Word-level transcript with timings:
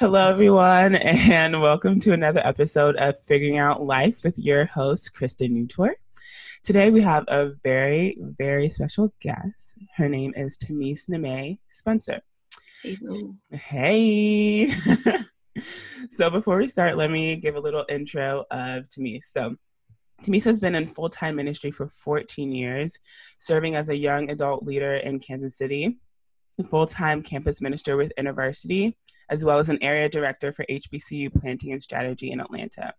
Hello, 0.00 0.30
everyone, 0.30 0.94
and 0.94 1.60
welcome 1.60 2.00
to 2.00 2.14
another 2.14 2.40
episode 2.42 2.96
of 2.96 3.22
Figuring 3.24 3.58
Out 3.58 3.82
Life 3.82 4.24
with 4.24 4.38
your 4.38 4.64
host, 4.64 5.12
Kristen 5.12 5.52
Newtor. 5.52 5.90
Today, 6.64 6.88
we 6.88 7.02
have 7.02 7.24
a 7.28 7.50
very, 7.62 8.16
very 8.18 8.70
special 8.70 9.12
guest. 9.20 9.74
Her 9.96 10.08
name 10.08 10.32
is 10.34 10.56
Tamice 10.56 11.08
Namae 11.08 11.58
Spencer. 11.68 12.22
Hello. 12.82 13.34
Hey. 13.50 14.70
so, 16.10 16.30
before 16.30 16.56
we 16.56 16.66
start, 16.66 16.96
let 16.96 17.10
me 17.10 17.36
give 17.36 17.56
a 17.56 17.60
little 17.60 17.84
intro 17.90 18.46
of 18.50 18.88
Tamice. 18.88 19.28
So, 19.30 19.54
Tamice 20.24 20.44
has 20.44 20.58
been 20.58 20.76
in 20.76 20.86
full 20.86 21.10
time 21.10 21.36
ministry 21.36 21.72
for 21.72 21.88
14 21.88 22.52
years, 22.52 22.98
serving 23.36 23.74
as 23.74 23.90
a 23.90 23.96
young 23.96 24.30
adult 24.30 24.64
leader 24.64 24.96
in 24.96 25.18
Kansas 25.20 25.58
City, 25.58 25.98
a 26.58 26.64
full 26.64 26.86
time 26.86 27.22
campus 27.22 27.60
minister 27.60 27.98
with 27.98 28.14
InterVarsity 28.18 28.94
as 29.30 29.44
well 29.44 29.58
as 29.58 29.68
an 29.68 29.82
area 29.82 30.08
director 30.08 30.52
for 30.52 30.66
HBCU 30.68 31.32
Planting 31.40 31.72
and 31.72 31.82
Strategy 31.82 32.32
in 32.32 32.40
Atlanta. 32.40 32.92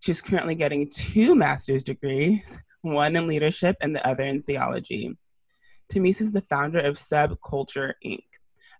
She's 0.00 0.22
currently 0.22 0.54
getting 0.54 0.90
two 0.90 1.34
master's 1.34 1.84
degrees, 1.84 2.60
one 2.80 3.14
in 3.14 3.26
leadership 3.26 3.76
and 3.82 3.94
the 3.94 4.06
other 4.06 4.24
in 4.24 4.42
theology. 4.42 5.16
Tamice 5.90 6.22
is 6.22 6.32
the 6.32 6.40
founder 6.40 6.80
of 6.80 6.94
Subculture 6.94 7.92
Inc., 8.04 8.24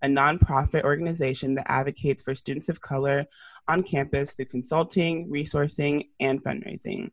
a 0.02 0.06
nonprofit 0.06 0.84
organization 0.84 1.54
that 1.56 1.70
advocates 1.70 2.23
for 2.23 2.34
students 2.34 2.70
of 2.70 2.80
color 2.80 3.26
on 3.68 3.82
campus 3.82 4.32
through 4.32 4.46
consulting, 4.46 5.28
resourcing, 5.28 6.09
and 6.20 6.42
fundraising. 6.42 7.10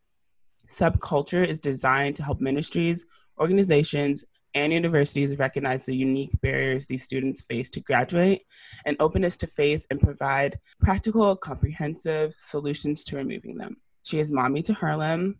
Subculture 0.68 1.46
is 1.46 1.60
designed 1.60 2.16
to 2.16 2.24
help 2.24 2.40
ministries, 2.40 3.05
organizations, 3.40 4.24
and 4.54 4.74
universities 4.74 5.38
recognize 5.38 5.86
the 5.86 5.96
unique 5.96 6.32
barriers 6.42 6.88
these 6.88 7.04
students 7.04 7.42
face 7.42 7.70
to 7.72 7.80
graduate 7.82 8.42
and 8.86 8.98
openness 9.00 9.38
to 9.38 9.48
faith 9.48 9.86
and 9.92 10.00
provide 10.00 10.58
practical, 10.82 11.36
comprehensive 11.36 12.36
solutions 12.38 13.04
to 13.05 13.18
removing 13.18 13.58
them. 13.58 13.78
She 14.04 14.20
is 14.20 14.32
mommy 14.32 14.62
to 14.63 14.74
Harlem, 14.74 15.36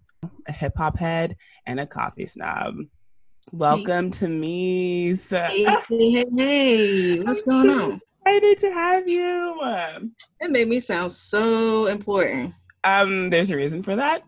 a 0.48 0.52
hip 0.52 0.74
hop 0.78 1.00
head, 1.00 1.36
and 1.66 1.80
a 1.80 1.88
coffee 1.88 2.26
snob. 2.26 2.76
Welcome 3.52 4.06
hey. 4.06 4.12
to 4.12 4.28
me. 4.28 5.16
Hey, 5.16 5.66
hey, 5.90 6.26
hey, 6.36 7.20
what's 7.22 7.42
going 7.44 7.70
on? 7.70 8.02
Excited 8.22 8.58
to 8.58 8.74
have 8.74 9.08
you. 9.08 9.58
That 10.42 10.52
made 10.52 10.68
me 10.68 10.82
sound 10.82 11.14
so 11.14 11.86
important. 11.86 12.54
Um, 12.84 13.30
there's 13.30 13.52
a 13.52 13.56
reason 13.56 13.84
for 13.84 13.96
that. 13.96 14.24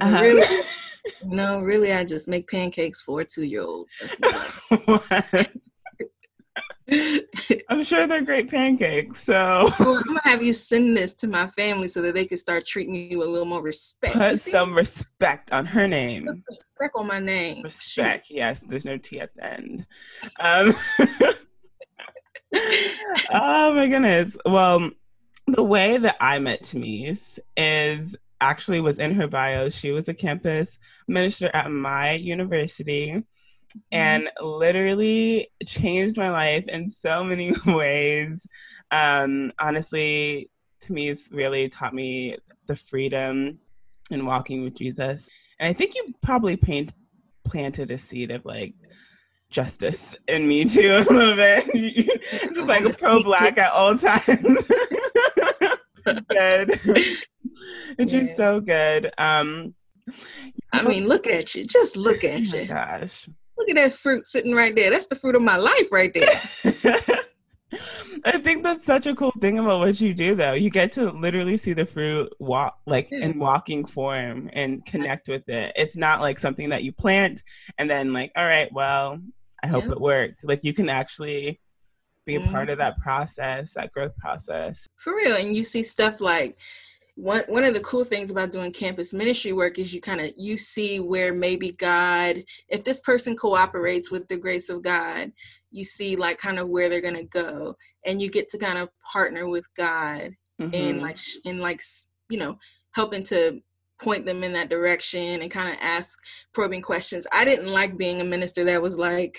Uh-huh. 0.00 0.42
No, 1.24 1.60
really, 1.60 1.92
I 1.92 2.04
just 2.04 2.28
make 2.28 2.48
pancakes 2.48 3.00
for 3.00 3.20
a 3.20 3.24
two 3.24 3.44
year 3.44 3.62
old. 3.62 3.88
I'm 7.68 7.84
sure 7.84 8.06
they're 8.06 8.22
great 8.22 8.50
pancakes. 8.50 9.24
So 9.24 9.70
well, 9.78 9.96
I'm 9.96 10.02
gonna 10.02 10.20
have 10.24 10.42
you 10.42 10.52
send 10.52 10.96
this 10.96 11.14
to 11.14 11.28
my 11.28 11.46
family 11.48 11.88
so 11.88 12.02
that 12.02 12.14
they 12.14 12.24
can 12.24 12.38
start 12.38 12.66
treating 12.66 12.94
you 12.94 13.18
with 13.18 13.28
a 13.28 13.30
little 13.30 13.46
more 13.46 13.62
respect. 13.62 14.14
Put 14.14 14.40
some 14.40 14.74
respect 14.74 15.52
on 15.52 15.66
her 15.66 15.86
name. 15.86 16.26
Put 16.26 16.42
respect 16.48 16.92
on 16.96 17.06
my 17.06 17.20
name. 17.20 17.62
Respect. 17.62 18.26
Shoot. 18.26 18.34
Yes, 18.34 18.60
there's 18.60 18.84
no 18.84 18.96
T 18.96 19.20
at 19.20 19.34
the 19.36 19.44
end. 19.44 19.86
Um, 20.40 20.72
oh 23.32 23.74
my 23.74 23.86
goodness. 23.86 24.36
Well, 24.44 24.90
the 25.46 25.62
way 25.62 25.96
that 25.98 26.16
I 26.20 26.38
met 26.40 26.64
Tamice 26.64 27.38
is 27.56 28.16
actually 28.40 28.80
was 28.80 28.98
in 28.98 29.14
her 29.14 29.26
bio. 29.26 29.68
She 29.68 29.90
was 29.90 30.08
a 30.08 30.14
campus 30.14 30.78
minister 31.06 31.50
at 31.54 31.70
my 31.70 32.12
university 32.12 33.22
and 33.92 34.28
literally 34.40 35.48
changed 35.66 36.16
my 36.16 36.30
life 36.30 36.64
in 36.68 36.90
so 36.90 37.22
many 37.22 37.54
ways. 37.66 38.46
Um, 38.90 39.52
honestly, 39.58 40.50
Tamice 40.80 41.28
really 41.32 41.68
taught 41.68 41.94
me 41.94 42.36
the 42.66 42.76
freedom 42.76 43.58
in 44.10 44.26
walking 44.26 44.64
with 44.64 44.74
Jesus. 44.74 45.28
And 45.58 45.68
I 45.68 45.72
think 45.72 45.94
you 45.94 46.14
probably 46.22 46.56
paint, 46.56 46.92
planted 47.44 47.90
a 47.90 47.98
seed 47.98 48.30
of 48.30 48.44
like 48.44 48.74
justice 49.50 50.16
in 50.28 50.46
me 50.48 50.64
too 50.66 51.04
a 51.08 51.12
little 51.12 51.36
bit. 51.36 52.20
Just 52.54 52.68
like 52.68 52.84
a 52.84 52.90
pro 52.90 53.22
black 53.22 53.58
at 53.58 53.72
all 53.72 53.96
times. 53.96 54.26
Good. 56.04 56.80
It's 57.98 58.12
yeah. 58.12 58.36
so 58.36 58.60
good. 58.60 59.10
Um, 59.18 59.74
I 60.72 60.82
mean, 60.82 61.08
look 61.08 61.26
at 61.26 61.54
you. 61.54 61.64
Just 61.64 61.96
look 61.96 62.22
at 62.22 62.40
oh 62.54 62.58
you. 62.58 62.66
gosh. 62.66 63.28
Look 63.58 63.70
at 63.70 63.76
that 63.76 63.94
fruit 63.94 64.26
sitting 64.26 64.54
right 64.54 64.74
there. 64.74 64.90
That's 64.90 65.06
the 65.06 65.16
fruit 65.16 65.34
of 65.34 65.42
my 65.42 65.56
life 65.56 65.90
right 65.90 66.12
there. 66.12 66.40
I 68.24 68.38
think 68.38 68.62
that's 68.62 68.84
such 68.84 69.06
a 69.06 69.14
cool 69.14 69.32
thing 69.40 69.58
about 69.58 69.80
what 69.80 70.00
you 70.00 70.12
do 70.12 70.34
though. 70.34 70.52
You 70.52 70.70
get 70.70 70.92
to 70.92 71.10
literally 71.10 71.56
see 71.56 71.72
the 71.72 71.86
fruit 71.86 72.32
walk 72.38 72.78
like 72.86 73.10
in 73.12 73.38
walking 73.38 73.84
form 73.84 74.50
and 74.52 74.84
connect 74.84 75.28
with 75.28 75.48
it. 75.48 75.72
It's 75.76 75.96
not 75.96 76.20
like 76.20 76.38
something 76.38 76.70
that 76.70 76.82
you 76.82 76.92
plant 76.92 77.42
and 77.78 77.88
then 77.88 78.12
like, 78.12 78.32
all 78.36 78.46
right, 78.46 78.72
well, 78.72 79.18
I 79.62 79.68
hope 79.68 79.84
yeah. 79.86 79.92
it 79.92 80.00
worked. 80.00 80.44
Like 80.44 80.64
you 80.64 80.74
can 80.74 80.88
actually 80.88 81.60
be 82.26 82.36
a 82.36 82.40
mm-hmm. 82.40 82.50
part 82.50 82.70
of 82.70 82.78
that 82.78 82.98
process, 82.98 83.74
that 83.74 83.92
growth 83.92 84.16
process. 84.16 84.86
For 84.96 85.14
real. 85.14 85.36
And 85.36 85.54
you 85.54 85.64
see 85.64 85.82
stuff 85.82 86.20
like 86.20 86.58
one 87.16 87.42
one 87.48 87.64
of 87.64 87.74
the 87.74 87.80
cool 87.80 88.04
things 88.04 88.30
about 88.30 88.52
doing 88.52 88.72
campus 88.72 89.12
ministry 89.12 89.52
work 89.52 89.78
is 89.78 89.92
you 89.92 90.00
kind 90.00 90.20
of 90.20 90.32
you 90.36 90.56
see 90.56 91.00
where 91.00 91.34
maybe 91.34 91.72
God, 91.72 92.42
if 92.68 92.84
this 92.84 93.00
person 93.00 93.36
cooperates 93.36 94.10
with 94.10 94.26
the 94.28 94.36
grace 94.36 94.68
of 94.68 94.82
God, 94.82 95.32
you 95.70 95.84
see 95.84 96.16
like 96.16 96.38
kind 96.38 96.58
of 96.58 96.68
where 96.68 96.88
they're 96.88 97.00
gonna 97.00 97.24
go, 97.24 97.76
and 98.06 98.22
you 98.22 98.30
get 98.30 98.48
to 98.50 98.58
kind 98.58 98.78
of 98.78 98.88
partner 99.12 99.48
with 99.48 99.66
God 99.74 100.32
mm-hmm. 100.60 100.74
and 100.74 101.02
like 101.02 101.18
in 101.44 101.58
like 101.58 101.82
you 102.28 102.38
know 102.38 102.58
helping 102.92 103.22
to 103.24 103.60
point 104.02 104.24
them 104.24 104.42
in 104.42 104.54
that 104.54 104.70
direction 104.70 105.42
and 105.42 105.50
kind 105.50 105.72
of 105.72 105.78
ask 105.82 106.18
probing 106.54 106.80
questions. 106.80 107.26
I 107.32 107.44
didn't 107.44 107.70
like 107.70 107.98
being 107.98 108.20
a 108.20 108.24
minister 108.24 108.64
that 108.64 108.80
was 108.80 108.96
like 108.96 109.38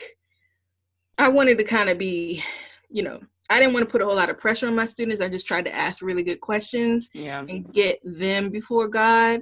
I 1.17 1.27
wanted 1.27 1.57
to 1.59 1.63
kind 1.63 1.89
of 1.89 1.97
be, 1.97 2.43
you 2.91 3.03
know, 3.03 3.19
I 3.49 3.59
didn't 3.59 3.73
want 3.73 3.85
to 3.85 3.91
put 3.91 4.01
a 4.01 4.05
whole 4.05 4.15
lot 4.15 4.29
of 4.29 4.39
pressure 4.39 4.67
on 4.67 4.75
my 4.75 4.85
students. 4.85 5.21
I 5.21 5.27
just 5.27 5.47
tried 5.47 5.65
to 5.65 5.75
ask 5.75 6.01
really 6.01 6.23
good 6.23 6.39
questions 6.39 7.09
yeah. 7.13 7.43
and 7.47 7.71
get 7.73 7.99
them 8.03 8.49
before 8.49 8.87
God 8.87 9.41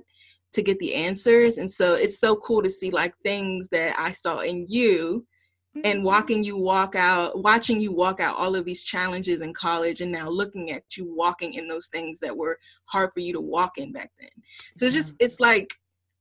to 0.53 0.61
get 0.63 0.79
the 0.79 0.95
answers. 0.95 1.57
And 1.57 1.69
so 1.69 1.93
it's 1.93 2.19
so 2.19 2.35
cool 2.37 2.63
to 2.63 2.69
see 2.69 2.89
like 2.89 3.13
things 3.23 3.69
that 3.69 3.99
I 3.99 4.11
saw 4.11 4.39
in 4.39 4.65
you 4.67 5.27
and 5.75 5.99
mm-hmm. 5.99 6.03
walking 6.03 6.43
you 6.43 6.57
walk 6.57 6.95
out, 6.95 7.43
watching 7.43 7.79
you 7.79 7.91
walk 7.91 8.19
out 8.19 8.35
all 8.35 8.55
of 8.55 8.65
these 8.65 8.83
challenges 8.83 9.41
in 9.41 9.53
college 9.53 10.01
and 10.01 10.11
now 10.11 10.27
looking 10.27 10.71
at 10.71 10.83
you 10.97 11.13
walking 11.15 11.53
in 11.53 11.67
those 11.67 11.87
things 11.89 12.19
that 12.19 12.35
were 12.35 12.57
hard 12.85 13.11
for 13.13 13.19
you 13.19 13.33
to 13.33 13.41
walk 13.41 13.77
in 13.77 13.91
back 13.91 14.09
then. 14.19 14.29
So 14.75 14.85
it's 14.85 14.95
just, 14.95 15.15
it's 15.19 15.39
like, 15.39 15.71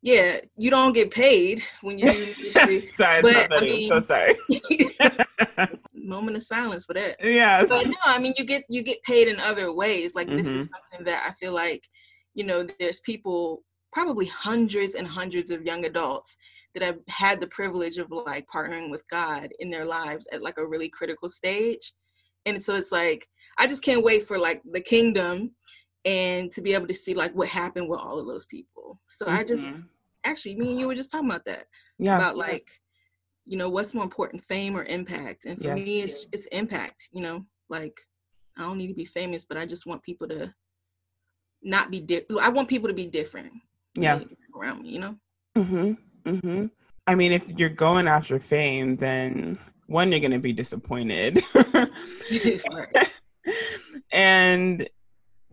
yeah, 0.02 0.40
you 0.56 0.70
don't 0.70 0.92
get 0.92 1.10
paid 1.10 1.62
when 1.80 1.98
you 1.98 2.12
do 2.12 2.18
ministry. 2.18 2.90
sorry, 2.94 3.22
but, 3.22 3.52
I 3.52 3.60
mean, 3.60 3.90
I'm 3.92 4.02
so 4.02 4.06
sorry. 4.06 4.36
moment 6.08 6.36
of 6.36 6.42
silence 6.42 6.84
for 6.84 6.94
that. 6.94 7.16
Yeah. 7.20 7.64
But 7.64 7.86
no, 7.86 7.94
I 8.04 8.18
mean 8.18 8.34
you 8.36 8.44
get 8.44 8.64
you 8.68 8.82
get 8.82 9.02
paid 9.02 9.28
in 9.28 9.38
other 9.40 9.72
ways. 9.72 10.14
Like 10.14 10.26
mm-hmm. 10.26 10.36
this 10.36 10.48
is 10.48 10.68
mm-hmm. 10.68 10.74
something 10.74 11.04
that 11.06 11.24
I 11.28 11.32
feel 11.34 11.52
like, 11.52 11.84
you 12.34 12.44
know, 12.44 12.66
there's 12.78 13.00
people 13.00 13.62
probably 13.92 14.26
hundreds 14.26 14.94
and 14.94 15.06
hundreds 15.06 15.50
of 15.50 15.64
young 15.64 15.84
adults 15.84 16.36
that 16.74 16.82
have 16.82 16.98
had 17.08 17.40
the 17.40 17.46
privilege 17.48 17.98
of 17.98 18.10
like 18.10 18.46
partnering 18.52 18.90
with 18.90 19.08
God 19.08 19.50
in 19.60 19.70
their 19.70 19.84
lives 19.84 20.26
at 20.32 20.42
like 20.42 20.58
a 20.58 20.66
really 20.66 20.88
critical 20.88 21.28
stage. 21.28 21.92
And 22.46 22.62
so 22.62 22.74
it's 22.74 22.92
like 22.92 23.26
I 23.58 23.66
just 23.66 23.82
can't 23.82 24.04
wait 24.04 24.24
for 24.26 24.38
like 24.38 24.62
the 24.70 24.80
kingdom 24.80 25.52
and 26.04 26.50
to 26.52 26.62
be 26.62 26.74
able 26.74 26.86
to 26.86 26.94
see 26.94 27.14
like 27.14 27.34
what 27.34 27.48
happened 27.48 27.88
with 27.88 28.00
all 28.00 28.18
of 28.18 28.26
those 28.26 28.46
people. 28.46 28.98
So 29.08 29.26
mm-hmm. 29.26 29.36
I 29.36 29.44
just 29.44 29.66
mm-hmm. 29.68 29.82
actually 30.24 30.56
me 30.56 30.70
and 30.70 30.80
you 30.80 30.86
were 30.86 30.94
just 30.94 31.10
talking 31.10 31.28
about 31.28 31.44
that. 31.46 31.64
Yeah. 31.98 32.16
About 32.16 32.36
like 32.36 32.68
you 33.48 33.56
know 33.56 33.68
what's 33.68 33.94
more 33.94 34.04
important 34.04 34.42
fame 34.42 34.76
or 34.76 34.84
impact? 34.84 35.46
And 35.46 35.58
for 35.58 35.64
yes. 35.64 35.84
me 35.84 36.00
it's 36.02 36.26
it's 36.32 36.46
impact 36.46 37.08
you 37.12 37.20
know 37.20 37.44
like 37.68 37.98
i 38.56 38.62
don't 38.62 38.78
need 38.78 38.88
to 38.88 38.94
be 38.94 39.04
famous 39.04 39.44
but 39.44 39.56
i 39.56 39.66
just 39.66 39.86
want 39.86 40.02
people 40.02 40.28
to 40.28 40.52
not 41.62 41.90
be 41.90 42.00
di- 42.00 42.26
i 42.40 42.48
want 42.48 42.68
people 42.68 42.88
to 42.88 42.94
be 42.94 43.06
different 43.06 43.52
yeah. 43.94 44.20
around 44.56 44.82
me 44.82 44.90
you 44.90 44.98
know? 44.98 45.16
Mhm 45.56 45.96
mhm 46.24 46.70
i 47.06 47.14
mean 47.14 47.32
if 47.32 47.48
you're 47.58 47.68
going 47.68 48.06
after 48.06 48.38
fame 48.38 48.96
then 48.96 49.58
one 49.88 50.12
you're 50.12 50.20
going 50.20 50.30
to 50.30 50.38
be 50.38 50.52
disappointed. 50.52 51.40
And 54.12 54.88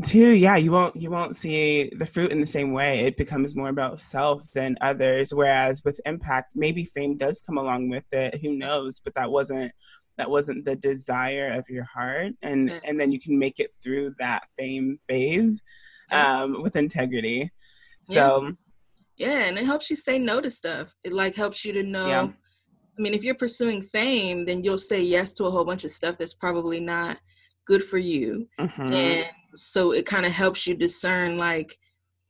Two, 0.04 0.32
yeah, 0.32 0.58
you 0.58 0.72
won't 0.72 0.96
you 0.98 1.10
won't 1.10 1.38
see 1.38 1.90
the 1.98 2.06
fruit 2.06 2.34
in 2.34 2.42
the 2.42 2.46
same 2.46 2.74
way. 2.74 3.06
It 3.06 3.16
becomes 3.16 3.56
more 3.56 3.70
about 3.70 4.00
self 4.00 4.52
than 4.52 4.78
others. 4.82 5.34
Whereas 5.34 5.84
with 5.86 6.02
impact, 6.06 6.54
maybe 6.54 6.84
fame 6.84 7.18
does 7.18 7.42
come 7.42 7.58
along 7.58 7.88
with 7.90 8.04
it. 8.12 8.42
Who 8.42 8.58
knows? 8.58 9.00
But 9.00 9.16
that 9.16 9.32
wasn't 9.32 9.72
that 10.18 10.30
wasn't 10.30 10.66
the 10.66 10.76
desire 10.76 11.54
of 11.54 11.70
your 11.70 11.86
heart, 11.86 12.34
and 12.42 12.70
and 12.84 13.00
then 13.00 13.14
you 13.14 13.22
can 13.22 13.40
make 13.40 13.60
it 13.60 13.72
through 13.82 14.16
that 14.20 14.44
fame 14.58 15.00
phase 15.08 15.62
um, 16.12 16.62
with 16.62 16.76
integrity. 16.76 17.52
So, 18.04 18.52
yeah. 19.18 19.32
yeah, 19.32 19.40
and 19.46 19.58
it 19.58 19.66
helps 19.66 19.90
you 19.90 19.96
say 19.96 20.20
no 20.20 20.42
to 20.42 20.52
stuff. 20.52 20.94
It 21.06 21.14
like 21.14 21.36
helps 21.36 21.64
you 21.64 21.72
to 21.74 21.84
know. 21.84 22.08
Yeah. 22.08 22.28
I 22.98 23.02
mean, 23.02 23.14
if 23.14 23.24
you're 23.24 23.36
pursuing 23.36 23.82
fame, 23.82 24.46
then 24.46 24.64
you'll 24.64 24.78
say 24.78 25.02
yes 25.02 25.34
to 25.34 25.46
a 25.46 25.52
whole 25.52 25.66
bunch 25.66 25.84
of 25.84 25.92
stuff 25.92 26.18
that's 26.18 26.34
probably 26.34 26.80
not 26.80 27.18
good 27.66 27.84
for 27.84 27.98
you. 27.98 28.48
Mm-hmm. 28.60 28.94
And 28.94 29.26
so 29.56 29.92
it 29.92 30.06
kind 30.06 30.26
of 30.26 30.32
helps 30.32 30.68
you 30.68 30.76
discern 30.76 31.38
like 31.38 31.78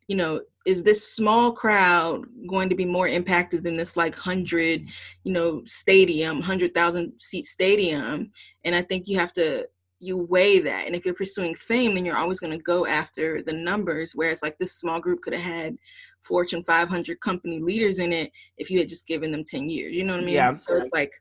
you 0.08 0.16
know 0.16 0.42
is 0.66 0.84
this 0.84 1.14
small 1.16 1.52
crowd 1.52 2.26
going 2.48 2.70
to 2.70 2.76
be 2.76 2.86
more 2.86 3.08
impacted 3.08 3.64
than 3.64 3.78
this 3.78 3.96
like 3.96 4.14
100 4.14 4.90
you 5.24 5.32
know 5.32 5.62
stadium 5.66 6.38
100,000 6.38 7.14
seat 7.20 7.46
stadium? 7.46 8.32
And 8.64 8.76
i 8.76 8.82
think 8.82 9.08
you 9.08 9.20
have 9.20 9.34
to 9.34 9.68
you 10.00 10.18
weigh 10.18 10.60
that. 10.60 10.86
And 10.86 10.96
if 10.96 11.06
you're 11.06 11.14
pursuing 11.14 11.56
fame 11.56 11.96
then 11.96 12.06
you're 12.06 12.18
always 12.18 12.40
going 12.40 12.56
to 12.56 12.64
go 12.64 12.86
after 12.86 13.42
the 13.42 13.54
numbers 13.54 14.12
whereas 14.14 14.44
like 14.44 14.58
this 14.58 14.78
small 14.78 15.00
group 15.00 15.22
could 15.22 15.34
have 15.34 15.42
had 15.42 15.78
fortune 16.24 16.64
500 16.64 17.20
company 17.22 17.60
leaders 17.60 18.00
in 18.00 18.12
it 18.12 18.32
if 18.58 18.70
you 18.70 18.80
had 18.80 18.90
just 18.90 19.08
given 19.08 19.32
them 19.32 19.44
10 19.44 19.70
years 19.70 19.94
you 19.94 20.04
know 20.04 20.14
what 20.14 20.24
i 20.24 20.26
mean? 20.26 20.36
Yeah. 20.36 20.52
so 20.52 20.76
it's 20.76 20.90
like 20.92 21.14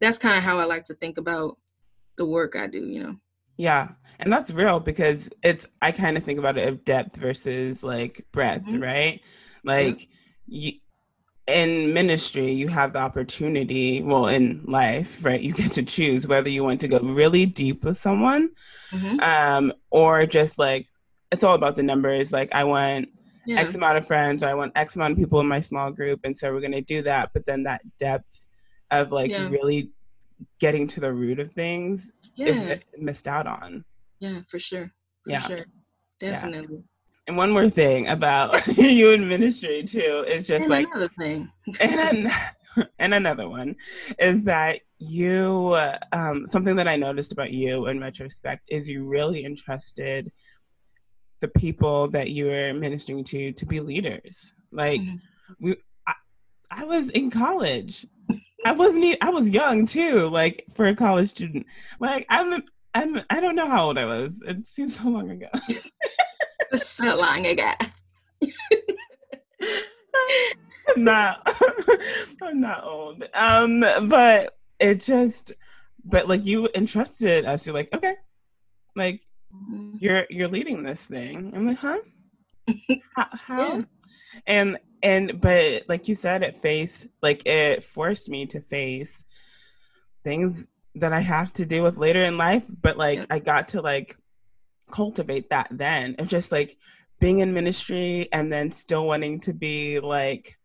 that's 0.00 0.18
kind 0.18 0.36
of 0.36 0.42
how 0.42 0.58
i 0.58 0.64
like 0.64 0.84
to 0.84 0.94
think 0.94 1.18
about 1.18 1.58
the 2.16 2.24
work 2.24 2.56
i 2.56 2.66
do 2.66 2.86
you 2.86 3.02
know 3.02 3.16
Yeah. 3.56 3.88
And 4.18 4.32
that's 4.32 4.52
real 4.52 4.78
because 4.80 5.28
it's 5.42 5.66
I 5.80 5.92
kind 5.92 6.16
of 6.16 6.24
think 6.24 6.38
about 6.38 6.56
it 6.58 6.68
of 6.68 6.84
depth 6.84 7.16
versus 7.16 7.82
like 7.82 8.24
breadth, 8.32 8.66
Mhm. 8.66 8.82
right? 8.82 9.20
Like 9.64 10.08
you 10.46 10.72
in 11.48 11.92
ministry 11.92 12.52
you 12.52 12.68
have 12.68 12.92
the 12.92 13.00
opportunity, 13.00 14.00
well 14.02 14.28
in 14.28 14.62
life, 14.66 15.24
right? 15.24 15.40
You 15.40 15.52
get 15.62 15.72
to 15.72 15.82
choose 15.82 16.26
whether 16.26 16.48
you 16.48 16.62
want 16.62 16.80
to 16.82 16.88
go 16.88 17.00
really 17.00 17.46
deep 17.46 17.84
with 17.84 17.96
someone 17.96 18.50
Mhm. 18.92 19.20
um 19.22 19.72
or 19.90 20.24
just 20.26 20.58
like 20.58 20.86
it's 21.32 21.42
all 21.44 21.54
about 21.54 21.76
the 21.76 21.82
numbers. 21.82 22.32
Like 22.32 22.54
I 22.54 22.64
want 22.64 23.08
yeah 23.44 23.58
X 23.60 23.74
amount 23.74 23.98
of 23.98 24.06
friends 24.06 24.44
or 24.44 24.48
I 24.48 24.54
want 24.54 24.72
X 24.76 24.94
amount 24.94 25.12
of 25.12 25.18
people 25.18 25.40
in 25.40 25.48
my 25.48 25.58
small 25.60 25.90
group 25.90 26.20
and 26.24 26.36
so 26.38 26.52
we're 26.52 26.60
going 26.60 26.72
to 26.72 26.80
do 26.80 27.02
that, 27.02 27.30
but 27.34 27.44
then 27.44 27.64
that 27.64 27.80
depth 27.98 28.46
of 28.92 29.10
like 29.10 29.30
Yeah. 29.32 29.48
really 29.48 29.90
getting 30.62 30.86
to 30.86 31.00
the 31.00 31.12
root 31.12 31.38
of 31.40 31.48
things 31.52 32.12
yeah 32.36 32.46
is 32.50 32.58
missed 33.08 33.26
out 33.36 33.46
on. 33.58 33.84
yeah 34.20 34.38
for 34.50 34.58
sure 34.68 34.86
for 35.24 35.30
Yeah. 35.34 35.40
sure 35.48 35.64
definitely 36.20 36.80
And 37.26 37.36
one 37.36 37.50
more 37.56 37.68
thing 37.68 38.00
about 38.08 38.48
you 38.98 39.10
in 39.10 39.28
ministry 39.28 39.82
too 39.94 40.24
is 40.34 40.46
just 40.46 40.62
and 40.64 40.70
like, 40.70 40.86
another 40.86 41.10
thing 41.18 41.50
and 41.80 42.00
an, 42.10 42.30
and 43.02 43.12
another 43.14 43.48
one 43.48 43.74
is 44.18 44.44
that 44.44 44.80
you 44.98 45.76
um, 46.12 46.46
something 46.46 46.76
that 46.76 46.86
I 46.88 46.96
noticed 46.96 47.32
about 47.32 47.50
you 47.52 47.88
in 47.90 48.00
retrospect 48.00 48.62
is 48.68 48.88
you 48.88 49.04
really 49.04 49.44
entrusted 49.44 50.30
the 51.40 51.48
people 51.48 52.06
that 52.16 52.30
you 52.30 52.46
were 52.46 52.72
ministering 52.72 53.24
to 53.32 53.50
to 53.52 53.66
be 53.66 53.80
leaders. 53.80 54.36
Like 54.70 55.00
Mhm. 55.00 55.18
we, 55.64 55.70
I, 56.06 56.14
I 56.70 56.84
was 56.84 57.10
in 57.10 57.30
college. 57.30 58.06
I 58.64 58.72
wasn't. 58.72 59.16
I 59.20 59.30
was 59.30 59.50
young 59.50 59.86
too. 59.86 60.28
Like 60.28 60.64
for 60.70 60.86
a 60.86 60.94
college 60.96 61.30
student. 61.30 61.66
Like 62.00 62.26
I'm. 62.28 62.62
I'm. 62.94 63.20
I 63.30 63.40
don't 63.40 63.56
know 63.56 63.68
how 63.68 63.86
old 63.86 63.98
I 63.98 64.04
was. 64.04 64.42
It 64.46 64.66
seems 64.66 64.98
so 64.98 65.08
long 65.08 65.30
ago. 65.30 65.48
So 66.78 67.14
long 67.16 67.44
ago. 67.44 67.70
I'm 70.88 71.04
not 71.04 71.46
I'm 72.42 72.60
not 72.60 72.82
old. 72.84 73.24
Um 73.34 73.80
but 74.08 74.56
it 74.80 75.00
just 75.00 75.52
but 76.04 76.28
like 76.28 76.46
you 76.46 76.70
entrusted 76.74 77.44
us, 77.44 77.66
you're 77.66 77.74
like, 77.74 77.92
okay. 77.94 78.14
Like 78.96 79.20
Mhm. 79.54 79.96
you're 79.98 80.24
you're 80.30 80.48
leading 80.48 80.82
this 80.82 81.04
thing. 81.04 81.52
I'm 81.54 81.66
like, 81.66 81.76
huh? 81.76 81.98
how, 83.14 83.26
how? 83.32 83.58
Yeah. 83.76 83.82
And 84.46 84.78
and 85.02 85.40
but 85.40 85.82
like 85.88 86.08
you 86.08 86.14
said, 86.14 86.42
it 86.42 86.56
faced 86.56 87.08
like 87.22 87.42
it 87.46 87.82
forced 87.84 88.28
me 88.28 88.46
to 88.46 88.60
face 88.60 89.24
things 90.24 90.66
that 90.96 91.12
I 91.12 91.20
have 91.20 91.52
to 91.54 91.66
deal 91.66 91.84
with 91.84 91.96
later 91.96 92.22
in 92.24 92.36
life. 92.36 92.66
But 92.82 92.96
like 92.96 93.18
Yeah. 93.20 93.26
I 93.30 93.38
got 93.38 93.68
to 93.68 93.80
like 93.80 94.16
cultivate 94.90 95.50
that 95.50 95.68
then. 95.70 96.16
Of 96.18 96.28
just 96.28 96.52
like 96.52 96.76
being 97.20 97.38
in 97.38 97.54
ministry 97.54 98.28
and 98.32 98.52
then 98.52 98.70
still 98.70 99.06
wanting 99.06 99.40
to 99.40 99.52
be 99.52 100.00
like 100.00 100.58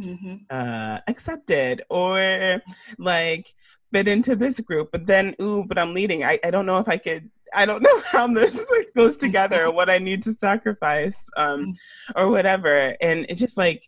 Mhm. 0.00 0.46
uh 0.48 1.00
accepted 1.06 1.82
or 1.90 2.62
like 2.98 3.46
fit 3.92 4.08
into 4.08 4.34
this 4.34 4.58
group 4.60 4.88
but 4.92 5.04
then 5.04 5.34
ooh 5.42 5.62
but 5.68 5.78
i'm 5.78 5.92
leading 5.92 6.24
i, 6.24 6.38
I 6.42 6.50
don't 6.50 6.64
know 6.64 6.78
if 6.78 6.88
i 6.88 6.96
could 6.96 7.30
i 7.54 7.64
don't 7.66 7.82
know 7.82 8.00
how 8.12 8.26
this 8.32 8.56
like, 8.70 8.92
goes 8.94 9.16
together 9.16 9.70
what 9.70 9.90
i 9.90 9.98
need 9.98 10.22
to 10.22 10.34
sacrifice 10.34 11.28
um 11.36 11.72
or 12.16 12.30
whatever 12.30 12.94
and 13.00 13.26
it's 13.28 13.40
just 13.40 13.56
like 13.56 13.82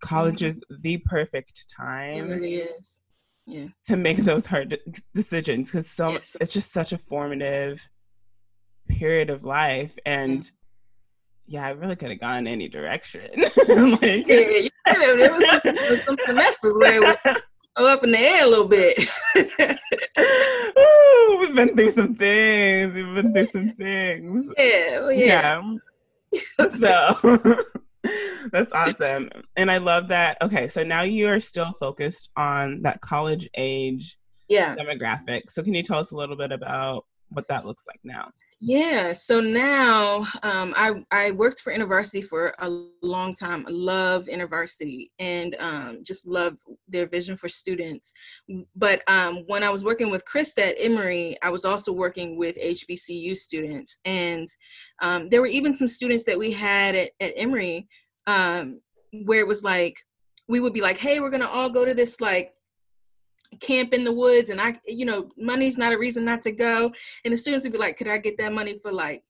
college 0.00 0.42
is 0.42 0.62
the 0.82 0.98
perfect 0.98 1.60
It 1.68 1.72
time 1.82 2.28
really 2.28 2.56
is. 2.56 3.00
Yeah. 3.46 3.68
to 3.86 3.96
make 3.96 4.18
those 4.18 4.44
hard 4.46 4.70
de- 4.70 5.00
decisions 5.14 5.70
because 5.70 5.88
so 5.88 6.12
Yes. 6.12 6.36
it's 6.40 6.52
just 6.52 6.72
such 6.72 6.92
a 6.92 6.98
formative 6.98 7.88
period 8.88 9.30
of 9.30 9.44
life 9.44 9.96
and 10.04 10.48
yeah 11.46 11.64
i 11.66 11.70
really 11.70 11.96
could 11.96 12.10
have 12.10 12.20
gone 12.20 12.46
any 12.46 12.68
direction 12.68 13.30
like 13.36 14.26
Yeah, 14.26 14.40
you 14.40 14.68
could 14.86 15.02
have. 15.02 15.18
There 15.18 15.32
was 15.32 15.46
some, 15.48 15.60
there 15.64 15.90
was 15.90 16.02
some 16.04 16.16
semesters 16.26 16.76
where 16.78 16.94
it 16.96 17.00
was 17.00 17.36
up 17.76 18.04
in 18.04 18.10
the 18.12 18.18
air 18.18 18.44
a 18.44 18.48
little 18.48 18.68
bit. 18.68 18.96
We've 21.46 21.54
been 21.54 21.68
through 21.76 21.90
some 21.92 22.14
things. 22.14 22.94
We've 22.94 23.14
been 23.14 23.32
through 23.32 23.46
some 23.46 23.70
things. 23.72 24.50
yeah, 24.58 25.10
yeah. 25.10 25.62
Yeah. 26.32 26.68
So 26.78 27.58
that's 28.52 28.72
awesome. 28.72 29.30
And 29.56 29.70
I 29.70 29.78
love 29.78 30.08
that. 30.08 30.38
Okay, 30.42 30.68
so 30.68 30.82
now 30.82 31.02
you 31.02 31.28
are 31.28 31.40
still 31.40 31.72
focused 31.78 32.30
on 32.36 32.82
that 32.82 33.00
college 33.00 33.48
age 33.56 34.18
Yeah. 34.48 34.74
demographic. 34.74 35.42
So 35.50 35.62
can 35.62 35.74
you 35.74 35.82
tell 35.82 35.98
us 35.98 36.10
a 36.10 36.16
little 36.16 36.36
bit 36.36 36.52
about 36.52 37.04
what 37.28 37.46
that 37.48 37.64
looks 37.64 37.86
like 37.86 38.00
now? 38.02 38.30
Yeah. 38.58 39.12
So 39.12 39.40
now 39.40 40.26
um, 40.42 40.72
I 40.76 41.04
I 41.10 41.30
worked 41.32 41.60
for 41.60 41.72
InterVarsity 41.74 42.24
for 42.24 42.54
a 42.58 42.70
long 43.02 43.34
time. 43.34 43.66
I 43.66 43.70
love 43.70 44.26
InterVarsity 44.26 45.10
and 45.18 45.54
um, 45.58 45.98
just 46.02 46.26
love 46.26 46.56
their 46.88 47.06
vision 47.06 47.36
for 47.36 47.50
students. 47.50 48.14
But 48.74 49.02
um, 49.08 49.44
when 49.46 49.62
I 49.62 49.68
was 49.68 49.84
working 49.84 50.10
with 50.10 50.24
Chris 50.24 50.56
at 50.56 50.74
Emory, 50.78 51.36
I 51.42 51.50
was 51.50 51.66
also 51.66 51.92
working 51.92 52.38
with 52.38 52.56
HBCU 52.56 53.36
students, 53.36 53.98
and 54.06 54.48
um, 55.02 55.28
there 55.28 55.42
were 55.42 55.46
even 55.48 55.74
some 55.74 55.88
students 55.88 56.24
that 56.24 56.38
we 56.38 56.50
had 56.52 56.94
at, 56.94 57.10
at 57.20 57.34
Emory 57.36 57.86
um, 58.26 58.80
where 59.26 59.40
it 59.40 59.46
was 59.46 59.64
like 59.64 59.98
we 60.48 60.60
would 60.60 60.72
be 60.72 60.80
like, 60.80 60.96
"Hey, 60.96 61.20
we're 61.20 61.30
gonna 61.30 61.46
all 61.46 61.68
go 61.68 61.84
to 61.84 61.92
this 61.94 62.22
like." 62.22 62.55
Camp 63.60 63.94
in 63.94 64.04
the 64.04 64.12
woods 64.12 64.50
and 64.50 64.60
I 64.60 64.78
you 64.86 65.04
know 65.04 65.30
money's 65.36 65.78
not 65.78 65.92
a 65.92 65.98
reason 65.98 66.24
not 66.24 66.42
to 66.42 66.52
go. 66.52 66.92
And 67.24 67.32
the 67.32 67.38
students 67.38 67.64
would 67.64 67.72
be 67.72 67.78
like, 67.78 67.96
could 67.96 68.08
I 68.08 68.18
get 68.18 68.38
that 68.38 68.52
money 68.52 68.78
for 68.82 68.92
like 68.92 69.22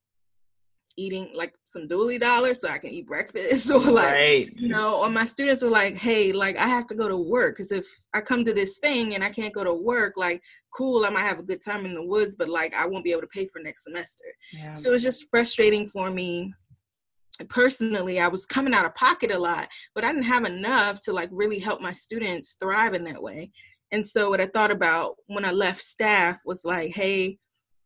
eating 0.97 1.31
like 1.35 1.53
some 1.65 1.87
dooley 1.87 2.19
dollars 2.19 2.61
so 2.61 2.69
I 2.69 2.79
can 2.79 2.91
eat 2.91 3.07
breakfast? 3.07 3.71
Or 3.77 3.81
like 3.81 4.15
right. 4.15 4.53
you 4.57 4.69
know 4.69 5.03
or 5.03 5.11
my 5.11 5.25
students 5.25 5.63
were 5.63 5.71
like 5.71 5.97
hey 5.97 6.33
like 6.33 6.57
i 6.57 6.67
have 6.67 6.87
to 6.87 6.95
go 6.95 7.09
to 7.09 7.17
work 7.17 7.57
because 7.57 7.71
if 7.71 7.87
i 8.15 8.21
come 8.21 8.45
to 8.45 8.55
this 8.55 8.79
thing 8.79 9.15
and 9.15 9.23
i 9.23 9.29
can't 9.29 9.53
go 9.53 9.65
to 9.65 9.75
work 9.75 10.15
like 10.17 10.41
cool 10.73 11.05
i 11.05 11.11
might 11.11 11.27
have 11.27 11.39
a 11.39 11.43
good 11.43 11.63
time 11.63 11.85
in 11.85 11.93
the 11.93 12.03
woods 12.03 12.35
but 12.37 12.49
like 12.49 12.75
i 12.75 12.87
won't 12.87 13.05
be 13.05 13.11
able 13.11 13.21
to 13.21 13.27
pay 13.27 13.47
for 13.47 13.61
next 13.61 13.85
semester. 13.85 14.25
Yeah. 14.53 14.75
so 14.75 14.91
it 14.91 14.93
was 14.93 15.03
just 15.03 15.29
frustrating 15.31 15.89
for 15.89 16.11
me. 16.11 16.55
Personally 17.51 18.19
i 18.19 18.29
was 18.29 18.47
coming 18.47 18.73
out 18.73 18.87
of 18.87 18.95
pocket 18.95 19.31
a 19.31 19.39
lot 19.39 19.69
but 19.95 20.05
i 20.05 20.09
didn't 20.11 20.23
have 20.23 20.47
enough 20.47 21.03
to 21.03 21.13
like 21.13 21.29
really 21.31 21.59
help 21.59 21.83
my 21.83 21.93
students 21.93 22.55
thrive 22.55 22.95
in 22.95 23.05
that 23.05 23.23
way 23.23 23.51
and 23.93 24.05
so 24.05 24.31
what 24.31 24.41
i 24.41 24.47
thought 24.47 24.71
about 24.71 25.17
when 25.27 25.45
i 25.45 25.51
left 25.51 25.83
staff 25.83 26.39
was 26.45 26.65
like 26.65 26.91
hey 26.95 27.39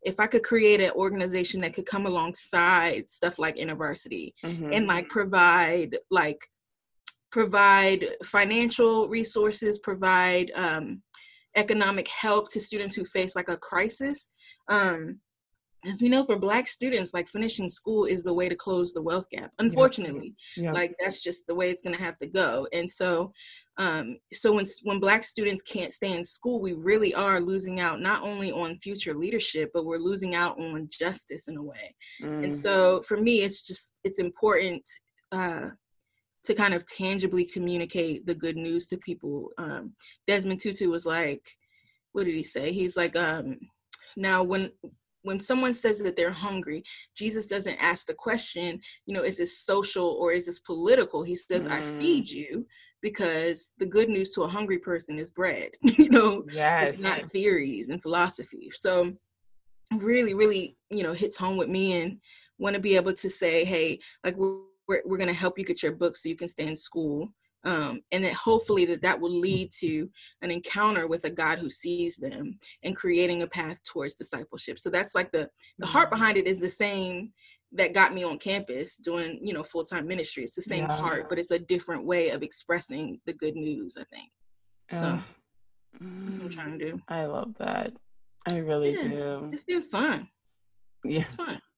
if 0.03 0.19
i 0.19 0.27
could 0.27 0.43
create 0.43 0.81
an 0.81 0.91
organization 0.93 1.61
that 1.61 1.75
could 1.75 1.87
come 1.87 2.07
alongside 2.07 3.09
stuff 3.09 3.39
like 3.39 3.59
university 3.59 4.35
Mhm. 4.45 4.75
and 4.75 4.87
like 4.87 5.09
provide 5.09 5.99
like 6.11 6.41
provide 7.31 8.07
financial 8.25 9.09
resources 9.09 9.79
provide 9.79 10.51
um, 10.55 11.03
economic 11.57 12.09
help 12.09 12.51
to 12.51 12.61
students 12.61 12.95
who 12.95 13.05
face 13.05 13.37
like 13.37 13.49
a 13.49 13.57
crisis 13.57 14.33
um, 14.69 15.21
as 15.85 16.03
we 16.03 16.09
know 16.09 16.25
for 16.27 16.39
black 16.39 16.67
students 16.67 17.15
like 17.15 17.29
finishing 17.29 17.69
school 17.69 18.05
is 18.05 18.23
the 18.23 18.35
way 18.35 18.49
to 18.49 18.57
close 18.57 18.93
the 18.93 19.03
wealth 19.03 19.27
gap 19.31 19.51
unfortunately 19.59 20.35
yeah. 20.57 20.73
like 20.73 20.95
that's 21.01 21.23
just 21.23 21.47
the 21.47 21.55
way 21.55 21.71
it's 21.71 21.83
going 21.83 21.95
to 21.97 22.03
have 22.03 22.19
to 22.19 22.27
go 22.27 22.67
and 22.73 22.89
so 22.91 23.33
um, 23.81 24.19
so 24.31 24.53
when 24.53 24.67
when 24.83 25.01
black 25.01 25.25
students 25.25 25.63
can't 25.63 25.93
stay 25.99 26.13
in 26.13 26.23
school 26.23 26.61
we 26.61 26.75
really 26.75 27.15
are 27.15 27.41
losing 27.41 27.81
out 27.81 27.99
not 27.99 28.23
only 28.23 28.53
on 28.53 28.79
future 28.79 29.15
leadership 29.15 29.71
but 29.73 29.87
we're 29.87 29.97
losing 30.11 30.35
out 30.35 30.59
on 30.61 30.87
justice 30.91 31.49
in 31.49 31.57
a 31.57 31.63
way. 31.63 31.87
Mm. 32.23 32.45
and 32.45 32.55
so 32.55 33.01
for 33.09 33.17
me 33.17 33.35
it's 33.47 33.67
just 33.67 33.95
it's 34.05 34.19
important 34.19 34.83
uh, 35.33 35.69
to 36.45 36.55
kind 36.55 36.75
of 36.75 36.85
tangibly 36.87 37.45
communicate 37.45 38.27
the 38.27 38.35
good 38.35 38.57
news 38.57 38.85
to 38.87 38.97
people. 38.99 39.49
Um, 39.59 39.95
desmond 40.27 40.61
tutu 40.61 40.91
was 40.91 41.07
like 41.07 41.45
what 42.13 42.25
did 42.27 42.35
he 42.35 42.43
say? 42.43 42.73
He's 42.73 42.97
like 42.97 43.17
um, 43.17 43.59
now 44.17 44.43
when 44.43 44.71
when 45.23 45.41
someone 45.41 45.75
says 45.75 45.99
that 46.01 46.17
they're 46.17 46.31
hungry 46.49 46.83
jesus 47.15 47.47
doesn't 47.47 47.77
ask 47.91 48.07
the 48.07 48.15
question 48.15 48.81
you 49.07 49.13
know 49.15 49.23
is 49.23 49.37
this 49.37 49.59
social 49.71 50.09
or 50.21 50.33
is 50.33 50.47
this 50.47 50.61
political? 50.61 51.23
He 51.23 51.37
says 51.37 51.67
i 51.67 51.81
Mm. 51.81 52.01
feed 52.01 52.29
you 52.29 52.67
because 53.03 53.75
the 53.79 53.87
good 53.87 54.09
news 54.09 54.31
to 54.31 54.43
a 54.43 54.49
hungry 54.49 54.79
person 54.79 55.19
is 55.19 55.31
bread 55.31 55.71
you 55.83 56.11
know 56.11 56.45
yes. 56.53 56.91
it's 56.91 57.03
not 57.03 57.31
theories 57.31 57.89
and 57.89 58.03
philosophy 58.03 58.71
so 58.75 59.13
really 59.97 60.35
really 60.35 60.77
you 60.91 61.03
know 61.03 61.13
hits 61.13 61.37
home 61.37 61.57
with 61.57 61.69
me 61.69 62.01
and 62.01 62.21
want 62.61 62.75
to 62.75 62.81
be 62.81 62.95
able 62.95 63.15
to 63.15 63.31
say, 63.31 63.65
hey, 63.65 63.99
like 64.23 64.37
we're, 64.37 65.03
we're 65.05 65.17
going 65.17 65.29
to 65.29 65.35
help 65.35 65.59
you 65.59 65.65
get 65.65 65.83
your 65.83 65.93
book 65.93 66.17
so 66.17 66.29
you 66.29 66.37
can 66.37 66.49
stay 66.49 66.67
in 66.67 66.77
school. 66.77 67.29
Um, 67.63 68.01
and 68.11 68.25
that 68.25 68.33
hopefully 68.33 68.87
that 68.87 69.03
that 69.03 69.21
will 69.21 69.31
lead 69.31 69.71
to 69.81 70.09
an 70.41 70.51
encounter 70.51 71.07
with 71.07 71.25
a 71.25 71.31
God 71.31 71.59
who 71.59 71.69
sees 71.69 72.17
them 72.17 72.59
and 72.85 72.97
creating 72.97 73.43
a 73.43 73.47
path 73.47 73.83
towards 73.83 74.15
discipleship. 74.15 74.79
So 74.79 74.89
that's 74.89 75.15
like 75.15 75.31
the 75.31 75.47
the 75.79 75.87
heart 75.87 76.07
mm-hmm. 76.07 76.15
behind 76.15 76.37
it 76.39 76.47
is 76.47 76.59
the 76.59 76.71
same 76.71 77.33
that 77.73 77.95
got 77.95 78.13
me 78.13 78.25
on 78.25 78.39
campus 78.39 78.97
doing 78.97 79.39
you 79.43 79.53
know 79.53 79.63
full-time 79.63 80.07
ministry. 80.07 80.43
It's 80.43 80.55
the 80.55 80.63
same 80.63 80.85
yeah. 80.85 80.97
heart, 80.97 81.29
but 81.29 81.39
it's 81.39 81.51
a 81.51 81.59
different 81.59 82.05
way 82.05 82.31
of 82.31 82.43
expressing 82.43 83.21
the 83.27 83.33
good 83.33 83.57
news. 83.57 83.97
I 83.99 84.05
think. 84.05 84.31
So 84.91 85.21
that's 86.01 86.39
what 86.39 86.47
I'm 86.47 86.51
trying 86.51 86.79
to 86.79 86.91
do. 86.93 87.01
I 87.09 87.27
love 87.27 87.57
that. 87.59 87.93
I 88.51 88.59
really 88.59 88.95
yeah, 88.95 89.03
do. 89.03 89.51
It's 89.53 89.65
been 89.65 89.83
fun. 89.83 90.29
Yeah, 91.05 91.21
it's 91.21 91.35
fun. 91.35 91.61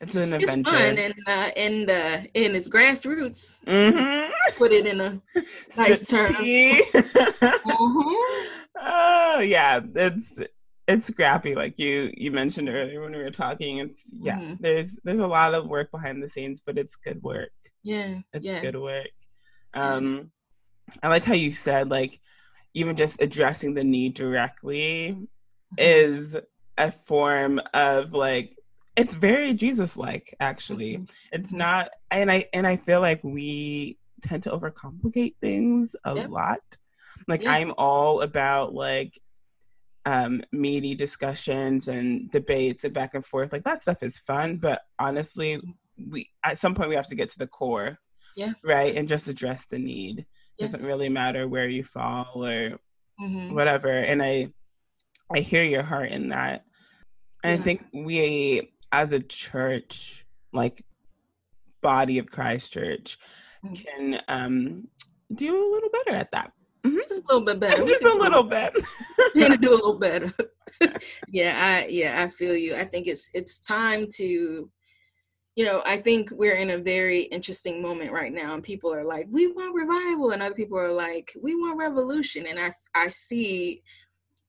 It's 0.00 0.14
an 0.14 0.32
adventure. 0.32 0.60
It's 0.60 0.70
fun 0.70 0.98
and 0.98 1.14
uh, 1.26 1.50
and 1.56 1.90
uh, 1.90 2.18
and 2.34 2.56
it's 2.56 2.68
grassroots. 2.68 3.62
Mm-hmm. 3.64 4.30
Put 4.56 4.72
it 4.72 4.86
in 4.86 5.00
a 5.00 5.20
nice 5.76 6.06
term. 6.06 6.32
mm-hmm. 6.34 8.14
Oh 8.82 9.40
yeah, 9.40 9.80
it's 9.94 10.40
it's 10.90 11.06
scrappy, 11.06 11.54
like 11.54 11.78
you 11.78 12.12
you 12.16 12.30
mentioned 12.30 12.68
earlier 12.68 13.00
when 13.00 13.12
we 13.12 13.18
were 13.18 13.30
talking. 13.30 13.78
It's 13.78 14.10
yeah, 14.12 14.38
mm-hmm. 14.38 14.54
there's 14.60 14.98
there's 15.04 15.20
a 15.20 15.26
lot 15.26 15.54
of 15.54 15.66
work 15.66 15.90
behind 15.90 16.22
the 16.22 16.28
scenes, 16.28 16.60
but 16.64 16.78
it's 16.78 16.96
good 16.96 17.22
work. 17.22 17.52
Yeah, 17.82 18.18
it's 18.32 18.44
yeah. 18.44 18.60
good 18.60 18.76
work. 18.76 19.10
Um, 19.72 20.30
I 21.02 21.08
like 21.08 21.24
how 21.24 21.34
you 21.34 21.52
said 21.52 21.90
like 21.90 22.18
even 22.74 22.96
just 22.96 23.20
addressing 23.20 23.74
the 23.74 23.84
need 23.84 24.14
directly 24.14 25.12
mm-hmm. 25.12 25.74
is 25.78 26.36
a 26.78 26.90
form 26.90 27.60
of 27.74 28.12
like 28.12 28.56
it's 28.96 29.14
very 29.14 29.54
jesus 29.54 29.96
like 29.96 30.34
actually 30.40 30.94
mm-hmm. 30.94 31.04
it's 31.32 31.50
mm-hmm. 31.50 31.58
not 31.58 31.90
and 32.10 32.30
i 32.30 32.44
and 32.52 32.66
i 32.66 32.76
feel 32.76 33.00
like 33.00 33.22
we 33.22 33.98
tend 34.22 34.42
to 34.42 34.50
overcomplicate 34.50 35.34
things 35.40 35.94
a 36.04 36.14
lot 36.14 36.60
like 37.28 37.44
i'm 37.46 37.72
all 37.76 38.22
about 38.22 38.74
like 38.74 39.18
um 40.06 40.42
meaty 40.52 40.94
discussions 40.94 41.88
and 41.88 42.30
debates 42.30 42.84
and 42.84 42.94
back 42.94 43.14
and 43.14 43.24
forth 43.24 43.52
like 43.52 43.62
that 43.62 43.80
stuff 43.80 44.02
is 44.02 44.18
fun 44.18 44.56
but 44.56 44.82
honestly 44.98 45.60
we 46.08 46.30
at 46.44 46.58
some 46.58 46.74
point 46.74 46.88
we 46.88 46.94
have 46.94 47.06
to 47.06 47.14
get 47.14 47.28
to 47.28 47.38
the 47.38 47.46
core 47.46 47.98
yeah 48.36 48.52
right 48.64 48.96
and 48.96 49.08
just 49.08 49.28
address 49.28 49.66
the 49.66 49.78
need 49.78 50.24
yes. 50.58 50.72
doesn't 50.72 50.88
really 50.88 51.08
matter 51.08 51.46
where 51.46 51.68
you 51.68 51.84
fall 51.84 52.30
or 52.34 52.78
mm-hmm. 53.20 53.54
whatever 53.54 53.90
and 53.90 54.22
i 54.22 54.50
i 55.34 55.40
hear 55.40 55.64
your 55.64 55.82
heart 55.82 56.10
in 56.10 56.28
that 56.28 56.64
and 57.44 57.54
yeah. 57.54 57.60
i 57.60 57.62
think 57.62 57.84
we 57.92 58.72
as 58.92 59.12
a 59.12 59.20
church 59.20 60.24
like 60.52 60.82
body 61.82 62.18
of 62.18 62.30
christ 62.30 62.72
church 62.72 63.18
mm-hmm. 63.64 63.74
can 63.74 64.20
um 64.28 64.88
do 65.34 65.54
a 65.54 65.72
little 65.74 65.90
better 65.90 66.16
at 66.16 66.30
that 66.32 66.52
mm-hmm. 66.84 66.96
just 67.08 67.22
a 67.28 67.32
little 67.32 67.44
bit 67.44 67.60
better 67.60 67.84
just 67.84 68.04
a 68.04 68.14
little 68.14 68.42
bit 68.42 68.72
trying 69.32 69.50
to 69.52 69.56
do 69.56 69.70
a 69.70 69.74
little 69.74 69.98
better 69.98 70.32
yeah 71.28 71.56
i 71.58 71.86
yeah 71.88 72.22
i 72.22 72.28
feel 72.28 72.54
you 72.54 72.74
i 72.74 72.84
think 72.84 73.06
it's 73.06 73.30
it's 73.34 73.58
time 73.58 74.06
to 74.08 74.70
you 75.56 75.64
know, 75.64 75.82
I 75.84 75.98
think 75.98 76.30
we're 76.30 76.54
in 76.54 76.70
a 76.70 76.78
very 76.78 77.22
interesting 77.22 77.82
moment 77.82 78.12
right 78.12 78.32
now, 78.32 78.54
and 78.54 78.62
people 78.62 78.94
are 78.94 79.04
like, 79.04 79.26
"We 79.30 79.48
want 79.48 79.74
revival," 79.74 80.30
and 80.30 80.42
other 80.42 80.54
people 80.54 80.78
are 80.78 80.92
like, 80.92 81.36
"We 81.38 81.54
want 81.54 81.78
revolution." 81.78 82.46
And 82.46 82.58
I 82.58 82.72
I 82.94 83.08
see 83.08 83.82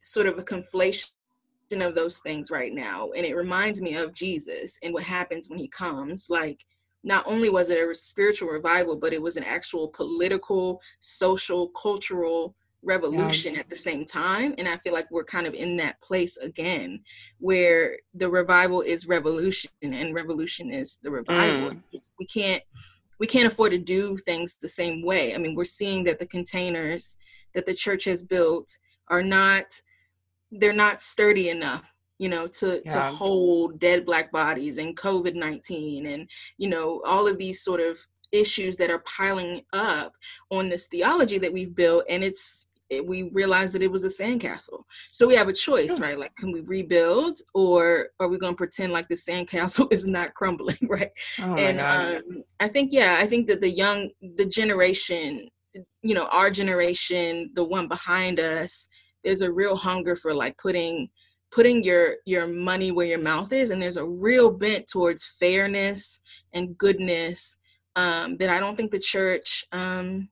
sort 0.02 0.28
of 0.28 0.38
a 0.38 0.44
conflation 0.44 1.12
of 1.74 1.96
those 1.96 2.20
things 2.20 2.52
right 2.52 2.74
now, 2.74 3.12
and 3.12 3.26
it 3.26 3.36
reminds 3.36 3.82
me 3.82 3.96
of 3.96 4.14
Jesus 4.14 4.78
and 4.84 4.94
what 4.94 5.04
happens 5.04 5.50
when 5.50 5.60
He 5.60 5.68
comes. 5.68 6.30
Like, 6.30 6.64
not 7.04 7.26
only 7.28 7.50
was 7.50 7.70
it 7.70 7.78
a 7.78 7.96
spiritual 7.96 8.50
revival, 8.50 8.96
but 8.96 9.14
it 9.14 9.22
was 9.22 9.38
an 9.38 9.44
actual 9.44 9.88
political, 9.88 10.82
social, 11.00 11.70
cultural 11.70 12.56
revolution 12.84 13.54
yeah. 13.54 13.60
at 13.60 13.70
the 13.70 13.76
same 13.76 14.04
time 14.04 14.56
and 14.58 14.68
i 14.68 14.76
feel 14.78 14.94
like 14.94 15.06
we're 15.12 15.24
kind 15.24 15.46
of 15.46 15.54
in 15.54 15.78
that 15.78 16.02
place 16.02 16.38
again 16.38 17.00
where 17.38 17.98
the 18.16 18.28
revival 18.28 18.82
is 18.82 19.08
revolution 19.08 19.70
and 19.84 20.16
revolution 20.16 20.74
is 20.74 20.98
the 21.04 21.12
revival 21.12 21.72
mm. 21.72 22.12
we 22.18 22.26
can't 22.26 22.64
we 23.20 23.28
can't 23.28 23.46
afford 23.46 23.72
to 23.72 23.78
do 23.78 24.18
things 24.18 24.56
the 24.56 24.68
same 24.68 25.06
way 25.06 25.36
i 25.36 25.38
mean 25.38 25.54
we're 25.54 25.64
seeing 25.64 26.04
that 26.04 26.18
the 26.18 26.26
containers 26.26 27.18
that 27.54 27.68
the 27.68 27.74
church 27.74 28.06
has 28.06 28.24
built 28.24 28.80
are 29.10 29.24
not 29.24 29.80
they're 30.52 30.74
not 30.74 31.02
sturdy 31.02 31.50
enough 31.50 31.94
you 32.22 32.30
know 32.30 32.46
to 32.46 32.82
yeah. 32.86 32.94
to 32.94 33.02
hold 33.02 33.80
dead 33.80 34.06
black 34.06 34.32
bodies 34.32 34.78
and 34.78 34.96
covid-19 34.96 36.08
and 36.14 36.30
you 36.58 36.70
know 36.70 37.02
all 37.04 37.28
of 37.28 37.40
these 37.40 37.64
sort 37.64 37.82
of 37.82 37.98
issues 38.32 38.78
that 38.78 38.92
are 38.92 39.00
piling 39.00 39.60
up 39.74 40.14
on 40.52 40.70
this 40.70 40.86
theology 40.86 41.40
that 41.40 41.52
we've 41.52 41.76
built 41.76 42.04
and 42.08 42.24
it's 42.24 42.70
it, 42.92 43.08
we 43.08 43.24
realized 43.32 43.74
that 43.74 43.82
it 43.82 43.90
was 43.90 44.04
a 44.04 44.10
sandcastle. 44.10 44.84
So 45.12 45.26
we 45.26 45.36
have 45.36 45.48
a 45.48 45.54
choice, 45.54 45.98
right? 45.98 46.20
Like, 46.20 46.36
can 46.36 46.52
we 46.52 46.60
rebuild, 46.60 47.40
or 47.54 48.10
are 48.20 48.28
we 48.28 48.38
going 48.38 48.52
to 48.52 48.58
pretend 48.58 48.92
like 48.92 49.08
the 49.08 49.16
sandcastle 49.16 49.88
is 49.94 50.06
not 50.06 50.34
crumbling, 50.34 50.76
right? 50.90 51.12
Oh 51.40 51.56
and 51.56 51.80
um, 51.80 52.44
I 52.60 52.68
think, 52.68 52.92
yeah, 52.92 53.16
I 53.18 53.28
think 53.28 53.48
that 53.48 53.62
the 53.62 53.70
young, 53.70 54.10
the 54.36 54.46
generation, 54.46 55.48
you 56.02 56.14
know, 56.14 56.26
our 56.34 56.52
generation, 56.52 57.52
the 57.54 57.64
one 57.64 57.88
behind 57.88 58.42
us, 58.42 58.90
there's 59.24 59.42
a 59.42 59.54
real 59.54 59.78
hunger 59.78 60.18
for 60.18 60.34
like 60.34 60.58
putting 60.58 61.08
putting 61.52 61.84
your 61.84 62.16
your 62.26 62.48
money 62.48 62.92
where 62.92 63.08
your 63.08 63.20
mouth 63.20 63.52
is 63.52 63.70
and 63.70 63.82
there's 63.82 63.98
a 63.98 64.08
real 64.08 64.50
bent 64.50 64.88
towards 64.88 65.36
fairness 65.40 66.22
and 66.54 66.78
goodness 66.78 67.58
um, 67.96 68.38
that 68.38 68.50
i 68.50 68.60
don't 68.60 68.76
think 68.76 68.92
the 68.92 69.00
church 69.00 69.66
um, 69.72 70.30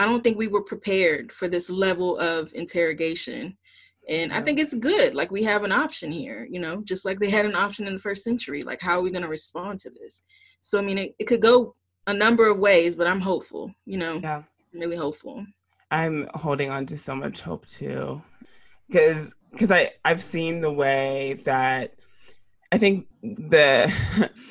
I 0.00 0.06
don't 0.06 0.24
think 0.24 0.38
we 0.38 0.48
were 0.48 0.62
prepared 0.62 1.30
for 1.30 1.46
this 1.46 1.68
level 1.68 2.18
of 2.18 2.52
interrogation. 2.54 3.56
And. 4.08 4.32
I 4.32 4.40
think 4.40 4.58
it's 4.58 4.72
good. 4.72 5.14
Like 5.14 5.30
we 5.30 5.42
have 5.42 5.62
an 5.62 5.72
option 5.72 6.10
here, 6.10 6.48
you 6.50 6.58
know, 6.58 6.80
just 6.82 7.04
like 7.04 7.18
they 7.18 7.28
had 7.28 7.44
an 7.44 7.54
option 7.54 7.86
in 7.86 7.92
the 7.92 8.00
first 8.00 8.24
century. 8.24 8.62
Like, 8.62 8.80
how 8.80 8.98
are 8.98 9.02
we 9.02 9.10
going 9.10 9.22
to 9.22 9.28
respond 9.28 9.78
to 9.80 9.90
this? 9.90 10.24
So, 10.62 10.78
I 10.78 10.82
mean, 10.82 10.96
it, 10.96 11.14
it 11.18 11.24
could 11.24 11.42
go 11.42 11.74
a 12.06 12.14
number 12.14 12.48
of 12.48 12.58
ways, 12.58 12.96
but 12.96 13.06
I'm 13.06 13.20
hopeful, 13.20 13.72
you 13.84 13.98
know, 13.98 14.20
yeah. 14.22 14.42
I'm 14.72 14.80
really 14.80 14.96
hopeful. 14.96 15.44
I'm 15.90 16.28
holding 16.34 16.70
on 16.70 16.86
to 16.86 16.96
so 16.96 17.14
much 17.14 17.42
hope 17.42 17.66
too. 17.66 18.22
Cause, 18.92 19.34
cause 19.58 19.70
I, 19.70 19.90
I've 20.04 20.20
seen 20.20 20.60
the 20.60 20.72
way 20.72 21.34
that 21.44 21.94
I 22.72 22.78
think 22.78 23.06
the, 23.22 23.92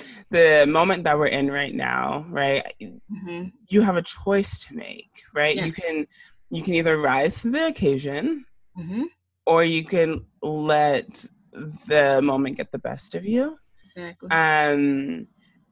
the 0.29 0.65
moment 0.67 1.03
that 1.05 1.17
we're 1.17 1.27
in 1.27 1.50
right 1.50 1.74
now, 1.74 2.25
right? 2.29 2.63
Mm-hmm. 2.81 3.46
You 3.69 3.81
have 3.81 3.98
a 3.98 4.01
choice 4.01 4.65
to 4.65 4.75
make, 4.75 5.10
right? 5.34 5.55
Yeah. 5.55 5.65
You 5.65 5.74
can 5.74 6.08
you 6.51 6.63
can 6.63 6.74
either 6.75 6.98
rise 6.98 7.41
to 7.41 7.51
the 7.51 7.67
occasion 7.67 8.46
mm-hmm. 8.77 9.03
or 9.46 9.63
you 9.63 9.84
can 9.84 10.25
let 10.41 11.25
the 11.88 12.22
moment 12.24 12.58
get 12.58 12.72
the 12.72 12.79
best 12.79 13.15
of 13.15 13.25
you. 13.25 13.58
Exactly. 13.86 14.29
Um 14.31 15.27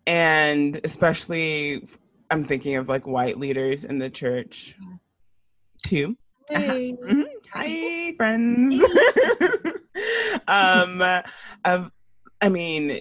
and 0.06 0.80
especially 0.84 1.88
I'm 2.30 2.44
thinking 2.44 2.76
of 2.76 2.90
like 2.90 3.08
white 3.08 3.38
leaders 3.38 3.84
in 3.84 4.00
the 4.00 4.10
church 4.10 4.76
too. 5.86 6.18
Hey. 6.50 6.96
Hi 7.58 8.14
friends. 8.18 8.84
um 10.48 11.02
of 11.66 11.92
I 12.40 12.50
mean 12.50 13.00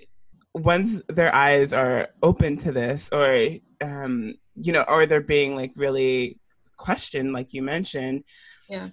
once 0.55 0.99
their 1.09 1.35
eyes 1.35 1.75
are 1.75 2.09
open 2.23 2.57
to 2.57 2.73
this 2.73 3.11
or 3.13 3.49
um 3.83 4.35
you 4.55 4.73
know 4.73 4.83
or 4.89 5.05
they're 5.05 5.21
being 5.21 5.55
like 5.55 5.73
really 5.77 6.39
questioned 6.79 7.35
like 7.35 7.53
you 7.53 7.61
mentioned 7.61 8.25
yeah 8.71 8.89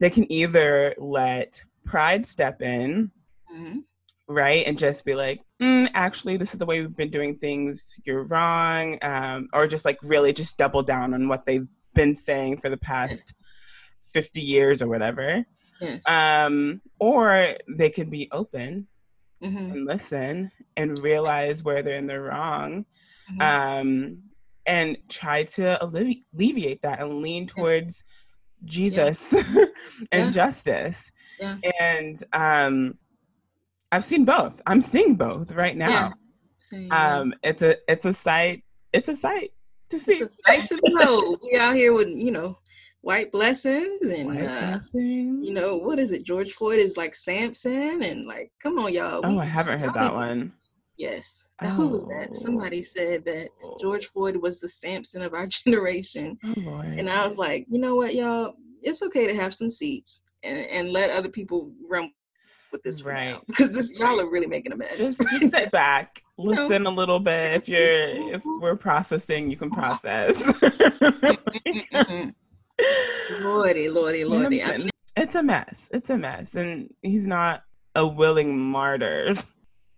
they 0.00 0.08
can 0.08 0.30
either 0.32 0.94
let 0.96 1.62
pride 1.84 2.24
step 2.24 2.62
in 2.62 3.10
mm-hmm. 3.54 3.80
right 4.28 4.66
and 4.66 4.78
just 4.78 5.04
be 5.04 5.14
like 5.14 5.42
mm, 5.60 5.86
actually 5.92 6.38
this 6.38 6.54
is 6.54 6.58
the 6.58 6.66
way 6.66 6.80
we've 6.80 6.96
been 6.96 7.10
doing 7.10 7.36
things 7.36 8.00
you're 8.06 8.24
wrong 8.24 8.98
um, 9.02 9.46
or 9.52 9.66
just 9.66 9.84
like 9.84 9.98
really 10.02 10.32
just 10.32 10.56
double 10.56 10.82
down 10.82 11.12
on 11.12 11.28
what 11.28 11.44
they've 11.44 11.68
been 11.94 12.14
saying 12.14 12.58
for 12.58 12.68
the 12.68 12.76
past. 12.76 13.34
50 14.12 14.40
years 14.40 14.82
or 14.82 14.88
whatever 14.88 15.44
yes. 15.80 16.08
um, 16.08 16.80
or 16.98 17.48
they 17.68 17.90
can 17.90 18.08
be 18.10 18.28
open 18.32 18.86
mm-hmm. 19.42 19.56
and 19.56 19.86
listen 19.86 20.50
and 20.76 20.98
realize 21.00 21.62
where 21.62 21.82
they're 21.82 21.98
in 21.98 22.06
the 22.06 22.20
wrong 22.20 22.84
mm-hmm. 23.30 23.40
um, 23.40 24.18
and 24.66 24.96
try 25.08 25.44
to 25.44 25.78
allevi- 25.82 26.24
alleviate 26.34 26.82
that 26.82 27.00
and 27.00 27.20
lean 27.20 27.46
towards 27.46 28.04
yeah. 28.06 28.70
Jesus 28.70 29.32
yeah. 29.32 29.64
and 30.12 30.26
yeah. 30.26 30.30
justice. 30.30 31.10
And 31.80 32.22
um, 32.32 32.94
I've 33.90 34.04
seen 34.04 34.24
both. 34.24 34.60
I'm 34.66 34.80
seeing 34.80 35.16
both 35.16 35.52
right 35.52 35.76
now. 35.76 36.14
Same, 36.58 36.92
um, 36.92 37.34
it's 37.42 37.62
a 37.62 37.76
it's 37.88 38.04
a 38.04 38.12
sight. 38.12 38.62
It's 38.92 39.08
a 39.08 39.16
sight 39.16 39.50
to 39.90 39.98
see. 39.98 40.12
It's 40.12 40.38
a 40.38 40.52
sight 40.52 40.68
to 40.68 40.80
behold. 40.84 41.40
we 41.42 41.58
out 41.58 41.74
here 41.74 41.92
with 41.92 42.08
you 42.08 42.30
know 42.30 42.56
white 43.02 43.30
blessings 43.30 44.00
and 44.10 44.28
white 44.28 44.44
uh, 44.44 44.70
blessings. 44.70 45.46
you 45.46 45.52
know 45.52 45.76
what 45.76 45.98
is 45.98 46.12
it 46.12 46.24
george 46.24 46.52
floyd 46.52 46.78
is 46.78 46.96
like 46.96 47.14
samson 47.14 48.02
and 48.02 48.26
like 48.26 48.50
come 48.62 48.78
on 48.78 48.92
y'all 48.92 49.20
oh 49.24 49.38
i 49.38 49.44
haven't 49.44 49.80
heard 49.80 49.94
that 49.94 50.14
one 50.14 50.52
Yes. 50.98 51.50
Oh. 51.60 51.68
Who 51.68 51.88
was 51.88 52.06
that? 52.06 52.28
Oh. 52.30 52.34
Somebody 52.34 52.78
oh. 52.78 52.82
said 52.82 53.24
that 53.24 53.48
oh. 53.64 53.76
George 53.80 54.06
Floyd 54.06 54.36
was 54.36 54.60
the 54.60 54.68
Samson 54.68 55.22
of 55.22 55.34
our 55.34 55.46
generation. 55.64 56.38
Oh, 56.44 56.80
and 56.80 57.10
I 57.10 57.24
was 57.24 57.36
like, 57.36 57.66
you 57.68 57.78
know 57.78 57.96
what, 57.96 58.14
y'all? 58.14 58.54
It's 58.82 59.02
okay 59.02 59.26
to 59.26 59.34
have 59.34 59.54
some 59.54 59.70
seats 59.70 60.22
and, 60.42 60.58
and 60.70 60.92
let 60.92 61.10
other 61.10 61.28
people 61.28 61.72
run 61.88 62.12
with 62.70 62.82
this 62.82 63.02
right 63.02 63.38
because 63.46 63.72
this 63.72 63.90
y'all 63.92 64.20
are 64.20 64.30
really 64.30 64.46
making 64.46 64.72
a 64.72 64.76
mess. 64.76 64.96
Just, 64.96 65.20
just 65.30 65.50
sit 65.50 65.70
back, 65.70 66.22
listen 66.38 66.86
a 66.86 66.90
little 66.90 67.20
bit. 67.20 67.54
If 67.54 67.68
you're 67.68 68.34
if 68.34 68.40
mm-hmm. 68.40 68.62
we're 68.62 68.76
processing, 68.76 69.50
you 69.50 69.56
can 69.56 69.70
mm-hmm. 69.70 69.80
process. 69.80 70.40
Mm-hmm. 70.40 72.30
Lordy, 73.40 73.88
lordy, 73.88 74.24
lordy. 74.24 74.62
I 74.62 74.78
mean, 74.78 74.90
it's 75.16 75.34
a 75.34 75.42
mess. 75.42 75.90
It's 75.92 76.10
a 76.10 76.18
mess, 76.18 76.54
and 76.54 76.92
he's 77.02 77.26
not 77.26 77.62
a 77.94 78.06
willing 78.06 78.58
martyr. 78.58 79.34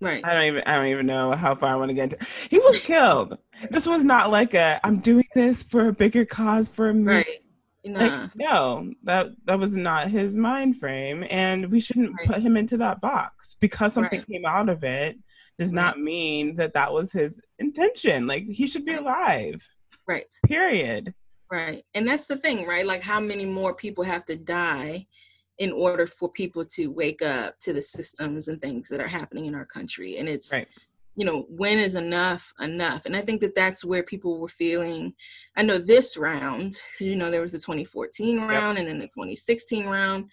Right. 0.01 0.25
I 0.25 0.35
don't 0.35 0.45
even 0.45 0.63
I 0.67 0.77
don't 0.77 0.89
even 0.89 1.07
know 1.07 1.33
how 1.33 1.55
far 1.55 1.73
I 1.73 1.77
want 1.77 1.91
to 1.91 1.95
get 1.95 2.13
into. 2.13 2.27
He 2.51 2.59
was 2.59 2.81
killed. 2.81 3.39
This 3.71 3.87
was 3.87 4.05
not 4.05 4.31
like 4.31 4.55
a 4.55 4.81
I'm 4.85 4.99
doing 4.99 5.27
this 5.35 5.63
for 5.63 5.89
a 5.89 5.93
bigger 5.93 6.25
cause 6.25 6.69
for 6.69 6.93
me. 6.93 7.13
Right. 7.13 7.39
Nah. 7.87 8.01
Like, 8.01 8.31
no, 8.35 8.93
that 9.05 9.29
that 9.45 9.59
was 9.59 9.77
not 9.77 10.11
his 10.11 10.37
mind 10.37 10.79
frame, 10.79 11.25
and 11.31 11.71
we 11.71 11.81
shouldn't 11.81 12.15
right. 12.19 12.29
put 12.29 12.43
him 12.43 12.57
into 12.57 12.79
that 12.79 13.01
box 13.01 13.57
because 13.61 13.93
something 13.93 14.21
right. 14.21 14.29
came 14.29 14.47
out 14.47 14.69
of 14.69 14.85
it. 14.85 15.17
Does 15.59 15.75
right. 15.75 15.83
not 15.83 16.01
mean 16.01 16.57
that 16.57 16.75
that 16.75 16.93
was 16.93 17.13
his 17.13 17.41
intention. 17.59 18.27
Like 18.27 18.45
he 18.47 18.67
should 18.67 18.85
be 18.85 18.95
alive. 18.95 19.67
Right. 20.07 20.27
Period. 20.47 21.15
Right, 21.51 21.85
and 21.95 22.07
that's 22.07 22.27
the 22.27 22.37
thing, 22.37 22.67
right? 22.67 22.87
Like 22.87 23.03
how 23.03 23.21
many 23.21 23.45
more 23.45 23.75
people 23.75 24.05
have 24.05 24.25
to 24.27 24.37
die 24.37 25.07
in 25.59 25.71
order 25.73 26.07
for 26.07 26.29
people 26.29 26.65
to 26.65 26.89
wake 26.89 27.23
up 27.23 27.59
to 27.61 27.73
the 27.73 27.83
systems 27.83 28.49
and 28.49 28.61
things 28.61 28.89
that 28.89 29.01
are 29.01 29.07
happening 29.07 29.47
in 29.47 29.55
our 29.55 29.67
country, 29.67 30.19
and 30.19 30.29
it's 30.29 30.53
you 31.17 31.25
know, 31.25 31.47
when 31.49 31.79
is 31.79 31.95
enough 31.95 32.53
enough? 32.61 33.07
And 33.07 33.17
I 33.17 33.21
think 33.21 33.41
that 33.41 33.55
that's 33.55 33.85
where 33.85 34.03
people 34.03 34.41
were 34.41 34.49
feeling. 34.49 35.15
I 35.57 35.63
know 35.63 35.79
this 35.79 36.17
round, 36.17 36.75
you 37.01 37.17
know, 37.17 37.31
there 37.31 37.41
was 37.41 37.53
the 37.53 37.59
2014 37.59 38.41
round 38.41 38.51
yep. 38.51 38.79
and 38.79 38.89
then 38.89 38.99
the 38.99 39.07
2016 39.07 39.87
round. 39.87 40.31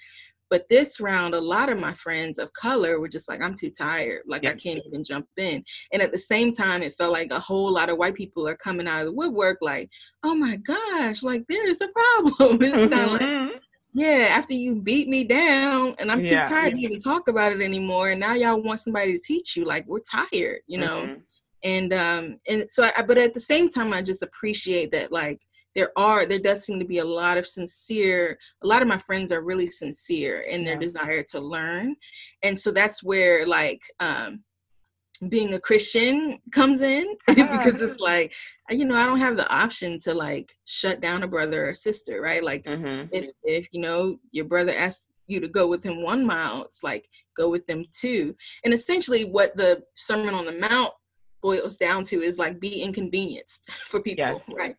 But 0.51 0.69
this 0.69 0.99
round, 0.99 1.33
a 1.33 1.39
lot 1.39 1.69
of 1.69 1.79
my 1.79 1.93
friends 1.93 2.37
of 2.37 2.53
color 2.53 2.99
were 2.99 3.07
just 3.07 3.27
like, 3.27 3.43
I'm 3.43 3.55
too 3.55 3.71
tired. 3.71 4.21
Like, 4.27 4.43
yep. 4.43 4.53
I 4.53 4.57
can't 4.57 4.81
even 4.85 5.03
jump 5.03 5.25
in. 5.37 5.63
And 5.91 6.01
at 6.03 6.11
the 6.11 6.19
same 6.19 6.51
time, 6.51 6.83
it 6.83 6.93
felt 6.95 7.11
like 7.11 7.31
a 7.31 7.39
whole 7.39 7.71
lot 7.71 7.89
of 7.89 7.97
white 7.97 8.13
people 8.13 8.47
are 8.47 8.55
coming 8.55 8.87
out 8.87 8.99
of 8.99 9.07
the 9.07 9.13
woodwork, 9.13 9.57
like, 9.61 9.89
oh 10.23 10.35
my 10.35 10.57
gosh, 10.57 11.23
like, 11.23 11.43
there 11.49 11.67
is 11.67 11.81
a 11.81 11.87
problem. 11.87 12.59
It's 12.61 12.93
kind 12.93 13.05
of 13.05 13.13
like, 13.13 13.21
mm-hmm 13.21 13.57
yeah, 13.93 14.27
after 14.29 14.53
you 14.53 14.75
beat 14.75 15.09
me 15.09 15.23
down 15.23 15.95
and 15.99 16.11
I'm 16.11 16.19
too 16.19 16.31
yeah, 16.31 16.47
tired 16.47 16.73
yeah. 16.73 16.87
to 16.87 16.93
even 16.93 16.99
talk 16.99 17.27
about 17.27 17.51
it 17.51 17.61
anymore. 17.61 18.11
And 18.11 18.19
now 18.19 18.33
y'all 18.33 18.61
want 18.61 18.79
somebody 18.79 19.13
to 19.13 19.19
teach 19.19 19.57
you. 19.57 19.65
Like 19.65 19.85
we're 19.87 19.99
tired, 19.99 20.61
you 20.67 20.77
know? 20.77 21.01
Mm-hmm. 21.01 21.21
And 21.63 21.93
um 21.93 22.37
and 22.47 22.65
so 22.69 22.89
I 22.95 23.01
but 23.03 23.17
at 23.17 23.33
the 23.33 23.39
same 23.39 23.69
time 23.69 23.93
I 23.93 24.01
just 24.01 24.23
appreciate 24.23 24.91
that 24.91 25.11
like 25.11 25.41
there 25.75 25.91
are 25.97 26.25
there 26.25 26.39
does 26.39 26.63
seem 26.63 26.79
to 26.79 26.85
be 26.85 26.99
a 26.99 27.05
lot 27.05 27.37
of 27.37 27.47
sincere 27.47 28.37
a 28.63 28.67
lot 28.67 28.81
of 28.81 28.87
my 28.87 28.97
friends 28.97 29.31
are 29.31 29.43
really 29.43 29.67
sincere 29.67 30.39
in 30.41 30.63
their 30.63 30.75
yeah. 30.75 30.79
desire 30.79 31.23
to 31.23 31.39
learn. 31.39 31.95
And 32.43 32.59
so 32.59 32.71
that's 32.71 33.03
where 33.03 33.45
like 33.45 33.81
um 33.99 34.43
being 35.29 35.53
a 35.53 35.59
Christian 35.59 36.39
comes 36.51 36.81
in 36.81 37.15
because 37.27 37.81
it's 37.81 37.99
like, 37.99 38.33
you 38.69 38.85
know, 38.85 38.95
I 38.95 39.05
don't 39.05 39.19
have 39.19 39.37
the 39.37 39.51
option 39.53 39.99
to 39.99 40.13
like 40.13 40.57
shut 40.65 40.99
down 40.99 41.23
a 41.23 41.27
brother 41.27 41.69
or 41.69 41.73
sister, 41.73 42.21
right? 42.21 42.43
Like 42.43 42.63
mm-hmm. 42.63 43.07
if 43.11 43.31
if 43.43 43.67
you 43.71 43.81
know 43.81 44.19
your 44.31 44.45
brother 44.45 44.73
asks 44.75 45.09
you 45.27 45.39
to 45.39 45.47
go 45.47 45.67
with 45.67 45.83
him 45.83 46.01
one 46.01 46.25
mile, 46.25 46.63
it's 46.63 46.83
like 46.83 47.07
go 47.37 47.49
with 47.49 47.65
them 47.67 47.85
two. 47.91 48.35
And 48.65 48.73
essentially 48.73 49.25
what 49.25 49.55
the 49.55 49.83
Sermon 49.93 50.33
on 50.33 50.45
the 50.45 50.53
Mount 50.53 50.93
boils 51.41 51.77
down 51.77 52.03
to 52.05 52.21
is 52.21 52.37
like 52.37 52.59
be 52.59 52.81
inconvenienced 52.81 53.71
for 53.85 54.01
people, 54.01 54.25
yes. 54.25 54.49
right? 54.57 54.75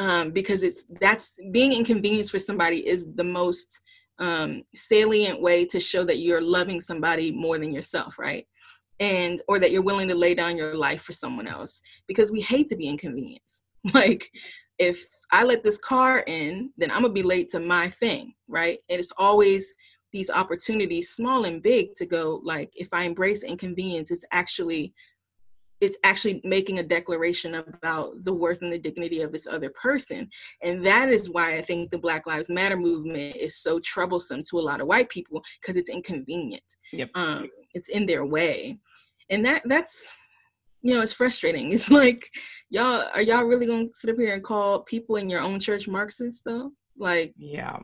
Um, 0.00 0.30
because 0.32 0.64
it's 0.64 0.84
that's 1.00 1.38
being 1.52 1.72
inconvenienced 1.72 2.32
for 2.32 2.40
somebody 2.40 2.86
is 2.86 3.06
the 3.14 3.24
most 3.24 3.80
um 4.18 4.62
salient 4.74 5.40
way 5.40 5.64
to 5.66 5.78
show 5.78 6.04
that 6.04 6.18
you're 6.18 6.40
loving 6.40 6.80
somebody 6.80 7.30
more 7.30 7.58
than 7.58 7.72
yourself, 7.72 8.18
right? 8.18 8.46
and 9.00 9.40
or 9.48 9.58
that 9.58 9.70
you're 9.70 9.82
willing 9.82 10.08
to 10.08 10.14
lay 10.14 10.34
down 10.34 10.56
your 10.56 10.76
life 10.76 11.02
for 11.02 11.12
someone 11.12 11.46
else 11.46 11.82
because 12.06 12.30
we 12.30 12.40
hate 12.40 12.68
to 12.68 12.76
be 12.76 12.88
inconvenienced 12.88 13.64
like 13.94 14.30
if 14.78 15.04
i 15.32 15.42
let 15.42 15.64
this 15.64 15.78
car 15.78 16.22
in 16.26 16.70
then 16.76 16.90
i'm 16.90 17.02
gonna 17.02 17.12
be 17.12 17.22
late 17.22 17.48
to 17.48 17.60
my 17.60 17.88
thing 17.88 18.32
right 18.48 18.78
and 18.88 18.98
it's 18.98 19.12
always 19.18 19.74
these 20.12 20.30
opportunities 20.30 21.10
small 21.10 21.44
and 21.44 21.62
big 21.62 21.94
to 21.96 22.06
go 22.06 22.40
like 22.44 22.70
if 22.74 22.88
i 22.92 23.02
embrace 23.02 23.42
inconvenience 23.42 24.10
it's 24.10 24.24
actually 24.30 24.92
it's 25.80 25.98
actually 26.04 26.40
making 26.44 26.78
a 26.78 26.82
declaration 26.82 27.54
about 27.56 28.12
the 28.24 28.32
worth 28.32 28.62
and 28.62 28.72
the 28.72 28.78
dignity 28.78 29.20
of 29.20 29.32
this 29.32 29.46
other 29.46 29.70
person. 29.70 30.28
And 30.62 30.84
that 30.86 31.08
is 31.08 31.30
why 31.30 31.56
i 31.56 31.62
think 31.62 31.90
the 31.90 31.98
black 31.98 32.26
lives 32.26 32.48
matter 32.48 32.76
movement 32.76 33.36
is 33.36 33.56
so 33.56 33.80
troublesome 33.80 34.42
to 34.50 34.58
a 34.58 34.62
lot 34.62 34.80
of 34.80 34.86
white 34.86 35.08
people 35.08 35.42
because 35.60 35.76
it's 35.76 35.90
inconvenient. 35.90 36.62
Yep. 36.92 37.10
um, 37.14 37.48
it's 37.74 37.88
in 37.88 38.06
their 38.06 38.24
way. 38.24 38.78
And 39.30 39.44
that 39.44 39.62
that's 39.66 40.10
you 40.82 40.94
know 40.94 41.00
it's 41.00 41.12
frustrating. 41.12 41.72
It's 41.72 41.90
like 41.90 42.28
y'all 42.70 43.08
are 43.14 43.22
y'all 43.22 43.44
really 43.44 43.66
gonna 43.66 43.86
sit 43.94 44.10
up 44.10 44.16
here 44.16 44.34
and 44.34 44.44
call 44.44 44.82
people 44.82 45.16
in 45.16 45.28
your 45.28 45.40
own 45.40 45.58
church 45.58 45.88
marxist 45.88 46.42
though? 46.44 46.72
Like 46.96 47.34
yeah. 47.36 47.80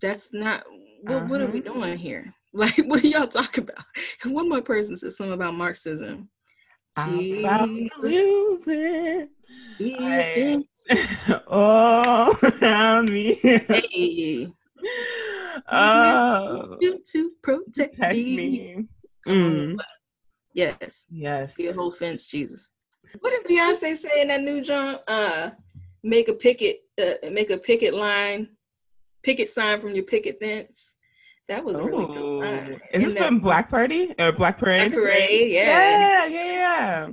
That's 0.00 0.30
not 0.32 0.64
what, 1.02 1.16
uh-huh. 1.16 1.26
what 1.26 1.40
are 1.40 1.46
we 1.46 1.60
doing 1.60 1.96
here 1.96 2.34
like 2.54 2.76
what 2.84 3.02
are 3.02 3.06
y'all 3.06 3.26
talk 3.26 3.58
about 3.58 3.84
one 4.24 4.48
more 4.48 4.62
person 4.62 4.96
said 4.96 5.12
something 5.12 5.32
about 5.32 5.54
marxism 5.54 6.28
about 6.96 7.68
losing 7.98 9.28
I, 9.80 10.62
oh, 11.48 13.02
me. 13.08 13.34
Hey. 13.34 14.52
Oh, 15.70 16.76
you 16.80 17.00
to 17.12 17.32
protect, 17.42 17.96
protect 17.96 18.14
me. 18.14 18.36
me. 18.36 18.86
Mm. 19.26 19.78
Yes. 20.54 21.06
Yes. 21.10 21.56
Be 21.56 21.68
a 21.68 21.72
whole 21.72 21.92
fence, 21.92 22.26
Jesus. 22.26 22.70
What 23.20 23.30
did 23.30 23.44
Beyonce 23.46 23.96
say 23.96 24.22
in 24.22 24.28
that 24.28 24.42
new 24.42 24.60
joint? 24.62 25.00
Uh, 25.08 25.50
make 26.02 26.28
a 26.28 26.34
picket, 26.34 26.80
uh, 27.00 27.14
make 27.30 27.50
a 27.50 27.58
picket 27.58 27.94
line, 27.94 28.48
picket 29.22 29.48
sign 29.48 29.80
from 29.80 29.94
your 29.94 30.04
picket 30.04 30.38
fence. 30.40 30.91
That 31.48 31.64
was 31.64 31.76
really 31.76 32.06
good. 32.06 32.18
Oh. 32.18 32.36
Line. 32.38 32.80
Is 32.92 33.04
this 33.04 33.16
from 33.16 33.40
Black 33.40 33.68
Party 33.68 34.14
or 34.18 34.32
Black 34.32 34.58
Parade? 34.58 34.92
Black 34.92 35.04
Parade, 35.04 35.52
yeah. 35.52 35.62
Yeah, 35.62 36.26
yeah, 36.26 36.52
yeah. 36.52 37.08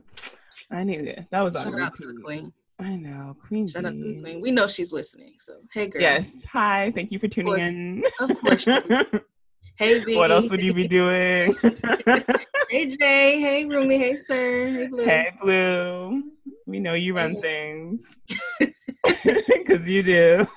I 0.72 0.84
knew 0.84 1.02
it. 1.02 1.26
That 1.32 1.42
was 1.42 1.56
on 1.56 1.78
Shout 1.78 1.98
Queen. 2.24 2.54
I 2.80 2.96
know, 2.96 3.36
Queen. 3.48 3.68
Shout 3.68 3.86
out 3.86 3.94
to 3.94 4.00
the 4.00 4.22
Queen. 4.22 4.40
We 4.40 4.52
know 4.52 4.68
she's 4.68 4.94
listening. 4.94 5.34
So, 5.40 5.60
hey, 5.74 5.88
girl. 5.88 6.02
Yes. 6.02 6.44
Hi. 6.46 6.92
Thank 6.96 7.12
you 7.12 7.20
for 7.20 7.28
tuning 7.28 7.54
of 7.54 7.60
in. 7.60 8.04
Of 8.22 8.40
course. 8.40 8.66
hey, 9.76 10.04
B. 10.06 10.16
What 10.16 10.32
else 10.32 10.50
would 10.50 10.62
you 10.62 10.74
be 10.74 10.88
doing? 10.88 11.56
hey, 12.70 12.86
Jay. 12.86 13.42
Hey, 13.42 13.66
Rumi. 13.66 13.98
Hey, 13.98 14.16
sir. 14.16 14.70
Hey, 14.70 14.88
Blue. 14.88 15.04
Hey, 15.04 15.32
Blue. 15.42 16.24
We 16.68 16.80
know 16.80 16.94
you 16.94 17.16
run 17.16 17.34
hey. 17.34 17.42
things 17.42 18.18
because 19.10 19.90
you 19.90 20.04
do. 20.04 20.48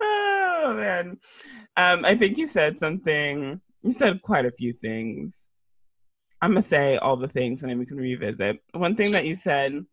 Oh 0.00 0.74
man, 0.76 1.18
um, 1.76 2.04
I 2.04 2.14
think 2.14 2.38
you 2.38 2.46
said 2.46 2.78
something. 2.78 3.60
You 3.82 3.90
said 3.90 4.22
quite 4.22 4.46
a 4.46 4.50
few 4.50 4.72
things. 4.72 5.48
I'm 6.42 6.50
gonna 6.50 6.62
say 6.62 6.96
all 6.98 7.16
the 7.16 7.28
things, 7.28 7.62
and 7.62 7.70
then 7.70 7.78
we 7.78 7.86
can 7.86 7.96
revisit. 7.96 8.60
One 8.72 8.96
thing 8.96 9.12
that 9.12 9.24
you 9.24 9.34
said 9.34 9.84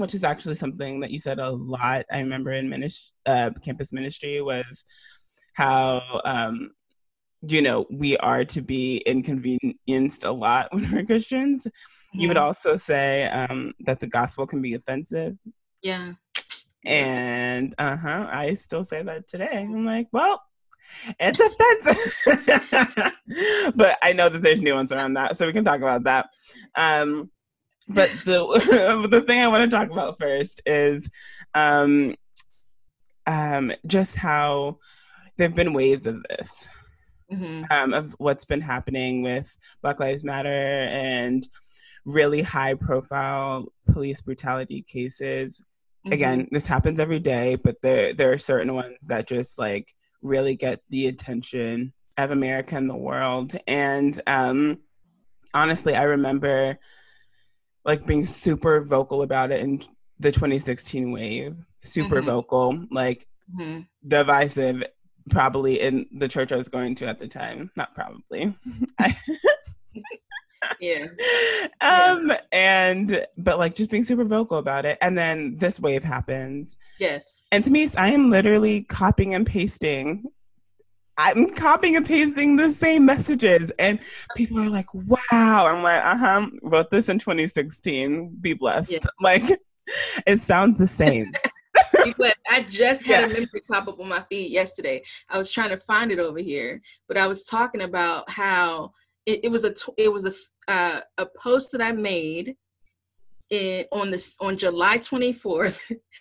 which 0.00 0.14
is 0.14 0.24
actually 0.24 0.54
something 0.54 1.00
that 1.00 1.10
you 1.10 1.18
said 1.18 1.38
a 1.38 1.50
lot. 1.50 2.06
I 2.10 2.20
remember 2.20 2.52
in 2.52 2.70
ministry, 2.70 3.12
uh, 3.26 3.50
campus 3.62 3.92
ministry 3.92 4.40
was 4.40 4.84
how 5.54 6.22
um, 6.24 6.70
you 7.46 7.60
know 7.60 7.86
we 7.90 8.16
are 8.16 8.44
to 8.46 8.62
be 8.62 8.96
inconvenienced 8.98 10.24
a 10.24 10.32
lot 10.32 10.68
when 10.72 10.90
we're 10.90 11.04
Christians. 11.04 11.66
Mm-hmm. 11.66 12.20
You 12.20 12.28
would 12.28 12.38
mm-hmm. 12.38 12.46
also 12.46 12.76
say 12.76 13.26
um, 13.28 13.74
that 13.80 14.00
the 14.00 14.06
gospel 14.06 14.46
can 14.46 14.62
be 14.62 14.74
offensive. 14.74 15.36
Yeah. 15.82 16.14
And 16.84 17.74
uh 17.78 17.96
huh, 17.96 18.28
I 18.30 18.54
still 18.54 18.84
say 18.84 19.02
that 19.02 19.28
today. 19.28 19.48
I'm 19.52 19.84
like, 19.84 20.08
well, 20.12 20.42
it's 21.18 21.40
offensive, 21.40 23.12
but 23.76 23.98
I 24.02 24.12
know 24.12 24.28
that 24.28 24.42
there's 24.42 24.62
nuance 24.62 24.92
around 24.92 25.14
that, 25.14 25.36
so 25.36 25.46
we 25.46 25.52
can 25.52 25.64
talk 25.64 25.78
about 25.78 26.04
that. 26.04 26.28
Um, 26.74 27.30
but 27.88 28.10
the 28.24 29.06
the 29.10 29.20
thing 29.20 29.40
I 29.40 29.48
want 29.48 29.70
to 29.70 29.76
talk 29.76 29.90
about 29.90 30.18
first 30.18 30.62
is 30.64 31.08
um, 31.54 32.14
um, 33.26 33.72
just 33.86 34.16
how 34.16 34.78
there've 35.36 35.54
been 35.54 35.72
waves 35.72 36.06
of 36.06 36.22
this. 36.28 36.68
Mm-hmm. 37.32 37.64
Um, 37.70 37.94
of 37.94 38.12
what's 38.18 38.44
been 38.44 38.60
happening 38.60 39.22
with 39.22 39.56
Black 39.82 40.00
Lives 40.00 40.24
Matter 40.24 40.48
and 40.48 41.46
really 42.04 42.42
high 42.42 42.74
profile 42.74 43.72
police 43.92 44.20
brutality 44.20 44.82
cases. 44.82 45.62
Mm-hmm. 46.04 46.12
Again, 46.12 46.48
this 46.50 46.66
happens 46.66 46.98
every 46.98 47.20
day, 47.20 47.56
but 47.56 47.76
there 47.82 48.14
there 48.14 48.32
are 48.32 48.38
certain 48.38 48.74
ones 48.74 48.98
that 49.08 49.28
just 49.28 49.58
like 49.58 49.92
really 50.22 50.56
get 50.56 50.80
the 50.88 51.06
attention 51.06 51.92
of 52.16 52.30
America 52.30 52.76
and 52.76 52.88
the 52.88 52.96
world. 52.96 53.54
And 53.66 54.18
um, 54.26 54.78
honestly, 55.52 55.94
I 55.94 56.04
remember 56.04 56.78
like 57.84 58.06
being 58.06 58.26
super 58.26 58.80
vocal 58.82 59.22
about 59.22 59.52
it 59.52 59.60
in 59.60 59.82
the 60.18 60.32
2016 60.32 61.12
wave. 61.12 61.56
Super 61.82 62.16
mm-hmm. 62.16 62.28
vocal, 62.28 62.84
like 62.90 63.26
mm-hmm. 63.54 63.80
divisive, 64.06 64.84
probably 65.30 65.80
in 65.80 66.06
the 66.12 66.28
church 66.28 66.52
I 66.52 66.56
was 66.56 66.68
going 66.68 66.94
to 66.96 67.06
at 67.06 67.18
the 67.18 67.28
time. 67.28 67.70
Not 67.76 67.94
probably. 67.94 68.54
yeah. 70.80 71.06
Um 71.80 72.28
yeah. 72.28 72.40
and 72.52 73.26
but 73.38 73.58
like 73.58 73.74
just 73.74 73.90
being 73.90 74.04
super 74.04 74.24
vocal 74.24 74.58
about 74.58 74.84
it 74.84 74.98
and 75.00 75.16
then 75.16 75.56
this 75.58 75.80
wave 75.80 76.04
happens. 76.04 76.76
Yes. 76.98 77.44
And 77.52 77.64
to 77.64 77.70
me 77.70 77.88
I 77.96 78.10
am 78.10 78.30
literally 78.30 78.82
copying 78.82 79.34
and 79.34 79.46
pasting 79.46 80.24
I'm 81.20 81.50
copying 81.50 81.96
and 81.96 82.06
pasting 82.06 82.56
the 82.56 82.70
same 82.72 83.04
messages, 83.04 83.70
and 83.78 83.98
people 84.36 84.58
are 84.58 84.70
like, 84.70 84.86
"Wow!" 84.94 85.66
I'm 85.66 85.82
like, 85.82 86.02
"Uh 86.02 86.16
huh." 86.16 86.46
Wrote 86.62 86.90
this 86.90 87.10
in 87.10 87.18
2016. 87.18 88.36
Be 88.40 88.54
blessed. 88.54 88.92
Yeah. 88.92 88.98
Like, 89.20 89.42
it 90.26 90.40
sounds 90.40 90.78
the 90.78 90.86
same. 90.86 91.32
But 92.18 92.36
I 92.48 92.62
just 92.62 93.04
had 93.04 93.20
yeah. 93.20 93.26
a 93.26 93.28
memory 93.28 93.62
pop 93.70 93.88
up 93.88 94.00
on 94.00 94.08
my 94.08 94.24
feed 94.30 94.50
yesterday. 94.50 95.02
I 95.28 95.38
was 95.38 95.52
trying 95.52 95.68
to 95.70 95.76
find 95.76 96.10
it 96.10 96.18
over 96.18 96.38
here, 96.38 96.80
but 97.08 97.18
I 97.18 97.26
was 97.26 97.44
talking 97.44 97.82
about 97.82 98.28
how 98.30 98.92
it, 99.30 99.40
it 99.44 99.48
was 99.50 99.64
a 99.64 99.74
it 99.96 100.12
was 100.12 100.26
a 100.26 100.32
uh, 100.68 101.00
a 101.18 101.26
post 101.26 101.72
that 101.72 101.82
I 101.82 101.92
made 101.92 102.56
in, 103.50 103.84
on 103.92 104.10
this 104.10 104.36
on 104.40 104.56
July 104.56 104.98
24th, 104.98 105.80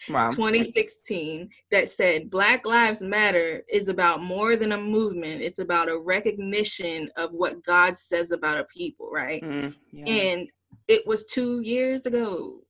wow. 0.09 0.29
2016, 0.29 1.49
that 1.71 1.89
said 1.89 2.29
Black 2.29 2.65
Lives 2.65 3.01
Matter 3.01 3.63
is 3.69 3.87
about 3.87 4.23
more 4.23 4.55
than 4.55 4.71
a 4.71 4.77
movement. 4.77 5.41
It's 5.41 5.59
about 5.59 5.89
a 5.89 5.99
recognition 5.99 7.09
of 7.17 7.31
what 7.31 7.63
God 7.63 7.97
says 7.97 8.31
about 8.31 8.57
a 8.57 8.65
people, 8.65 9.09
right? 9.11 9.41
Mm, 9.43 9.75
yeah. 9.91 10.05
And 10.05 10.49
it 10.87 11.05
was 11.05 11.25
two 11.25 11.61
years 11.61 12.05
ago. 12.05 12.61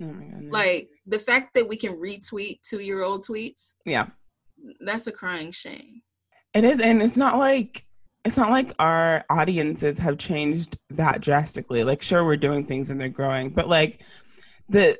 Oh 0.00 0.14
like 0.50 0.90
the 1.06 1.18
fact 1.18 1.54
that 1.54 1.68
we 1.68 1.76
can 1.76 1.96
retweet 1.96 2.62
two 2.62 2.80
year 2.80 3.02
old 3.02 3.26
tweets. 3.26 3.74
Yeah. 3.84 4.06
That's 4.80 5.08
a 5.08 5.12
crying 5.12 5.50
shame. 5.50 6.02
It 6.54 6.62
is. 6.64 6.78
And 6.80 7.02
it's 7.02 7.16
not 7.16 7.36
like 7.36 7.84
it's 8.24 8.36
not 8.36 8.50
like 8.50 8.72
our 8.78 9.24
audiences 9.30 9.98
have 9.98 10.18
changed 10.18 10.76
that 10.90 11.20
drastically. 11.20 11.84
Like, 11.84 12.02
sure, 12.02 12.24
we're 12.24 12.36
doing 12.36 12.64
things 12.64 12.90
and 12.90 13.00
they're 13.00 13.08
growing, 13.08 13.50
but 13.50 13.68
like 13.68 14.02
the 14.68 14.98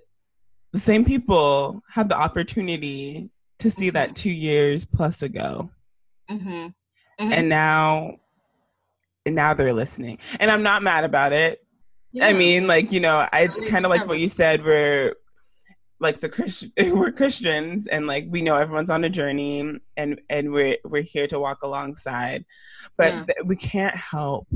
the 0.72 0.80
same 0.80 1.04
people 1.04 1.82
had 1.92 2.08
the 2.08 2.16
opportunity 2.16 3.30
to 3.58 3.70
see 3.70 3.90
that 3.90 4.14
two 4.14 4.30
years 4.30 4.84
plus 4.84 5.22
ago, 5.22 5.70
mm-hmm. 6.30 6.48
Mm-hmm. 6.48 7.32
and 7.32 7.48
now, 7.48 8.16
and 9.26 9.34
now 9.34 9.54
they're 9.54 9.72
listening. 9.72 10.18
And 10.38 10.50
I'm 10.50 10.62
not 10.62 10.82
mad 10.82 11.04
about 11.04 11.32
it. 11.32 11.64
Yeah. 12.12 12.26
I 12.26 12.32
mean, 12.32 12.66
like 12.66 12.92
you 12.92 13.00
know, 13.00 13.26
it's 13.32 13.68
kind 13.68 13.84
of 13.84 13.90
like 13.90 14.06
what 14.06 14.20
you 14.20 14.28
said. 14.28 14.64
We're 14.64 15.14
like 16.00 16.20
the 16.20 16.28
Christian 16.28 16.72
we're 16.78 17.12
Christians 17.12 17.86
and 17.86 18.06
like 18.06 18.26
we 18.28 18.42
know 18.42 18.56
everyone's 18.56 18.90
on 18.90 19.04
a 19.04 19.10
journey 19.10 19.78
and 19.96 20.20
and 20.28 20.52
we're 20.52 20.76
we're 20.84 21.02
here 21.02 21.26
to 21.26 21.38
walk 21.38 21.62
alongside 21.62 22.44
but 22.96 23.12
yeah. 23.12 23.24
th- 23.24 23.38
we 23.44 23.56
can't 23.56 23.96
help 23.96 24.46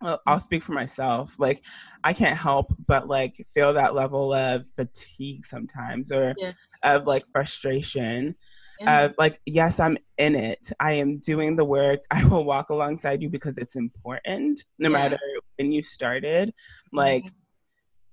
well, 0.00 0.20
I'll 0.26 0.40
speak 0.40 0.62
for 0.62 0.72
myself 0.72 1.38
like 1.38 1.62
I 2.04 2.12
can't 2.12 2.36
help 2.36 2.72
but 2.86 3.08
like 3.08 3.36
feel 3.54 3.74
that 3.74 3.94
level 3.94 4.34
of 4.34 4.66
fatigue 4.68 5.44
sometimes 5.44 6.12
or 6.12 6.34
yes. 6.36 6.54
of 6.82 7.06
like 7.06 7.24
frustration 7.32 8.34
yeah. 8.80 9.04
of 9.04 9.14
like 9.18 9.40
yes 9.46 9.80
I'm 9.80 9.98
in 10.18 10.34
it 10.34 10.72
I 10.80 10.92
am 10.92 11.18
doing 11.18 11.56
the 11.56 11.64
work 11.64 12.00
I 12.10 12.24
will 12.24 12.44
walk 12.44 12.70
alongside 12.70 13.22
you 13.22 13.28
because 13.28 13.58
it's 13.58 13.76
important 13.76 14.64
no 14.78 14.90
yeah. 14.90 14.98
matter 14.98 15.18
when 15.58 15.72
you 15.72 15.82
started 15.82 16.52
like 16.92 17.24
mm-hmm. 17.24 17.34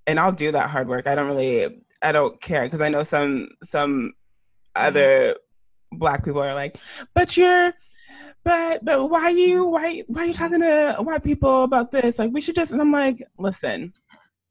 and 0.08 0.20
I'll 0.20 0.32
do 0.32 0.52
that 0.52 0.70
hard 0.70 0.88
work 0.88 1.08
I 1.08 1.16
don't 1.16 1.28
really 1.28 1.84
I 2.02 2.12
don't 2.12 2.40
care 2.42 2.64
because 2.64 2.82
I 2.82 2.90
know 2.90 3.04
some 3.04 3.50
some 3.64 4.14
other 4.76 5.34
mm-hmm. 5.34 5.98
black 5.98 6.24
people 6.24 6.42
are 6.42 6.54
like, 6.54 6.78
but 7.14 7.38
you're 7.38 7.74
but 8.44 8.84
but 8.86 9.10
why 9.10 9.30
you 9.30 9.66
why 9.66 10.04
why 10.08 10.24
are 10.24 10.26
you 10.26 10.34
talking 10.34 10.62
to 10.62 10.96
white 11.00 11.24
people 11.24 11.64
about 11.64 11.92
this? 11.92 12.20
Like 12.20 12.32
we 12.32 12.42
should 12.42 12.56
just 12.56 12.72
and 12.72 12.82
I'm 12.82 12.92
like, 12.92 13.22
listen. 13.38 13.94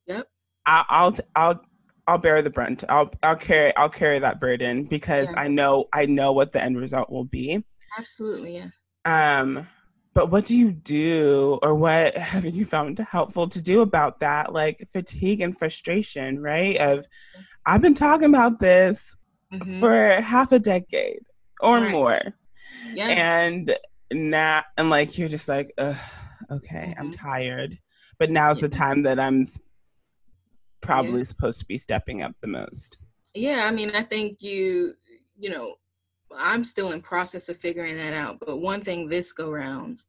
Yep. 0.06 0.26
I, 0.66 0.84
I'll 0.88 1.14
I'll 1.34 1.60
I'll 2.06 2.18
bear 2.18 2.42
the 2.42 2.50
brunt. 2.50 2.84
I'll 2.88 3.10
I'll 3.22 3.36
carry 3.36 3.74
I'll 3.76 3.88
carry 3.88 4.18
that 4.18 4.40
burden 4.40 4.84
because 4.84 5.32
yeah. 5.32 5.40
I 5.40 5.48
know 5.48 5.86
I 5.92 6.06
know 6.06 6.32
what 6.32 6.52
the 6.52 6.62
end 6.62 6.78
result 6.78 7.10
will 7.10 7.24
be. 7.24 7.64
Absolutely, 7.98 8.56
yeah. 8.56 8.68
Um 9.40 9.66
but 10.16 10.30
what 10.30 10.46
do 10.46 10.56
you 10.56 10.72
do 10.72 11.58
or 11.62 11.74
what 11.74 12.16
have 12.32 12.46
you 12.46 12.64
found 12.64 12.98
helpful 12.98 13.46
to 13.46 13.60
do 13.60 13.82
about 13.82 14.18
that 14.18 14.52
like 14.52 14.82
fatigue 14.90 15.42
and 15.42 15.56
frustration 15.56 16.40
right 16.40 16.78
of 16.78 17.06
i've 17.66 17.82
been 17.82 17.94
talking 17.94 18.30
about 18.30 18.58
this 18.58 19.14
mm-hmm. 19.52 19.78
for 19.78 20.18
half 20.22 20.50
a 20.52 20.58
decade 20.58 21.20
or 21.60 21.80
right. 21.80 21.90
more 21.90 22.20
yeah. 22.94 23.08
and 23.08 23.76
now 24.10 24.64
and 24.78 24.88
like 24.88 25.18
you're 25.18 25.28
just 25.28 25.48
like 25.48 25.70
okay 25.78 25.94
mm-hmm. 26.50 27.00
i'm 27.00 27.10
tired 27.10 27.78
but 28.18 28.30
now's 28.30 28.56
yeah. 28.56 28.62
the 28.62 28.68
time 28.70 29.02
that 29.02 29.20
i'm 29.20 29.44
probably 30.80 31.18
yeah. 31.18 31.24
supposed 31.24 31.58
to 31.58 31.66
be 31.66 31.76
stepping 31.76 32.22
up 32.22 32.32
the 32.40 32.46
most 32.46 32.96
yeah 33.34 33.66
i 33.66 33.70
mean 33.70 33.90
i 33.94 34.02
think 34.02 34.40
you 34.40 34.94
you 35.38 35.50
know 35.50 35.74
I'm 36.38 36.64
still 36.64 36.92
in 36.92 37.00
process 37.00 37.48
of 37.48 37.56
figuring 37.58 37.96
that 37.96 38.12
out. 38.12 38.38
But 38.44 38.58
one 38.58 38.80
thing 38.80 39.08
this 39.08 39.32
go 39.32 39.50
round, 39.50 40.02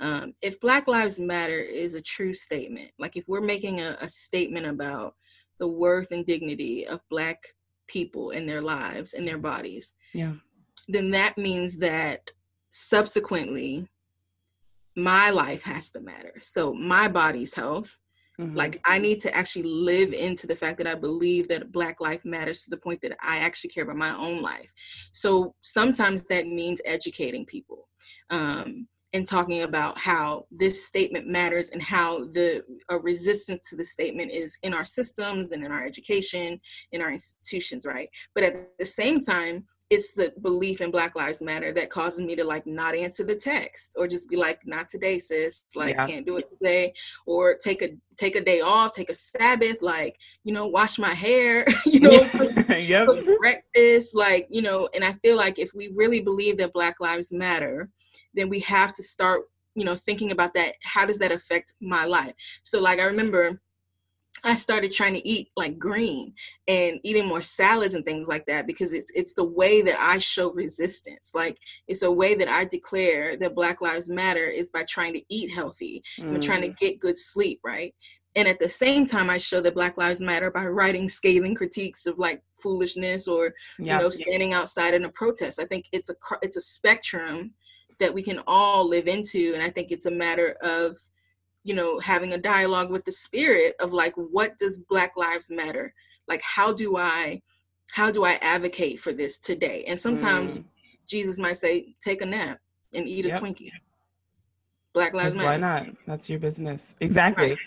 um, 0.00 0.34
if 0.42 0.60
Black 0.60 0.88
Lives 0.88 1.18
Matter 1.18 1.58
is 1.58 1.94
a 1.94 2.02
true 2.02 2.34
statement, 2.34 2.90
like 2.98 3.16
if 3.16 3.24
we're 3.26 3.40
making 3.40 3.80
a, 3.80 3.96
a 4.00 4.08
statement 4.08 4.66
about 4.66 5.14
the 5.58 5.68
worth 5.68 6.10
and 6.10 6.26
dignity 6.26 6.86
of 6.86 7.00
Black 7.10 7.38
people 7.86 8.30
in 8.30 8.46
their 8.46 8.60
lives 8.60 9.14
and 9.14 9.26
their 9.26 9.38
bodies, 9.38 9.94
yeah, 10.12 10.34
then 10.88 11.10
that 11.10 11.38
means 11.38 11.78
that 11.78 12.30
subsequently 12.70 13.88
my 14.96 15.30
life 15.30 15.62
has 15.62 15.90
to 15.90 16.00
matter. 16.00 16.34
So 16.40 16.72
my 16.72 17.08
body's 17.08 17.54
health, 17.54 17.98
Mm-hmm. 18.40 18.56
Like 18.56 18.80
I 18.84 18.98
need 18.98 19.20
to 19.20 19.34
actually 19.34 19.64
live 19.64 20.12
into 20.12 20.46
the 20.46 20.56
fact 20.56 20.78
that 20.78 20.86
I 20.86 20.94
believe 20.94 21.48
that 21.48 21.72
Black 21.72 22.00
life 22.00 22.24
matters 22.24 22.64
to 22.64 22.70
the 22.70 22.76
point 22.76 23.00
that 23.02 23.16
I 23.22 23.38
actually 23.38 23.70
care 23.70 23.84
about 23.84 23.96
my 23.96 24.14
own 24.16 24.42
life. 24.42 24.72
So 25.10 25.54
sometimes 25.62 26.24
that 26.24 26.46
means 26.46 26.80
educating 26.84 27.46
people. 27.46 27.88
Um, 28.30 28.88
and 29.12 29.26
talking 29.26 29.62
about 29.62 29.96
how 29.96 30.46
this 30.50 30.86
statement 30.86 31.26
matters 31.26 31.70
and 31.70 31.80
how 31.80 32.24
the 32.26 32.62
resistance 33.00 33.70
to 33.70 33.76
the 33.76 33.84
statement 33.84 34.30
is 34.30 34.58
in 34.62 34.74
our 34.74 34.84
systems 34.84 35.52
and 35.52 35.64
in 35.64 35.72
our 35.72 35.84
education 35.84 36.60
in 36.92 37.00
our 37.00 37.10
institutions 37.10 37.86
right 37.86 38.10
but 38.34 38.44
at 38.44 38.68
the 38.78 38.84
same 38.84 39.20
time 39.20 39.64
it's 39.88 40.14
the 40.14 40.32
belief 40.42 40.80
in 40.80 40.90
black 40.90 41.14
lives 41.14 41.40
matter 41.42 41.72
that 41.72 41.90
causes 41.90 42.20
me 42.20 42.34
to 42.34 42.44
like 42.44 42.66
not 42.66 42.96
answer 42.96 43.22
the 43.22 43.36
text 43.36 43.94
or 43.96 44.08
just 44.08 44.28
be 44.28 44.36
like 44.36 44.60
not 44.66 44.88
today 44.88 45.18
sis. 45.18 45.64
Like 45.74 45.94
yeah. 45.94 46.06
can't 46.06 46.26
do 46.26 46.36
it 46.38 46.48
today. 46.48 46.92
Or 47.26 47.54
take 47.54 47.82
a 47.82 47.90
take 48.16 48.34
a 48.34 48.40
day 48.40 48.62
off 48.62 48.92
take 48.92 49.10
a 49.10 49.14
sabbath 49.14 49.76
like 49.82 50.16
you 50.42 50.52
know 50.52 50.66
wash 50.66 50.98
my 50.98 51.12
hair 51.12 51.66
you 51.86 52.00
know 52.00 52.10
yep. 52.70 53.06
breakfast 53.38 54.16
like 54.16 54.46
you 54.48 54.62
know 54.62 54.88
and 54.94 55.04
i 55.04 55.12
feel 55.22 55.36
like 55.36 55.58
if 55.58 55.70
we 55.74 55.92
really 55.94 56.20
believe 56.20 56.56
that 56.56 56.72
black 56.72 56.98
lives 56.98 57.30
matter 57.30 57.90
then 58.32 58.48
we 58.48 58.58
have 58.60 58.94
to 58.94 59.02
start 59.02 59.42
you 59.76 59.84
know 59.84 59.94
thinking 59.94 60.32
about 60.32 60.54
that. 60.54 60.74
How 60.82 61.06
does 61.06 61.18
that 61.18 61.30
affect 61.30 61.74
my 61.80 62.04
life? 62.04 62.32
So 62.62 62.80
like 62.80 62.98
i 62.98 63.04
remember 63.04 63.60
I 64.46 64.54
started 64.54 64.92
trying 64.92 65.14
to 65.14 65.28
eat 65.28 65.48
like 65.56 65.76
green 65.76 66.32
and 66.68 67.00
eating 67.02 67.26
more 67.26 67.42
salads 67.42 67.94
and 67.94 68.04
things 68.04 68.28
like 68.28 68.46
that 68.46 68.66
because 68.66 68.92
it's 68.92 69.10
it's 69.14 69.34
the 69.34 69.44
way 69.44 69.82
that 69.82 70.00
I 70.00 70.18
show 70.18 70.52
resistance. 70.52 71.32
Like 71.34 71.58
it's 71.88 72.02
a 72.02 72.12
way 72.12 72.36
that 72.36 72.48
I 72.48 72.64
declare 72.64 73.36
that 73.38 73.56
Black 73.56 73.80
Lives 73.80 74.08
Matter 74.08 74.46
is 74.46 74.70
by 74.70 74.84
trying 74.84 75.14
to 75.14 75.22
eat 75.28 75.52
healthy 75.52 76.00
mm. 76.20 76.32
and 76.32 76.42
trying 76.42 76.62
to 76.62 76.68
mm. 76.68 76.78
get 76.78 77.00
good 77.00 77.18
sleep, 77.18 77.58
right? 77.64 77.92
And 78.36 78.46
at 78.46 78.60
the 78.60 78.68
same 78.68 79.04
time, 79.04 79.30
I 79.30 79.38
show 79.38 79.60
that 79.62 79.74
Black 79.74 79.96
Lives 79.96 80.20
Matter 80.20 80.50
by 80.50 80.66
writing 80.66 81.08
scathing 81.08 81.54
critiques 81.54 82.06
of 82.06 82.18
like 82.18 82.40
foolishness 82.62 83.26
or 83.26 83.52
you 83.78 83.86
know 83.86 84.10
standing 84.10 84.52
outside 84.52 84.94
in 84.94 85.04
a 85.04 85.10
protest. 85.10 85.60
I 85.60 85.64
think 85.64 85.86
it's 85.90 86.10
a 86.10 86.14
it's 86.40 86.56
a 86.56 86.60
spectrum 86.60 87.52
that 87.98 88.14
we 88.14 88.22
can 88.22 88.40
all 88.46 88.88
live 88.88 89.08
into, 89.08 89.52
and 89.54 89.62
I 89.62 89.70
think 89.70 89.90
it's 89.90 90.06
a 90.06 90.10
matter 90.10 90.56
of 90.62 90.96
you 91.66 91.74
know 91.74 91.98
having 91.98 92.32
a 92.32 92.38
dialogue 92.38 92.90
with 92.90 93.04
the 93.04 93.12
spirit 93.12 93.74
of 93.80 93.92
like 93.92 94.14
what 94.14 94.56
does 94.56 94.78
black 94.88 95.12
lives 95.16 95.50
matter 95.50 95.92
like 96.28 96.40
how 96.42 96.72
do 96.72 96.96
i 96.96 97.40
how 97.90 98.10
do 98.10 98.24
i 98.24 98.38
advocate 98.40 99.00
for 99.00 99.12
this 99.12 99.38
today 99.38 99.84
and 99.88 99.98
sometimes 99.98 100.60
mm. 100.60 100.64
jesus 101.08 101.38
might 101.38 101.56
say 101.56 101.94
take 102.00 102.22
a 102.22 102.26
nap 102.26 102.58
and 102.94 103.08
eat 103.08 103.24
yep. 103.24 103.36
a 103.36 103.40
twinkie 103.40 103.70
black 104.94 105.12
lives 105.12 105.36
matter 105.36 105.48
why 105.48 105.56
not 105.56 105.86
that's 106.06 106.30
your 106.30 106.38
business 106.38 106.94
exactly 107.00 107.50
right. 107.50 107.58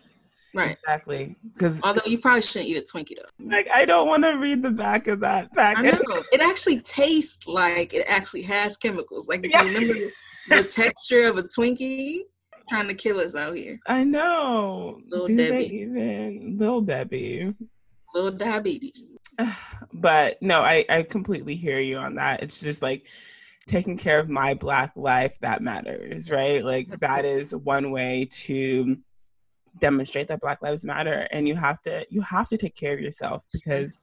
Right. 0.51 0.71
Exactly. 0.83 1.35
Because 1.53 1.79
although 1.83 2.01
you 2.07 2.17
probably 2.17 2.41
shouldn't 2.41 2.71
eat 2.71 2.77
a 2.77 2.81
Twinkie 2.81 3.15
though. 3.15 3.45
Like 3.55 3.69
I 3.71 3.85
don't 3.85 4.07
want 4.07 4.23
to 4.23 4.31
read 4.31 4.63
the 4.63 4.71
back 4.71 5.07
of 5.07 5.19
that 5.19 5.53
packet. 5.53 5.93
I 5.93 5.97
know. 5.97 6.23
It 6.31 6.41
actually 6.41 6.79
tastes 6.81 7.47
like 7.47 7.93
it 7.93 8.03
actually 8.07 8.41
has 8.43 8.75
chemicals. 8.75 9.27
Like 9.27 9.45
you 9.45 9.51
remember 9.55 9.93
the 10.49 10.63
texture 10.71 11.27
of 11.27 11.37
a 11.37 11.43
Twinkie, 11.43 12.21
trying 12.69 12.87
to 12.87 12.93
kill 12.93 13.19
us 13.19 13.35
out 13.35 13.55
here. 13.55 13.79
I 13.87 14.03
know. 14.03 15.01
Little 15.07 15.27
Do 15.27 15.35
they 15.35 15.61
even 15.65 16.57
little 16.57 16.81
Debbie? 16.81 17.53
Little 18.13 18.31
diabetes. 18.31 19.13
but 19.93 20.41
no, 20.41 20.61
I 20.61 20.85
I 20.89 21.03
completely 21.03 21.55
hear 21.55 21.79
you 21.79 21.97
on 21.97 22.15
that. 22.15 22.43
It's 22.43 22.59
just 22.59 22.81
like 22.81 23.07
taking 23.67 23.97
care 23.97 24.19
of 24.19 24.29
my 24.29 24.55
black 24.55 24.91
life 24.95 25.37
that 25.41 25.61
matters, 25.61 26.31
right? 26.31 26.63
Like 26.63 26.99
that 26.99 27.25
is 27.25 27.55
one 27.55 27.91
way 27.91 28.27
to 28.31 28.97
demonstrate 29.79 30.27
that 30.27 30.41
black 30.41 30.61
lives 30.61 30.83
matter 30.83 31.27
and 31.31 31.47
you 31.47 31.55
have 31.55 31.81
to 31.81 32.05
you 32.09 32.21
have 32.21 32.47
to 32.49 32.57
take 32.57 32.75
care 32.75 32.93
of 32.93 32.99
yourself 32.99 33.45
because 33.53 33.99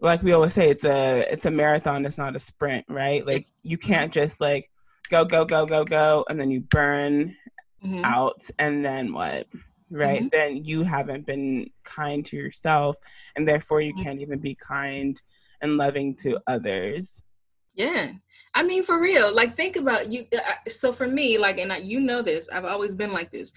like 0.00 0.22
we 0.22 0.32
always 0.32 0.54
say 0.54 0.70
it's 0.70 0.84
a 0.84 1.20
it's 1.30 1.46
a 1.46 1.50
marathon 1.50 2.04
it's 2.04 2.18
not 2.18 2.34
a 2.34 2.38
sprint 2.38 2.84
right 2.88 3.26
like 3.26 3.46
you 3.62 3.78
can't 3.78 4.12
just 4.12 4.40
like 4.40 4.68
go 5.10 5.24
go 5.24 5.44
go 5.44 5.66
go 5.66 5.84
go 5.84 6.24
and 6.28 6.40
then 6.40 6.50
you 6.50 6.60
burn 6.60 7.36
Mhm. 7.84 8.04
out 8.04 8.42
and 8.58 8.84
then 8.84 9.12
what 9.12 9.46
right 9.90 10.22
Mhm. 10.22 10.30
then 10.30 10.64
you 10.64 10.82
haven't 10.82 11.26
been 11.26 11.68
kind 11.84 12.24
to 12.26 12.36
yourself 12.36 12.96
and 13.36 13.46
therefore 13.46 13.80
you 13.80 13.92
Mhm. 13.94 14.02
can't 14.02 14.20
even 14.20 14.38
be 14.38 14.54
kind 14.54 15.20
and 15.60 15.76
loving 15.76 16.14
to 16.16 16.38
others 16.46 17.22
Yeah. 17.74 18.12
I 18.54 18.62
mean, 18.62 18.82
for 18.84 19.00
real, 19.00 19.34
like 19.34 19.56
think 19.56 19.76
about 19.76 20.12
you. 20.12 20.26
uh, 20.36 20.68
So 20.68 20.92
for 20.92 21.06
me, 21.08 21.38
like, 21.38 21.58
and 21.58 21.72
I, 21.72 21.78
you 21.78 22.00
know 22.00 22.20
this, 22.20 22.46
I've 22.50 22.66
always 22.66 22.94
been 22.94 23.12
like 23.14 23.30
this. 23.32 23.50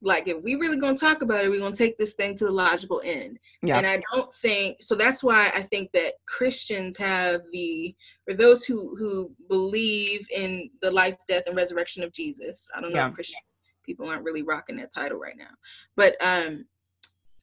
Like, 0.00 0.28
if 0.28 0.40
we 0.44 0.54
really 0.54 0.76
gonna 0.76 0.96
talk 0.96 1.20
about 1.22 1.44
it, 1.44 1.48
we're 1.48 1.58
gonna 1.58 1.74
take 1.74 1.98
this 1.98 2.14
thing 2.14 2.36
to 2.36 2.44
the 2.44 2.52
logical 2.52 3.02
end. 3.04 3.40
Yeah. 3.64 3.78
And 3.78 3.84
I 3.84 4.00
don't 4.12 4.32
think 4.34 4.80
so. 4.80 4.94
That's 4.94 5.20
why 5.24 5.50
I 5.52 5.62
think 5.62 5.90
that 5.94 6.12
Christians 6.26 6.96
have 6.98 7.40
the, 7.50 7.96
or 8.28 8.34
those 8.34 8.64
who 8.64 8.94
who 8.96 9.34
believe 9.48 10.24
in 10.30 10.70
the 10.80 10.92
life, 10.92 11.16
death, 11.26 11.42
and 11.48 11.56
resurrection 11.56 12.04
of 12.04 12.12
Jesus. 12.12 12.68
I 12.72 12.80
don't 12.80 12.92
know 12.92 12.98
Yeah. 13.00 13.08
if 13.08 13.14
Christian 13.14 13.40
people 13.86 14.08
aren't 14.08 14.24
really 14.24 14.42
rocking 14.42 14.76
that 14.76 14.92
title 14.92 15.18
right 15.18 15.36
now, 15.38 15.54
but 15.96 16.16
um, 16.20 16.66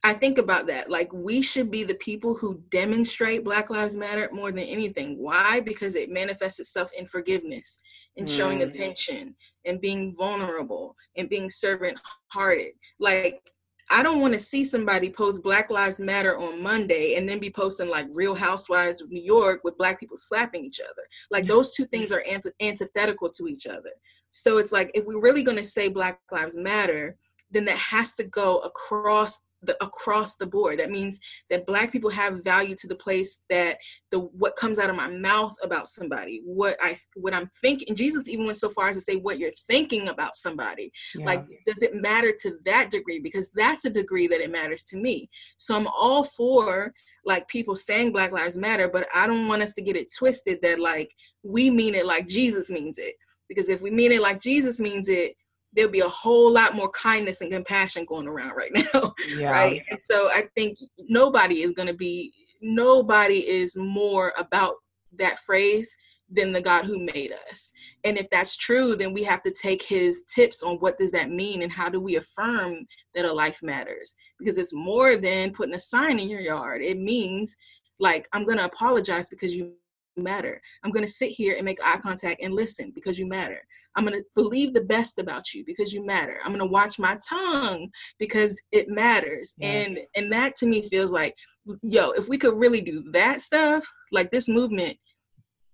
I 0.06 0.14
think 0.14 0.38
about 0.38 0.68
that. 0.68 0.92
Like, 0.92 1.14
we 1.14 1.42
should 1.42 1.72
be 1.72 1.86
the 1.86 1.96
people 1.96 2.36
who 2.36 2.62
demonstrate 2.70 3.46
Black 3.46 3.70
Lives 3.70 3.96
Matter 3.96 4.28
more 4.34 4.52
than 4.52 4.66
anything. 4.66 5.18
Why? 5.18 5.62
Because 5.62 5.96
it 5.96 6.10
manifests 6.12 6.60
itself 6.60 6.90
in 7.00 7.06
forgiveness 7.06 7.82
and 8.18 8.30
showing 8.30 8.60
Mm. 8.60 8.68
attention 8.68 9.36
and 9.64 9.80
being 9.80 10.14
vulnerable 10.14 10.98
and 11.16 11.30
being 11.30 11.48
servant 11.50 11.98
hearted. 12.28 12.74
Like, 13.00 13.50
I 13.90 14.04
don't 14.04 14.20
want 14.20 14.34
to 14.34 14.40
see 14.40 14.66
somebody 14.66 15.10
post 15.10 15.42
Black 15.42 15.70
Lives 15.70 16.02
Matter 16.02 16.38
on 16.38 16.62
Monday 16.62 17.16
and 17.16 17.28
then 17.28 17.40
be 17.40 17.50
posting 17.50 17.88
like 17.88 18.08
Real 18.12 18.36
Housewives 18.36 19.02
of 19.02 19.10
New 19.10 19.24
York 19.24 19.62
with 19.64 19.78
Black 19.78 20.02
people 20.02 20.18
slapping 20.18 20.66
each 20.66 20.82
other. 20.82 21.04
Like, 21.32 21.46
those 21.46 21.76
two 21.76 21.86
things 21.86 22.12
are 22.12 22.24
anth- 22.30 22.52
antithetical 22.60 23.30
to 23.30 23.48
each 23.48 23.68
other. 23.68 23.92
So 24.34 24.58
it's 24.58 24.72
like, 24.72 24.90
if 24.96 25.06
we're 25.06 25.22
really 25.22 25.44
going 25.44 25.58
to 25.58 25.64
say 25.64 25.90
Black 25.90 26.20
Lives 26.32 26.58
Matter, 26.58 27.18
then 27.52 27.66
that 27.66 27.78
has 27.78 28.16
to 28.16 28.24
go 28.24 28.58
across 28.60 29.46
the 29.62 29.82
across 29.82 30.36
the 30.36 30.48
board. 30.48 30.80
That 30.80 30.92
means 30.92 31.20
that 31.50 31.66
black 31.66 31.92
people 31.92 32.10
have 32.10 32.44
value 32.44 32.76
to 32.76 32.88
the 32.88 32.96
place 32.96 33.44
that 33.50 33.78
the 34.12 34.20
what 34.20 34.56
comes 34.56 34.80
out 34.80 34.90
of 34.90 34.96
my 34.96 35.08
mouth 35.08 35.56
about 35.64 35.88
somebody 35.88 36.42
what 36.44 36.76
i 36.82 36.98
what 37.16 37.34
i'm 37.34 37.50
thinking 37.62 37.96
jesus 37.96 38.28
even 38.28 38.46
went 38.46 38.58
so 38.58 38.70
far 38.70 38.90
as 38.90 38.98
to 38.98 39.02
say 39.02 39.16
what 39.16 39.40
you're 39.40 39.52
thinking 39.68 40.10
about 40.10 40.36
somebody. 40.36 40.92
Yeah. 41.16 41.26
like 41.26 41.46
does 41.66 41.82
it 41.82 41.96
matter 41.96 42.34
to 42.42 42.58
that 42.66 42.90
degree? 42.90 43.20
Because 43.20 43.52
that's 43.52 43.86
a 43.86 43.90
degree 43.90 44.28
that 44.28 44.42
it 44.42 44.52
matters 44.52 44.84
to 44.86 44.98
me. 44.98 45.30
So 45.58 45.76
i'm 45.76 45.88
all 45.88 46.24
for 46.24 46.94
like 47.26 47.48
people 47.48 47.76
saying 47.76 48.12
black 48.12 48.32
lives 48.32 48.58
matter 48.58 48.90
but 48.90 49.08
i 49.16 49.26
don't 49.26 49.48
want 49.48 49.62
us 49.62 49.74
to 49.74 49.82
get 49.82 49.96
it 49.96 50.12
twisted 50.18 50.62
that 50.62 50.80
like 50.80 51.14
we 51.44 51.70
mean 51.70 51.96
it 51.96 52.06
like 52.06 52.28
jesus 52.28 52.70
means 52.70 52.98
it 52.98 53.16
because 53.50 53.70
if 53.70 53.82
we 53.82 53.92
mean 53.92 54.12
it 54.12 54.22
like 54.22 54.42
jesus 54.42 54.80
means 54.80 55.08
it 55.08 55.36
there'll 55.74 55.92
be 55.92 56.02
a 56.02 56.10
whole 56.10 56.52
lot 56.52 56.76
more 56.76 56.90
kindness 56.90 57.42
and 57.42 57.52
compassion 57.52 58.06
going 58.06 58.28
around 58.28 58.54
right 58.56 58.72
now 58.94 59.14
yeah. 59.36 59.50
right? 59.50 59.84
And 59.90 60.00
so 60.00 60.30
i 60.30 60.48
think 60.56 60.78
nobody 60.98 61.62
is 61.62 61.72
going 61.72 61.88
to 61.88 61.94
be 61.94 62.34
nobody 62.62 63.48
is 63.48 63.76
more 63.76 64.34
about 64.38 64.76
that 65.18 65.40
phrase 65.40 65.96
than 66.30 66.52
the 66.52 66.62
god 66.62 66.86
who 66.86 66.98
made 66.98 67.32
us. 67.52 67.72
And 68.06 68.18
if 68.18 68.30
that's 68.30 68.58
true 68.58 68.96
then 68.96 69.14
we 69.14 69.24
have 69.24 69.44
to 69.44 69.52
take 69.52 69.84
his 69.84 70.24
tips 70.24 70.64
on 70.64 70.78
what 70.78 70.98
does 70.98 71.12
that 71.12 71.30
mean 71.30 71.62
and 71.62 71.72
how 71.72 71.90
do 71.90 72.00
we 72.00 72.16
affirm 72.16 72.88
that 73.14 73.26
a 73.26 73.32
life 73.32 73.60
matters? 73.62 74.16
Because 74.40 74.58
it's 74.58 74.74
more 74.74 75.18
than 75.18 75.52
putting 75.52 75.76
a 75.76 75.80
sign 75.80 76.20
in 76.20 76.30
your 76.30 76.40
yard. 76.40 76.82
It 76.82 76.98
means 76.98 77.56
like 78.00 78.28
i'm 78.34 78.46
going 78.46 78.58
to 78.58 78.66
apologize 78.66 79.30
because 79.30 79.56
you 79.56 79.74
matter. 80.18 80.62
I'm 80.84 80.92
going 80.92 81.06
to 81.06 81.12
sit 81.12 81.30
here 81.30 81.56
and 81.56 81.66
make 81.66 81.80
eye 81.84 81.98
contact 81.98 82.42
and 82.42 82.54
listen 82.54 82.92
because 82.94 83.18
you 83.18 83.28
matter. 83.28 83.62
I'm 83.96 84.06
going 84.06 84.18
to 84.18 84.26
believe 84.36 84.74
the 84.74 84.82
best 84.82 85.20
about 85.20 85.54
you 85.54 85.64
because 85.66 85.94
you 85.94 86.06
matter. 86.06 86.40
I'm 86.44 86.52
going 86.52 86.66
to 86.66 86.72
watch 86.72 87.00
my 87.00 87.18
tongue 87.28 87.90
because 88.20 88.60
it 88.72 88.90
matters. 88.90 89.56
And 89.62 89.98
and 90.16 90.32
that 90.32 90.56
to 90.58 90.66
me 90.66 90.88
feels 90.90 91.12
like 91.12 91.36
yo 91.82 92.12
if 92.12 92.28
we 92.28 92.38
could 92.38 92.56
really 92.56 92.82
do 92.82 93.04
that 93.12 93.42
stuff 93.42 93.86
like 94.12 94.32
this 94.32 94.48
movement 94.48 94.98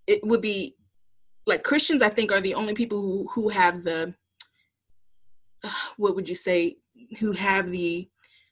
it 0.08 0.20
would 0.24 0.42
be 0.42 0.76
like 1.48 1.64
christians 1.64 2.02
i 2.02 2.10
think 2.10 2.32
are 2.32 2.42
the 2.42 2.54
only 2.54 2.74
people 2.74 3.02
who 3.02 3.28
who 3.34 3.50
have 3.50 3.84
the 3.84 4.14
what 5.98 6.16
would 6.16 6.30
you 6.30 6.36
say 6.36 6.76
who 7.20 7.32
have 7.32 7.72
the 7.72 8.08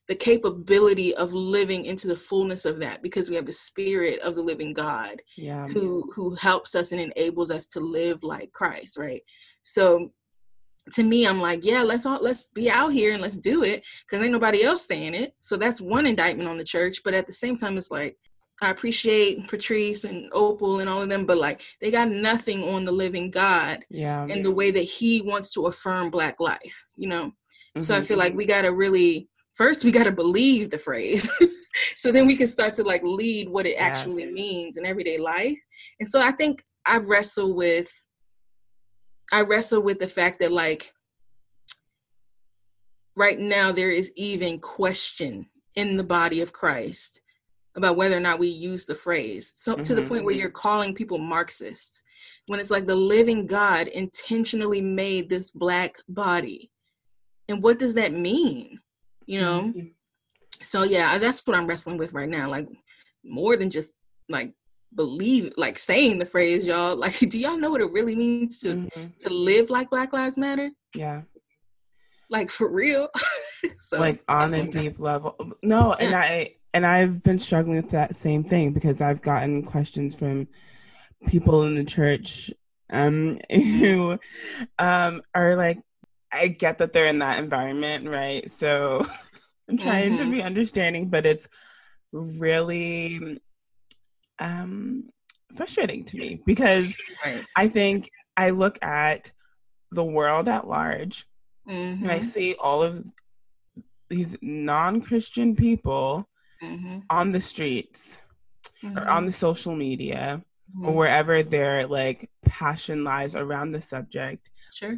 the 0.08 0.16
capability 0.16 1.14
of 1.16 1.34
living 1.34 1.86
into 1.86 2.08
the 2.08 2.16
fullness 2.16 2.66
of 2.66 2.80
that 2.80 3.02
because 3.02 3.30
we 3.30 3.36
have 3.36 3.46
the 3.46 3.52
spirit 3.52 4.20
of 4.20 4.36
the 4.36 4.42
living 4.42 4.74
god 4.74 5.22
yeah. 5.36 5.68
who 5.68 6.10
who 6.16 6.34
helps 6.36 6.76
us 6.76 6.92
and 6.92 7.02
enables 7.02 7.52
us 7.52 7.68
to 7.68 7.80
live 7.80 8.24
like 8.24 8.52
Christ, 8.52 8.98
right? 8.98 9.22
So 9.64 10.12
to 10.94 11.04
me, 11.04 11.28
I'm 11.28 11.42
like, 11.42 11.66
yeah, 11.66 11.84
let's 11.84 12.06
all 12.06 12.20
let's 12.22 12.48
be 12.50 12.70
out 12.70 12.94
here 12.94 13.14
and 13.14 13.22
let's 13.22 13.38
do 13.38 13.64
it 13.64 13.84
because 14.06 14.24
ain't 14.24 14.32
nobody 14.32 14.64
else 14.64 14.88
saying 14.88 15.14
it. 15.14 15.34
So 15.42 15.58
that's 15.58 15.82
one 15.82 16.06
indictment 16.06 16.48
on 16.50 16.58
the 16.58 16.64
church. 16.64 17.02
But 17.04 17.14
at 17.14 17.28
the 17.28 17.34
same 17.34 17.56
time, 17.56 17.78
it's 17.78 17.92
like 17.92 18.16
I 18.62 18.72
appreciate 18.72 19.48
Patrisse 19.48 20.06
and 20.06 20.30
Opal 20.32 20.80
and 20.80 20.90
all 20.90 21.02
of 21.02 21.10
them, 21.10 21.26
but 21.26 21.38
like 21.38 21.62
they 21.82 21.92
got 21.92 22.10
nothing 22.10 22.64
on 22.64 22.86
the 22.86 22.92
living 22.92 23.30
God 23.30 23.84
yeah. 23.90 24.26
and 24.30 24.44
the 24.44 24.52
way 24.52 24.72
that 24.72 24.80
He 24.82 25.22
wants 25.22 25.52
to 25.54 25.68
affirm 25.68 26.10
Black 26.10 26.40
life, 26.40 26.86
you 26.96 27.08
know. 27.08 27.34
So 27.80 27.94
I 27.94 28.00
Mhm. 28.00 28.06
feel 28.08 28.18
like 28.18 28.34
we 28.34 28.46
gotta 28.46 28.72
really 28.72 29.30
first 29.58 29.84
we 29.84 29.92
gotta 29.92 30.12
believe 30.12 30.70
the 30.70 30.78
phrase. 30.78 31.30
so 31.96 32.12
then 32.12 32.28
we 32.28 32.36
can 32.36 32.48
start 32.48 32.74
to 32.76 32.84
like 32.84 33.02
lead 33.04 33.50
what 33.50 33.66
it 33.66 33.76
actually 33.76 34.32
means 34.32 34.78
in 34.78 34.86
everyday 34.86 35.18
life. 35.18 35.60
And 36.00 36.08
so 36.08 36.22
I 36.22 36.32
think 36.32 36.64
I 36.86 36.98
wrestle 36.98 37.54
with 37.54 37.90
I 39.32 39.42
wrestle 39.42 39.82
with 39.82 40.00
the 40.00 40.08
fact 40.08 40.40
that 40.40 40.52
like 40.52 40.94
right 43.16 43.40
now 43.40 43.72
there 43.72 43.92
is 43.92 44.12
even 44.16 44.60
question 44.60 45.48
in 45.76 45.98
the 45.98 46.04
body 46.04 46.42
of 46.42 46.54
Christ 46.54 47.22
about 47.76 47.98
whether 47.98 48.18
or 48.18 48.22
not 48.22 48.40
we 48.40 48.48
use 48.48 48.86
the 48.86 48.96
phrase. 48.96 49.52
So 49.56 49.76
to 49.76 49.94
the 49.94 50.02
point 50.02 50.24
where 50.24 50.34
mm-hmm. 50.34 50.42
you're 50.42 50.50
calling 50.50 50.96
people 50.96 51.18
Marxists 51.18 52.04
when 52.48 52.60
it's 52.60 52.72
like 52.72 52.86
the 52.86 52.96
living 52.96 53.46
God 53.46 53.88
intentionally 53.88 54.82
made 54.82 55.30
this 55.30 55.52
black 55.52 55.98
body. 56.08 56.72
And 57.50 57.62
what 57.62 57.78
does 57.78 57.94
that 57.96 58.14
mean? 58.14 58.80
You 59.28 59.42
know? 59.42 59.74
Mhm. 59.76 59.92
So 60.60 60.84
yeah, 60.84 61.18
that's 61.20 61.46
what 61.46 61.56
I'm 61.56 61.68
wrestling 61.68 61.98
with 61.98 62.14
right 62.14 62.28
now. 62.30 62.50
Like 62.50 62.68
more 63.24 63.56
than 63.58 63.70
just 63.70 63.94
like 64.30 64.54
believe 64.96 65.54
like 65.58 65.78
saying 65.78 66.18
the 66.18 66.26
phrase, 66.26 66.66
y'all. 66.66 66.96
Like, 67.06 67.20
do 67.20 67.38
y'all 67.38 67.58
know 67.60 67.70
what 67.70 67.82
it 67.82 67.92
really 67.92 68.16
means 68.16 68.60
to 68.60 68.70
Mhm. 68.70 69.18
to 69.20 69.30
live 69.30 69.70
like 69.70 69.90
Black 69.92 70.12
Lives 70.14 70.38
Matter? 70.38 70.72
yeah. 70.96 71.22
Like 72.30 72.50
for 72.50 72.70
real. 72.70 73.08
so 73.76 74.00
like 74.00 74.24
on 74.28 74.54
a 74.54 74.68
deep 74.68 75.00
level. 75.00 75.36
No, 75.64 75.94
and 75.94 76.14
I 76.16 76.56
and 76.74 76.86
I've 76.86 77.24
been 77.24 77.40
struggling 77.40 77.78
with 77.78 77.92
that 77.92 78.16
same 78.16 78.44
thing 78.44 78.74
because 78.74 79.00
I've 79.02 79.22
gotten 79.22 79.64
questions 79.64 80.16
from 80.18 80.48
people 81.28 81.64
in 81.64 81.76
the 81.76 81.84
church 81.86 82.52
um 82.90 83.40
who 83.50 84.18
um 84.80 85.22
are 85.34 85.56
like 85.56 85.80
I 86.32 86.48
get 86.50 86.80
that 86.80 86.94
they're 86.94 87.08
in 87.08 87.20
that 87.20 87.40
environment, 87.40 88.08
right? 88.08 88.50
So 88.50 89.06
I'm 89.70 89.78
trying 89.78 90.16
to 90.18 90.26
Mhm. 90.26 90.32
be 90.32 90.42
understanding, 90.42 91.10
but 91.10 91.26
it's 91.26 91.48
really 92.12 93.40
um 94.40 95.10
frustrating 95.56 96.04
to 96.06 96.18
me 96.18 96.42
because 96.46 96.96
Right. 97.26 97.44
I 97.56 97.68
think 97.68 98.10
I 98.36 98.52
look 98.52 98.82
at 98.84 99.32
the 99.92 100.04
world 100.04 100.48
at 100.48 100.68
large 100.68 101.26
and 102.02 102.12
I 102.12 102.20
Mhm, 102.20 102.22
see 102.22 102.56
all 102.56 102.84
of 102.84 103.06
these 104.10 104.38
non-Christian 104.42 105.56
people 105.56 106.30
mhm, 106.62 107.02
on 107.10 107.32
the 107.32 107.40
streets 107.42 108.22
or 108.96 109.08
on 109.08 109.26
the 109.26 109.32
social 109.32 109.76
media 109.76 110.44
or 110.84 110.94
mhm. 110.94 110.96
wherever 110.96 111.44
their 111.44 111.88
like 111.88 112.30
passion 112.46 113.04
lies 113.04 113.36
around 113.36 113.72
the 113.72 113.82
subject 113.82 114.50
Sure. 114.74 114.98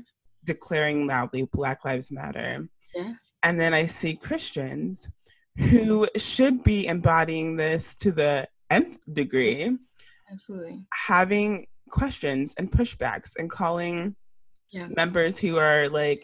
Declaring 0.53 1.07
loudly 1.13 1.43
black 1.57 1.79
lives 1.85 2.09
matter 2.19 2.67
Yeah. 2.95 3.13
and 3.45 3.59
then 3.61 3.73
i 3.81 3.83
see 3.85 4.13
christians 4.27 5.07
who 5.69 6.07
should 6.15 6.57
be 6.63 6.77
embodying 6.95 7.47
this 7.63 7.83
to 8.03 8.09
the 8.21 8.33
nth 8.69 8.99
degree 9.21 9.77
Absolutely. 10.31 10.75
having 11.11 11.49
questions 11.99 12.55
and 12.57 12.71
pushbacks 12.71 13.31
and 13.39 13.49
calling 13.49 14.15
Yeah. 14.71 14.87
members 15.01 15.33
who 15.43 15.57
are 15.57 15.89
like 16.01 16.21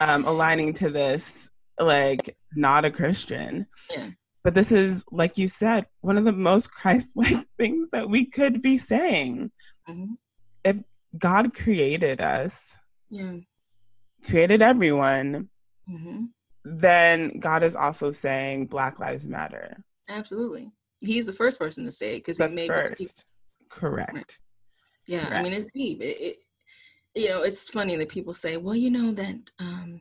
um, 0.00 0.24
aligning 0.24 0.72
to 0.80 0.88
this, 0.90 1.50
like 1.78 2.36
not 2.56 2.84
a 2.84 2.90
Christian. 2.90 3.66
Yeah. 3.94 4.08
But 4.42 4.54
this 4.54 4.72
is, 4.72 5.04
like 5.12 5.38
you 5.38 5.46
said, 5.48 5.86
one 6.00 6.18
of 6.18 6.24
the 6.24 6.32
most 6.50 6.66
Christ-like 6.80 7.46
things 7.60 7.90
that 7.92 8.08
we 8.08 8.20
could 8.38 8.60
be 8.60 8.76
saying. 8.78 9.52
Mhm. 9.88 10.16
If 10.64 10.76
God 11.16 11.54
created 11.54 12.20
us, 12.20 12.76
Yeah. 13.10 13.36
Created 14.24 14.62
everyone, 14.62 15.48
hmm 15.88 16.24
then 16.66 17.38
God 17.40 17.62
is 17.62 17.76
also 17.76 18.10
saying 18.10 18.68
Black 18.68 18.98
Lives 18.98 19.26
Matter. 19.26 19.84
Absolutely. 20.08 20.70
He's 21.02 21.26
the 21.26 21.32
first 21.34 21.58
person 21.58 21.84
to 21.84 21.92
say 21.92 22.14
it 22.16 22.20
because 22.20 22.38
he 22.38 22.46
made 22.46 22.68
Black 22.68 22.96
people- 22.96 23.04
first. 23.04 23.26
Correct. 23.68 24.38
Yeah, 25.06 25.28
I 25.30 25.42
mean 25.42 25.52
it's 25.52 25.66
deep. 25.74 26.00
It, 26.00 26.16
it, 26.20 26.36
you 27.14 27.28
know, 27.28 27.42
it's 27.42 27.68
funny 27.68 27.96
that 27.96 28.08
people 28.08 28.32
say, 28.32 28.56
"Well, 28.56 28.74
you 28.74 28.90
know 28.90 29.12
that 29.12 29.36
um, 29.58 30.00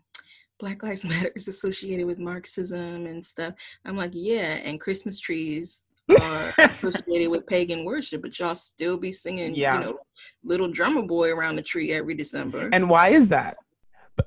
Black 0.60 0.82
Lives 0.84 1.04
Matter 1.10 1.32
is 1.36 1.50
associated 1.50 2.06
with 2.06 2.18
Marxism 2.20 3.08
and 3.08 3.24
stuff." 3.26 3.56
I'm 3.84 3.98
like, 3.98 4.12
"Yeah," 4.14 4.60
and 4.64 4.80
Christmas 4.80 5.20
trees 5.20 5.88
are 6.10 6.54
associated 6.60 7.30
with 7.30 7.46
pagan 7.48 7.84
worship, 7.84 8.22
but 8.22 8.40
y'all 8.40 8.56
still 8.56 8.96
be 8.98 9.12
singing, 9.12 9.54
Yeah. 9.54 9.80
you 9.80 9.86
know, 9.86 9.98
"Little 10.46 10.70
Drummer 10.72 11.02
Boy" 11.02 11.32
around 11.34 11.58
the 11.58 11.62
tree 11.62 11.92
every 11.92 12.14
December. 12.16 12.70
And 12.72 12.90
why 12.90 13.10
is 13.10 13.28
that? 13.30 13.58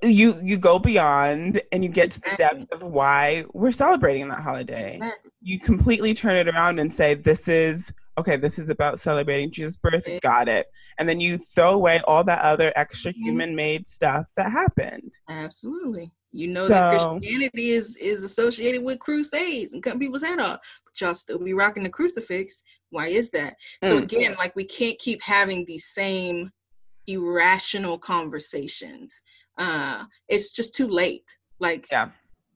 You 0.03 0.41
you 0.43 0.59
go 0.59 0.79
beyond 0.79 1.61
and 1.71 1.85
you 1.85 1.91
get 1.91 2.11
to 2.13 2.21
the 2.21 2.35
depth 2.37 2.73
of 2.73 2.83
why 2.83 3.45
we're 3.55 3.73
celebrating 3.73 4.29
that 4.29 4.41
holiday. 4.41 5.01
You 5.41 5.61
completely 5.61 6.13
turn 6.13 6.37
it 6.37 6.49
around 6.49 6.81
and 6.81 6.93
say 6.93 7.15
this 7.15 7.47
is 7.47 7.93
okay, 8.19 8.37
this 8.37 8.59
is 8.59 8.69
about 8.69 8.99
celebrating 8.99 9.51
Jesus' 9.51 9.77
birth. 9.77 10.09
Got 10.23 10.49
it. 10.49 10.67
And 10.99 11.09
then 11.09 11.21
you 11.21 11.39
throw 11.39 11.75
away 11.75 12.01
all 12.07 12.25
that 12.25 12.41
other 12.43 12.73
extra 12.75 13.13
Mhm. 13.13 13.17
human 13.17 13.55
made 13.55 13.87
stuff 13.87 14.27
that 14.37 14.51
happened. 14.51 15.13
Absolutely. 15.29 16.11
You 16.33 16.49
know 16.49 16.67
that 16.69 16.91
Christianity 16.91 17.71
is 17.71 17.97
is 17.97 18.25
associated 18.25 18.83
with 18.83 18.99
crusades 18.99 19.73
and 19.73 19.83
cutting 19.83 20.01
people's 20.01 20.23
head 20.23 20.41
off, 20.41 20.61
but 20.85 21.01
y'all 21.01 21.15
still 21.15 21.39
be 21.39 21.55
rocking 21.55 21.83
the 21.85 21.91
crucifix. 21.91 22.65
Why 22.91 23.07
is 23.09 23.31
that? 23.31 23.57
So 23.85 23.99
Mm. 23.99 24.03
again, 24.03 24.35
like 24.37 24.57
we 24.57 24.65
can't 24.65 24.99
keep 24.99 25.23
having 25.23 25.65
these 25.65 25.87
same 25.87 26.51
irrational 27.07 27.99
conversations. 27.99 29.23
Uh 29.59 30.05
it's 30.29 30.53
just 30.53 30.75
too 30.75 30.89
late. 30.89 31.25
Like 31.61 31.87
Yeah. 31.91 32.11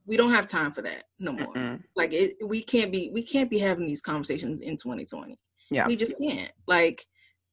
we 0.07 0.17
don't 0.17 0.33
have 0.33 0.47
time 0.47 0.73
for 0.73 0.83
that 0.83 1.05
no 1.19 1.33
more. 1.33 1.53
Mm-mm. 1.55 1.83
Like 1.97 2.13
it 2.13 2.37
we 2.45 2.63
can't 2.63 2.93
be 2.93 3.11
we 3.13 3.23
can't 3.23 3.51
be 3.51 3.59
having 3.59 3.87
these 3.87 4.03
conversations 4.03 4.61
in 4.61 4.77
2020. 4.77 5.39
Yeah. 5.71 5.87
We 5.87 5.97
just 5.97 6.19
can't. 6.19 6.51
Like 6.67 7.05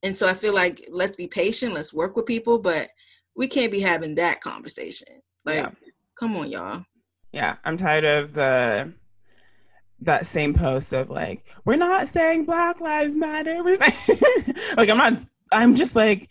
and 0.02 0.16
so 0.16 0.28
I 0.28 0.34
feel 0.34 0.54
like 0.54 0.86
let's 0.90 1.16
be 1.16 1.26
patient, 1.26 1.74
let's 1.74 1.92
work 1.92 2.16
with 2.16 2.26
people, 2.26 2.58
but 2.58 2.88
we 3.36 3.46
can't 3.48 3.72
be 3.72 3.80
having 3.80 4.14
that 4.16 4.40
conversation. 4.40 5.08
Like 5.44 5.56
Yeah. 5.56 5.70
come 6.18 6.36
on 6.36 6.50
y'all. 6.50 6.84
Yeah, 7.32 7.56
I'm 7.64 7.76
tired 7.76 8.04
of 8.04 8.32
the 8.32 8.92
that 10.00 10.26
same 10.26 10.54
post 10.54 10.92
of 10.92 11.10
like, 11.10 11.44
we're 11.64 11.76
not 11.76 12.08
saying 12.08 12.44
Black 12.44 12.80
Lives 12.80 13.14
Matter. 13.16 13.62
We're 13.64 13.74
saying 14.06 14.54
like 14.76 14.88
I'm 14.88 14.96
not. 14.98 15.24
I'm 15.50 15.74
just 15.74 15.96
like, 15.96 16.28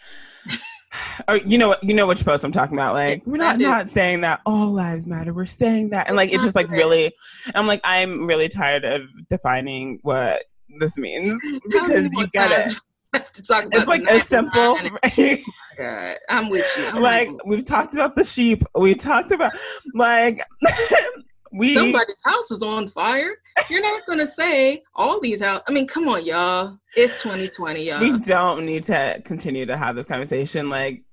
or 1.28 1.38
you 1.38 1.58
know 1.58 1.70
what? 1.70 1.84
You 1.84 1.94
know 1.94 2.08
which 2.08 2.24
post 2.24 2.44
I'm 2.44 2.52
talking 2.52 2.76
about. 2.76 2.94
Like, 2.94 3.26
we're 3.26 3.38
not 3.38 3.60
not 3.60 3.90
saying 3.90 4.22
that 4.22 4.42
all 4.46 4.72
lives 4.72 5.08
matter. 5.08 5.34
We're 5.34 5.46
saying 5.46 5.90
that, 5.90 6.08
and 6.08 6.16
like 6.16 6.32
it's 6.32 6.44
just 6.44 6.56
like 6.56 6.70
really. 6.70 7.14
I'm 7.56 7.68
like 7.68 7.82
I'm 7.84 8.28
really 8.28 8.50
tired 8.50 8.86
of 8.86 9.02
defining 9.30 10.00
what 10.04 10.44
this 10.80 10.98
means 10.98 11.42
because 11.70 12.14
you 12.14 12.28
get 12.28 12.52
it. 12.52 12.56
times 12.66 12.82
I 13.14 13.18
have 13.18 13.32
to 13.32 13.44
talk 13.44 13.66
about 13.66 13.80
It's 13.80 13.88
like 13.88 14.04
a 14.04 14.22
simple. 14.22 14.76
99? 14.76 15.44
God, 15.78 16.18
I'm 16.30 16.50
with 16.50 16.66
you. 16.78 16.88
I'm 16.88 17.02
like 17.02 17.30
we've 17.46 17.64
talked 17.64 17.94
about 17.94 18.16
the 18.16 18.24
sheep. 18.24 18.64
We 18.76 18.96
talked 18.96 19.32
about 19.32 19.54
like 19.94 20.44
we. 21.52 21.74
somebody's 21.74 22.22
house 22.24 22.52
is 22.52 22.62
on 22.64 22.88
fire. 22.88 23.36
You're 23.70 23.82
not 23.82 24.02
gonna 24.08 24.28
say 24.28 24.84
all 24.96 25.20
these 25.20 25.42
house. 25.44 25.62
I 25.68 25.72
mean, 25.72 25.88
come 25.88 26.08
on, 26.08 26.26
y'all. 26.26 26.78
It's 26.96 27.22
2020, 27.22 27.84
y'all. 27.84 28.00
we 28.00 28.18
don't 28.20 28.66
need 28.66 28.84
to 28.84 29.22
continue 29.26 29.66
to 29.66 29.78
have 29.78 29.96
this 29.96 30.06
conversation. 30.06 30.70
Like, 30.70 31.04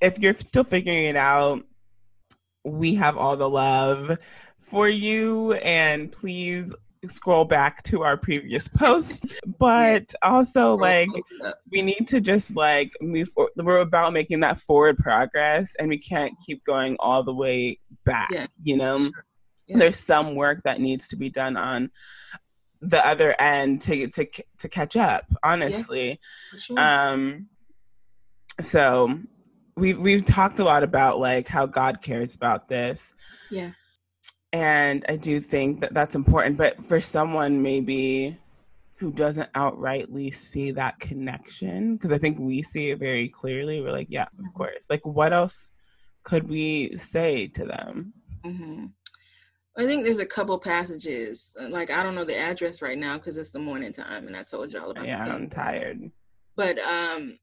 if 0.00 0.18
you're 0.18 0.34
still 0.34 0.64
figuring 0.64 1.04
it 1.04 1.16
out, 1.16 1.64
we 2.64 2.94
have 2.94 3.16
all 3.16 3.36
the 3.36 3.48
love 3.48 4.18
for 4.58 4.88
you, 4.88 5.52
and 5.54 6.10
please 6.10 6.74
scroll 7.06 7.44
back 7.44 7.82
to 7.82 8.02
our 8.02 8.16
previous 8.16 8.68
post. 8.68 9.26
But 9.58 10.12
also, 10.22 10.74
So 10.74 10.74
like, 10.74 11.08
we 11.70 11.82
need 11.82 12.08
to 12.08 12.20
just 12.20 12.56
like 12.56 12.90
move. 13.00 13.28
We're 13.56 13.78
about 13.78 14.12
making 14.12 14.40
that 14.40 14.58
forward 14.58 14.98
progress, 14.98 15.74
and 15.78 15.88
we 15.88 15.98
can't 15.98 16.34
keep 16.44 16.64
going 16.64 16.96
all 16.98 17.22
the 17.22 17.34
way 17.34 17.78
back. 18.04 18.30
Yeah. 18.32 18.46
You 18.62 18.76
know, 18.76 18.98
Sure. 18.98 19.24
Yeah. 19.72 19.78
there's 19.78 19.96
some 19.98 20.34
work 20.34 20.62
that 20.64 20.80
needs 20.80 21.08
to 21.08 21.16
be 21.16 21.30
done 21.30 21.56
on 21.56 21.90
the 22.80 23.04
other 23.06 23.34
end 23.40 23.80
to 23.82 24.08
to 24.08 24.26
to 24.58 24.68
catch 24.68 24.96
up. 24.96 25.24
Honestly, 25.42 26.20
For 26.50 26.56
sure. 26.58 26.78
um, 26.80 27.48
so 28.60 29.18
we've 29.76 29.98
we've 29.98 30.24
talked 30.24 30.58
a 30.58 30.64
lot 30.64 30.82
about 30.82 31.18
like 31.18 31.48
how 31.48 31.66
God 31.66 32.02
cares 32.02 32.34
about 32.34 32.68
this, 32.68 33.14
yeah. 33.50 33.70
and 34.52 35.04
I 35.08 35.16
do 35.16 35.40
think 35.40 35.80
that 35.80 35.94
that's 35.94 36.14
important. 36.14 36.56
But 36.56 36.84
for 36.84 37.00
someone 37.00 37.62
maybe 37.62 38.36
who 38.96 39.10
doesn't 39.12 39.52
outrightly 39.54 40.32
see 40.32 40.70
that 40.72 40.98
connection, 41.00 41.96
because 41.96 42.12
I 42.12 42.18
think 42.18 42.38
we 42.38 42.62
see 42.62 42.90
it 42.90 42.98
very 42.98 43.28
clearly, 43.28 43.80
we're 43.80 43.90
like, 43.90 44.06
yeah, 44.10 44.26
of 44.38 44.54
course. 44.54 44.86
Like, 44.90 45.04
what 45.04 45.32
else 45.32 45.72
could 46.22 46.48
we 46.48 46.96
say 46.96 47.48
to 47.48 47.64
them? 47.64 48.12
hmm 48.44 48.86
I 49.76 49.84
think 49.86 50.04
there's 50.04 50.18
a 50.18 50.26
couple 50.26 50.58
passages. 50.58 51.56
uh, 51.60 51.68
Like 51.68 51.90
I 51.90 52.02
don't 52.02 52.14
know 52.14 52.24
the 52.24 52.36
address 52.36 52.82
right 52.82 52.98
now 52.98 53.16
because 53.16 53.36
it's 53.36 53.50
the 53.52 53.58
morning 53.58 53.92
time, 53.92 54.26
and 54.26 54.36
I 54.36 54.42
told 54.42 54.72
y'all 54.72 54.90
about. 54.90 55.06
Yeah. 55.06 55.24
I'm 55.24 55.48
tired. 55.48 56.10
but 56.56 56.78
um 56.80 57.38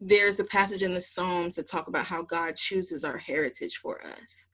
there's 0.00 0.40
a 0.40 0.44
passage 0.44 0.82
in 0.82 0.92
the 0.92 1.00
psalms 1.00 1.56
that 1.56 1.66
talk 1.66 1.88
about 1.88 2.04
how 2.04 2.22
god 2.22 2.54
chooses 2.56 3.02
our 3.04 3.16
heritage 3.16 3.76
for 3.78 4.04
us 4.06 4.48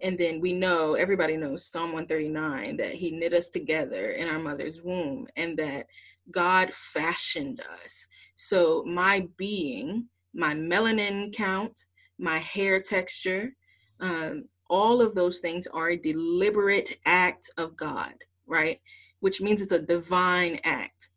and 0.00 0.18
then 0.18 0.40
we 0.40 0.52
know 0.52 0.94
everybody 0.94 1.36
knows 1.36 1.66
psalm 1.66 1.92
139 1.92 2.76
that 2.76 2.92
he 2.92 3.12
knit 3.12 3.32
us 3.32 3.48
together 3.48 4.10
in 4.10 4.28
our 4.28 4.40
mother's 4.40 4.82
womb 4.82 5.26
and 5.36 5.56
that 5.56 5.86
god 6.32 6.72
fashioned 6.74 7.60
us 7.84 8.08
so 8.34 8.82
my 8.86 9.26
being 9.36 10.06
my 10.34 10.52
melanin 10.52 11.32
count 11.34 11.84
my 12.18 12.38
hair 12.38 12.80
texture 12.80 13.54
um, 14.00 14.44
all 14.72 15.00
of 15.00 15.14
those 15.14 15.38
things 15.38 15.68
are 15.68 15.90
a 15.90 15.96
deliberate 15.96 16.98
act 17.06 17.50
of 17.58 17.76
god 17.76 18.14
right 18.46 18.80
which 19.20 19.40
means 19.40 19.62
it's 19.62 19.70
a 19.70 19.88
divine 19.96 20.58
act 20.64 21.10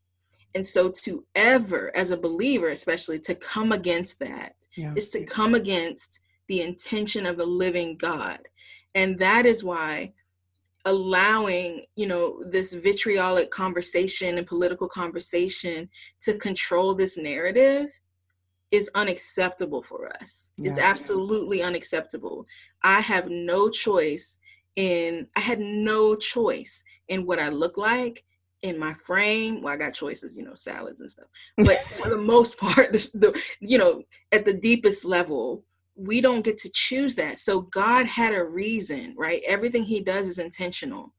and 0.55 0.65
so 0.65 0.89
to 1.03 1.25
ever, 1.35 1.91
as 1.95 2.11
a 2.11 2.17
believer, 2.17 2.69
especially 2.69 3.19
to 3.19 3.35
come 3.35 3.73
against 3.73 4.19
that 4.19 4.55
Yeah. 4.75 4.93
is 4.95 5.09
to 5.09 5.25
come 5.25 5.53
against 5.53 6.21
the 6.47 6.61
intention 6.61 7.25
of 7.25 7.37
the 7.37 7.45
living 7.45 7.97
God. 7.97 8.39
And 8.95 9.19
that 9.19 9.45
is 9.45 9.65
why 9.65 10.13
allowing, 10.85 11.85
you 11.95 12.07
know, 12.07 12.41
this 12.47 12.73
vitriolic 12.73 13.51
conversation 13.51 14.37
and 14.37 14.47
political 14.47 14.87
conversation 14.87 15.89
to 16.21 16.37
control 16.37 16.93
this 16.95 17.17
narrative 17.17 17.89
is 18.75 18.89
unacceptable 18.95 19.81
for 19.81 20.11
us. 20.21 20.51
It's 20.61 20.77
absolutely 20.77 21.61
unacceptable. 21.61 22.45
I 22.83 23.01
have 23.01 23.29
no 23.29 23.69
choice 23.69 24.39
in 24.75 25.27
I 25.35 25.39
had 25.39 25.59
no 25.59 26.15
choice 26.15 26.83
in 27.07 27.25
what 27.25 27.39
I 27.39 27.49
look 27.49 27.77
like 27.77 28.23
in 28.61 28.77
my 28.77 28.93
frame. 28.93 29.61
Well, 29.61 29.73
I 29.73 29.77
got 29.77 29.93
choices, 29.93 30.35
you 30.35 30.43
know, 30.43 30.55
salads 30.55 31.01
and 31.01 31.09
stuff. 31.09 31.27
But 31.57 31.77
for 31.79 32.09
the 32.09 32.17
most 32.17 32.59
part, 32.59 32.91
the, 32.91 33.09
the 33.13 33.41
you 33.59 33.77
know, 33.77 34.03
at 34.31 34.45
the 34.45 34.54
deepest 34.54 35.06
level, 35.06 35.63
we 35.95 36.19
don't 36.19 36.43
get 36.43 36.58
to 36.60 36.69
choose 36.73 37.15
that. 37.15 37.37
So 37.37 37.62
God 37.62 38.06
had 38.06 38.33
a 38.33 38.43
reason, 38.43 39.15
right? 39.17 39.41
Everything 39.47 39.83
he 39.83 40.02
does 40.02 40.27
is 40.27 40.39
intentional. 40.39 41.13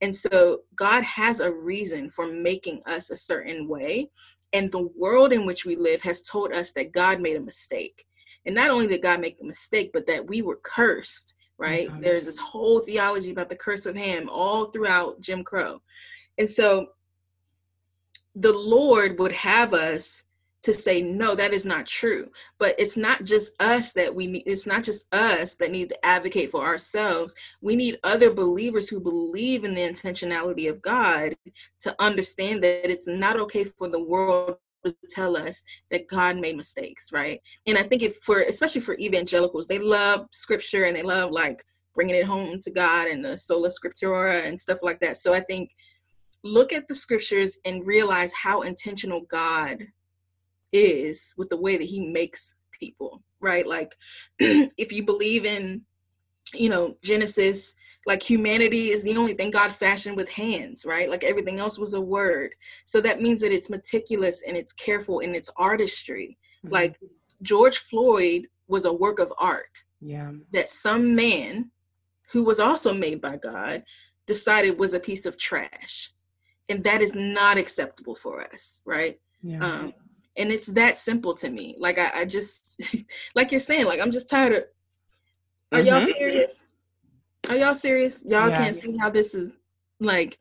And 0.00 0.14
so 0.14 0.60
God 0.74 1.04
has 1.04 1.40
a 1.40 1.52
reason 1.52 2.10
for 2.10 2.26
making 2.26 2.82
us 2.86 3.10
a 3.10 3.16
certain 3.16 3.68
way. 3.68 4.10
And 4.52 4.70
the 4.70 4.88
world 4.96 5.32
in 5.32 5.44
which 5.46 5.64
we 5.64 5.76
live 5.76 6.02
has 6.02 6.22
told 6.22 6.52
us 6.52 6.72
that 6.72 6.92
God 6.92 7.20
made 7.20 7.36
a 7.36 7.40
mistake. 7.40 8.06
And 8.44 8.54
not 8.54 8.70
only 8.70 8.86
did 8.86 9.02
God 9.02 9.20
make 9.20 9.38
a 9.40 9.44
mistake, 9.44 9.90
but 9.92 10.06
that 10.06 10.26
we 10.26 10.40
were 10.42 10.60
cursed, 10.62 11.34
right? 11.58 11.88
Mhm. 11.88 12.02
There's 12.02 12.26
this 12.26 12.38
whole 12.38 12.80
theology 12.80 13.30
about 13.30 13.48
the 13.48 13.56
curse 13.56 13.86
of 13.86 13.96
Ham 13.96 14.28
all 14.28 14.66
throughout 14.66 15.20
Jim 15.20 15.42
Crow. 15.42 15.82
And 16.38 16.48
so 16.48 16.92
the 18.34 18.52
Lord 18.52 19.18
would 19.18 19.32
have 19.32 19.74
us 19.74 20.24
to 20.66 20.74
say, 20.74 21.00
no, 21.00 21.36
that 21.36 21.54
is 21.54 21.64
not 21.64 21.86
true. 21.86 22.28
But 22.58 22.74
it's 22.76 22.96
not 22.96 23.24
just 23.24 23.60
us 23.62 23.92
that 23.92 24.12
we 24.12 24.26
need, 24.26 24.42
it's 24.46 24.66
not 24.66 24.82
just 24.82 25.12
us 25.14 25.54
that 25.54 25.70
need 25.70 25.88
to 25.90 26.06
advocate 26.06 26.50
for 26.50 26.64
ourselves. 26.64 27.36
We 27.62 27.76
need 27.76 27.98
other 28.02 28.34
believers 28.34 28.88
who 28.88 28.98
believe 28.98 29.64
in 29.64 29.74
the 29.74 29.80
intentionality 29.80 30.68
of 30.68 30.82
God 30.82 31.36
to 31.80 31.94
understand 32.00 32.64
that 32.64 32.90
it's 32.90 33.06
not 33.06 33.38
okay 33.40 33.64
for 33.64 33.88
the 33.88 34.02
world 34.02 34.56
to 34.84 34.94
tell 35.08 35.36
us 35.36 35.62
that 35.92 36.08
God 36.08 36.36
made 36.36 36.56
mistakes, 36.56 37.12
right? 37.12 37.40
And 37.68 37.78
I 37.78 37.84
think 37.84 38.02
if 38.02 38.16
for 38.22 38.40
especially 38.40 38.80
for 38.80 38.96
evangelicals, 38.98 39.68
they 39.68 39.78
love 39.78 40.26
scripture 40.32 40.84
and 40.84 40.96
they 40.96 41.02
love 41.02 41.30
like 41.30 41.64
bringing 41.94 42.16
it 42.16 42.24
home 42.24 42.58
to 42.60 42.70
God 42.72 43.06
and 43.06 43.24
the 43.24 43.38
sola 43.38 43.68
scriptura 43.68 44.44
and 44.44 44.58
stuff 44.58 44.78
like 44.82 44.98
that. 45.00 45.16
So 45.16 45.32
I 45.32 45.40
think 45.40 45.70
look 46.42 46.72
at 46.72 46.88
the 46.88 46.94
scriptures 46.94 47.58
and 47.64 47.86
realize 47.86 48.32
how 48.34 48.62
intentional 48.62 49.22
God 49.22 49.86
is 50.76 51.34
with 51.36 51.48
the 51.48 51.60
way 51.60 51.76
that 51.76 51.84
he 51.84 52.00
makes 52.00 52.56
people, 52.78 53.22
right? 53.40 53.66
Like 53.66 53.96
if 54.38 54.92
you 54.92 55.04
believe 55.04 55.44
in 55.44 55.82
you 56.54 56.68
know 56.68 56.96
Genesis 57.02 57.74
like 58.06 58.22
humanity 58.22 58.90
is 58.90 59.02
the 59.02 59.16
only 59.16 59.34
thing 59.34 59.50
God 59.50 59.72
fashioned 59.72 60.16
with 60.16 60.30
hands, 60.30 60.86
right? 60.86 61.10
Like 61.10 61.24
everything 61.24 61.58
else 61.58 61.76
was 61.76 61.94
a 61.94 62.00
word. 62.00 62.54
So 62.84 63.00
that 63.00 63.20
means 63.20 63.40
that 63.40 63.52
it's 63.52 63.68
meticulous 63.68 64.44
and 64.46 64.56
it's 64.56 64.72
careful 64.72 65.18
in 65.18 65.34
its 65.34 65.50
artistry. 65.56 66.38
Mm-hmm. 66.64 66.72
Like 66.72 67.00
George 67.42 67.78
Floyd 67.78 68.46
was 68.68 68.84
a 68.84 68.92
work 68.92 69.18
of 69.18 69.32
art. 69.38 69.76
Yeah. 70.00 70.32
That 70.52 70.68
some 70.68 71.16
man 71.16 71.72
who 72.30 72.44
was 72.44 72.60
also 72.60 72.94
made 72.94 73.20
by 73.20 73.38
God 73.38 73.82
decided 74.26 74.78
was 74.78 74.94
a 74.94 75.00
piece 75.00 75.26
of 75.26 75.36
trash. 75.36 76.12
And 76.68 76.84
that 76.84 77.02
is 77.02 77.14
not 77.14 77.58
acceptable 77.58 78.14
for 78.14 78.40
us, 78.40 78.82
right? 78.86 79.18
Yeah. 79.42 79.64
Um, 79.64 79.94
and 80.36 80.52
it's 80.52 80.66
that 80.68 80.96
simple 80.96 81.34
to 81.34 81.50
me. 81.50 81.76
Like 81.78 81.98
I, 81.98 82.10
I 82.20 82.24
just 82.24 82.82
like 83.34 83.50
you're 83.50 83.60
saying, 83.60 83.86
like 83.86 84.00
I'm 84.00 84.12
just 84.12 84.30
tired 84.30 84.52
of 84.52 84.64
are 85.72 85.78
mm-hmm. 85.78 85.88
y'all 85.88 86.00
serious? 86.00 86.64
Are 87.48 87.56
y'all 87.56 87.74
serious? 87.74 88.24
Y'all 88.24 88.48
yeah. 88.48 88.58
can't 88.58 88.76
see 88.76 88.96
how 88.96 89.10
this 89.10 89.34
is 89.34 89.58
like. 90.00 90.38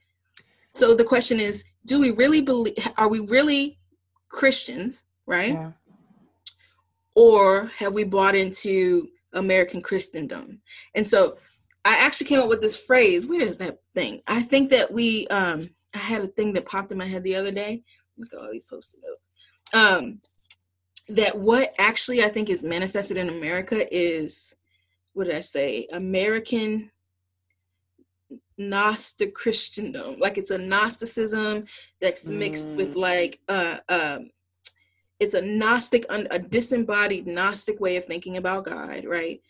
So 0.73 0.95
the 0.95 1.03
question 1.03 1.39
is, 1.39 1.63
do 1.85 1.99
we 1.99 2.11
really 2.11 2.41
believe? 2.41 2.75
Are 2.97 3.07
we 3.07 3.19
really 3.19 3.79
Christians, 4.29 5.05
right? 5.25 5.53
Yeah. 5.53 5.71
Or 7.15 7.71
have 7.77 7.93
we 7.93 8.03
bought 8.03 8.35
into 8.35 9.09
American 9.33 9.81
Christendom? 9.81 10.61
And 10.93 11.07
so 11.07 11.37
I 11.85 11.97
actually 11.97 12.27
came 12.27 12.39
up 12.39 12.49
with 12.49 12.61
this 12.61 12.75
phrase. 12.75 13.25
Where 13.25 13.41
is 13.41 13.57
that 13.57 13.79
thing? 13.93 14.21
I 14.27 14.41
think 14.41 14.69
that 14.71 14.91
we. 14.91 15.27
um 15.27 15.69
I 15.93 15.99
had 15.99 16.23
a 16.23 16.27
thing 16.27 16.51
that 16.53 16.65
popped 16.65 16.91
in 16.91 16.97
my 16.97 17.05
head 17.05 17.23
the 17.23 17.37
other 17.37 17.51
day. 17.51 17.81
Look 18.17 18.33
at 18.33 18.39
all 18.39 18.51
these 18.51 18.65
post-it 18.65 18.99
notes. 19.01 19.24
Um, 19.74 20.22
that 21.09 21.38
what 21.38 21.74
actually 21.78 22.24
I 22.24 22.30
think 22.30 22.49
is 22.49 22.63
manifested 22.63 23.18
in 23.18 23.30
America 23.30 23.86
is 23.95 24.55
what 25.13 25.26
did 25.26 25.36
I 25.36 25.41
say? 25.41 25.88
American 25.91 26.91
Gnostic 28.57 29.36
Christendom. 29.36 30.20
Like 30.20 30.38
it's 30.38 30.51
a 30.51 30.57
Gnosticism 30.57 31.66
that's 32.01 32.28
mixed 32.28 32.68
mm. 32.70 32.78
with 32.78 32.95
like 32.95 33.39
uh 33.47 33.78
um 33.89 34.30
it's 35.20 35.34
a 35.34 35.41
Gnostic, 35.41 36.05
a 36.09 36.39
disembodied 36.39 37.26
Gnostic 37.26 37.80
way 37.80 37.95
of 37.95 38.05
thinking 38.05 38.36
about 38.36 38.66
God, 38.66 39.05
right? 39.05 39.41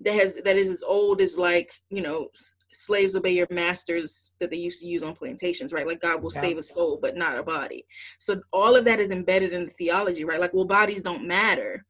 That 0.00 0.14
has 0.14 0.42
that 0.42 0.56
is 0.56 0.68
as 0.68 0.82
old 0.82 1.20
as 1.20 1.38
like 1.38 1.70
you 1.88 2.02
know 2.02 2.28
slaves 2.70 3.16
obey 3.16 3.32
your 3.32 3.46
masters 3.50 4.32
that 4.40 4.50
they 4.50 4.56
used 4.56 4.80
to 4.80 4.88
use 4.88 5.02
on 5.02 5.14
plantations, 5.14 5.72
right? 5.72 5.86
Like 5.86 6.00
God 6.00 6.22
will 6.22 6.32
yeah. 6.34 6.40
save 6.40 6.58
a 6.58 6.62
soul, 6.62 6.98
but 7.00 7.16
not 7.16 7.38
a 7.38 7.42
body. 7.42 7.86
So 8.18 8.40
all 8.52 8.74
of 8.74 8.84
that 8.86 9.00
is 9.00 9.12
embedded 9.12 9.52
in 9.52 9.66
the 9.66 9.70
theology, 9.70 10.24
right? 10.24 10.40
Like 10.40 10.52
well, 10.52 10.64
bodies 10.64 11.02
don't 11.02 11.24
matter. 11.24 11.84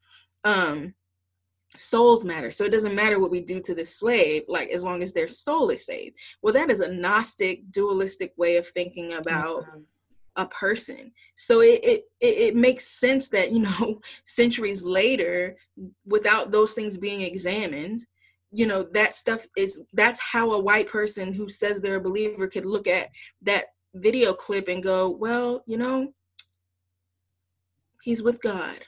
Um, 0.44 0.94
souls 1.76 2.24
matter. 2.24 2.50
So 2.50 2.64
it 2.64 2.72
doesn't 2.72 2.94
matter 2.94 3.18
what 3.18 3.30
we 3.30 3.40
do 3.40 3.60
to 3.60 3.74
the 3.74 3.84
slave, 3.84 4.42
like 4.48 4.68
as 4.70 4.84
long 4.84 5.02
as 5.02 5.12
their 5.12 5.28
soul 5.28 5.70
is 5.70 5.84
saved. 5.84 6.16
Well, 6.42 6.54
that 6.54 6.70
is 6.70 6.80
a 6.80 6.92
Gnostic, 6.92 7.70
dualistic 7.70 8.32
way 8.36 8.56
of 8.56 8.68
thinking 8.68 9.14
about 9.14 9.64
mm-hmm. 9.64 9.80
A 10.36 10.46
person. 10.46 11.12
So 11.34 11.60
it, 11.60 11.80
it 11.82 12.04
it 12.20 12.56
makes 12.56 12.86
sense 12.86 13.28
that 13.30 13.52
you 13.52 13.60
know 13.60 14.00
centuries 14.24 14.82
later, 14.82 15.56
without 16.06 16.50
those 16.50 16.74
things 16.74 16.98
being 16.98 17.22
examined, 17.22 18.00
you 18.50 18.66
know 18.66 18.84
that 18.92 19.14
stuff 19.14 19.46
is 19.56 19.84
that's 19.92 20.20
how 20.20 20.52
a 20.52 20.62
white 20.62 20.88
person 20.88 21.32
who 21.32 21.48
says 21.48 21.80
they're 21.80 21.96
a 21.96 22.00
believer 22.00 22.46
could 22.46 22.64
look 22.64 22.86
at 22.86 23.08
that 23.42 23.66
video 23.94 24.32
clip 24.32 24.68
and 24.68 24.82
go, 24.82 25.08
well, 25.08 25.62
you 25.66 25.78
know, 25.78 26.12
he's 28.02 28.22
with 28.22 28.40
God. 28.42 28.78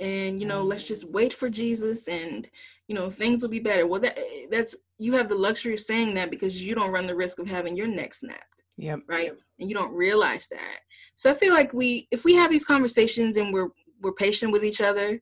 And 0.00 0.40
you 0.40 0.46
know 0.46 0.60
mm-hmm. 0.60 0.68
let's 0.68 0.84
just 0.84 1.10
wait 1.12 1.32
for 1.32 1.48
jesus 1.48 2.08
and 2.08 2.48
you 2.88 2.94
know 2.94 3.08
things 3.08 3.42
will 3.42 3.50
be 3.50 3.60
better. 3.60 3.86
Well 3.86 4.00
that 4.00 4.18
eh, 4.18 4.46
that's 4.50 4.76
you 4.98 5.12
have 5.12 5.28
the 5.28 5.34
luxury 5.34 5.74
of 5.74 5.80
saying 5.80 6.14
that 6.14 6.30
because 6.30 6.62
you 6.62 6.74
don't 6.74 6.90
run 6.90 7.06
the 7.06 7.14
risk 7.14 7.38
of 7.38 7.48
having 7.48 7.76
your 7.76 7.86
neck 7.86 8.14
snapped 8.14 8.52
Yep. 8.78 9.00
right? 9.06 9.32
And 9.60 9.68
you 9.68 9.74
don't 9.74 9.94
realize 9.94 10.48
that 10.48 10.78
so 11.22 11.30
i 11.30 11.34
feel 11.34 11.52
like 11.52 11.72
we 11.72 12.08
if 12.10 12.24
we 12.24 12.34
have 12.34 12.50
these 12.50 12.64
conversations 12.64 13.36
and 13.36 13.52
we're 13.52 13.68
we're 14.00 14.12
patient 14.12 14.52
with 14.52 14.64
each 14.64 14.80
other 14.80 15.20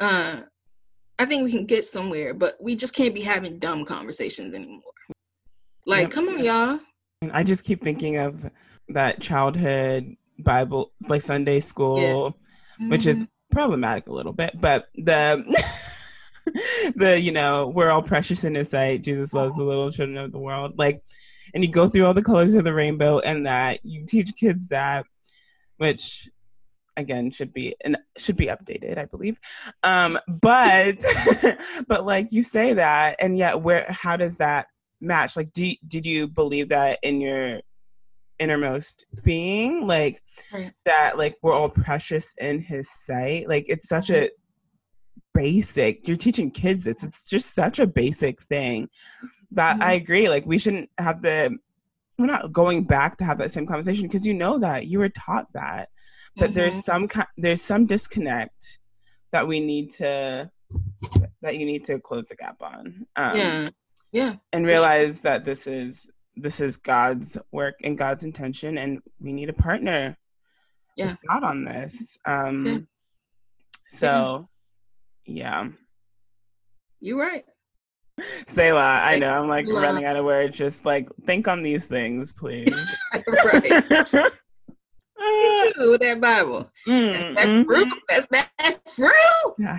uh 0.00 0.40
i 1.18 1.24
think 1.24 1.44
we 1.44 1.50
can 1.50 1.64
get 1.64 1.84
somewhere 1.84 2.34
but 2.34 2.56
we 2.60 2.76
just 2.76 2.94
can't 2.94 3.14
be 3.14 3.22
having 3.22 3.58
dumb 3.58 3.84
conversations 3.84 4.54
anymore 4.54 4.82
like 5.86 6.02
yep. 6.02 6.10
come 6.10 6.28
on 6.28 6.44
y'all 6.44 6.80
i 7.32 7.42
just 7.42 7.64
keep 7.64 7.82
thinking 7.82 8.16
of 8.16 8.50
that 8.88 9.20
childhood 9.20 10.14
bible 10.38 10.92
like 11.08 11.22
sunday 11.22 11.60
school 11.60 12.00
yeah. 12.00 12.84
mm-hmm. 12.84 12.90
which 12.90 13.06
is 13.06 13.16
mm-hmm 13.16 13.24
problematic 13.50 14.06
a 14.06 14.12
little 14.12 14.32
bit, 14.32 14.58
but 14.60 14.88
the 14.94 15.44
the 16.96 17.20
you 17.20 17.32
know 17.32 17.68
we're 17.68 17.90
all 17.90 18.02
precious 18.02 18.44
in 18.44 18.54
His 18.54 18.70
sight. 18.70 19.02
Jesus 19.02 19.34
loves 19.34 19.56
the 19.56 19.64
little 19.64 19.90
children 19.90 20.18
of 20.18 20.32
the 20.32 20.38
world. 20.38 20.78
Like, 20.78 21.02
and 21.52 21.64
you 21.64 21.70
go 21.70 21.88
through 21.88 22.06
all 22.06 22.14
the 22.14 22.22
colors 22.22 22.54
of 22.54 22.64
the 22.64 22.72
rainbow, 22.72 23.18
and 23.18 23.46
that 23.46 23.80
you 23.84 24.06
teach 24.06 24.34
kids 24.36 24.68
that, 24.68 25.04
which 25.80 26.28
again 26.98 27.30
should 27.30 27.54
be 27.54 27.74
and 27.84 27.96
should 28.18 28.36
be 28.36 28.46
updated 28.46 28.98
i 28.98 29.06
believe 29.06 29.40
um 29.82 30.18
but 30.28 31.02
but 31.88 32.04
like 32.04 32.28
you 32.30 32.42
say 32.42 32.74
that 32.74 33.16
and 33.18 33.38
yet 33.38 33.60
where 33.62 33.86
how 33.88 34.16
does 34.16 34.36
that 34.36 34.66
match 35.00 35.36
like 35.36 35.50
do, 35.52 35.72
did 35.88 36.04
you 36.04 36.28
believe 36.28 36.68
that 36.68 36.98
in 37.02 37.20
your 37.20 37.60
innermost 38.38 39.06
being 39.24 39.86
like 39.86 40.20
right. 40.52 40.72
that 40.84 41.16
like 41.16 41.36
we're 41.42 41.54
all 41.54 41.68
precious 41.68 42.34
in 42.38 42.60
his 42.60 42.90
sight 42.90 43.48
like 43.48 43.64
it's 43.68 43.88
such 43.88 44.08
mm-hmm. 44.08 44.24
a 44.24 44.30
basic 45.32 46.06
you're 46.06 46.16
teaching 46.16 46.50
kids 46.50 46.84
this 46.84 47.02
it's 47.02 47.28
just 47.28 47.54
such 47.54 47.78
a 47.78 47.86
basic 47.86 48.42
thing 48.42 48.86
that 49.50 49.74
mm-hmm. 49.74 49.82
i 49.84 49.92
agree 49.92 50.28
like 50.28 50.44
we 50.44 50.58
shouldn't 50.58 50.90
have 50.98 51.22
the 51.22 51.56
we're 52.20 52.26
not 52.26 52.52
going 52.52 52.84
back 52.84 53.16
to 53.16 53.24
have 53.24 53.38
that 53.38 53.50
same 53.50 53.66
conversation 53.66 54.06
because 54.06 54.26
you 54.26 54.34
know 54.34 54.58
that 54.58 54.86
you 54.86 54.98
were 54.98 55.08
taught 55.08 55.46
that 55.54 55.88
but 56.36 56.46
mm-hmm. 56.46 56.54
there's 56.54 56.84
some 56.84 57.08
there's 57.36 57.62
some 57.62 57.86
disconnect 57.86 58.78
that 59.32 59.46
we 59.46 59.58
need 59.60 59.90
to 59.90 60.50
that 61.42 61.56
you 61.56 61.66
need 61.66 61.84
to 61.84 61.98
close 61.98 62.26
the 62.26 62.36
gap 62.36 62.60
on 62.62 63.06
um, 63.16 63.36
yeah 63.36 63.70
yeah 64.12 64.36
and 64.52 64.66
realize 64.66 65.16
sure. 65.16 65.22
that 65.22 65.44
this 65.44 65.66
is 65.66 66.08
this 66.36 66.60
is 66.60 66.76
God's 66.76 67.38
work 67.52 67.76
and 67.82 67.96
God's 67.96 68.24
intention, 68.24 68.78
and 68.78 69.00
we 69.20 69.32
need 69.32 69.48
a 69.48 69.54
partner 69.54 70.16
yeah. 70.96 71.08
with 71.08 71.18
God 71.28 71.44
on 71.44 71.64
this. 71.64 72.18
Um, 72.26 72.66
yeah. 72.66 72.78
So, 73.88 74.46
yeah. 75.26 75.68
You're 77.00 77.18
right. 77.18 77.44
Selah, 78.46 79.00
I 79.04 79.18
know 79.18 79.40
I'm 79.40 79.48
like 79.48 79.66
running 79.68 80.04
out 80.04 80.16
of 80.16 80.24
words. 80.24 80.56
Just 80.56 80.84
like 80.84 81.08
think 81.24 81.48
on 81.48 81.62
these 81.62 81.86
things, 81.86 82.32
please. 82.32 82.74
right. 83.14 83.26
with 85.76 86.00
that 86.00 86.18
Bible. 86.20 86.70
Mm, 86.86 87.12
that's 87.12 87.34
that 87.34 87.48
mm-hmm. 87.48 87.68
fruit. 87.68 87.88
That's 88.08 88.26
that 88.26 88.80
fruit. 88.88 89.54
Yeah. 89.58 89.78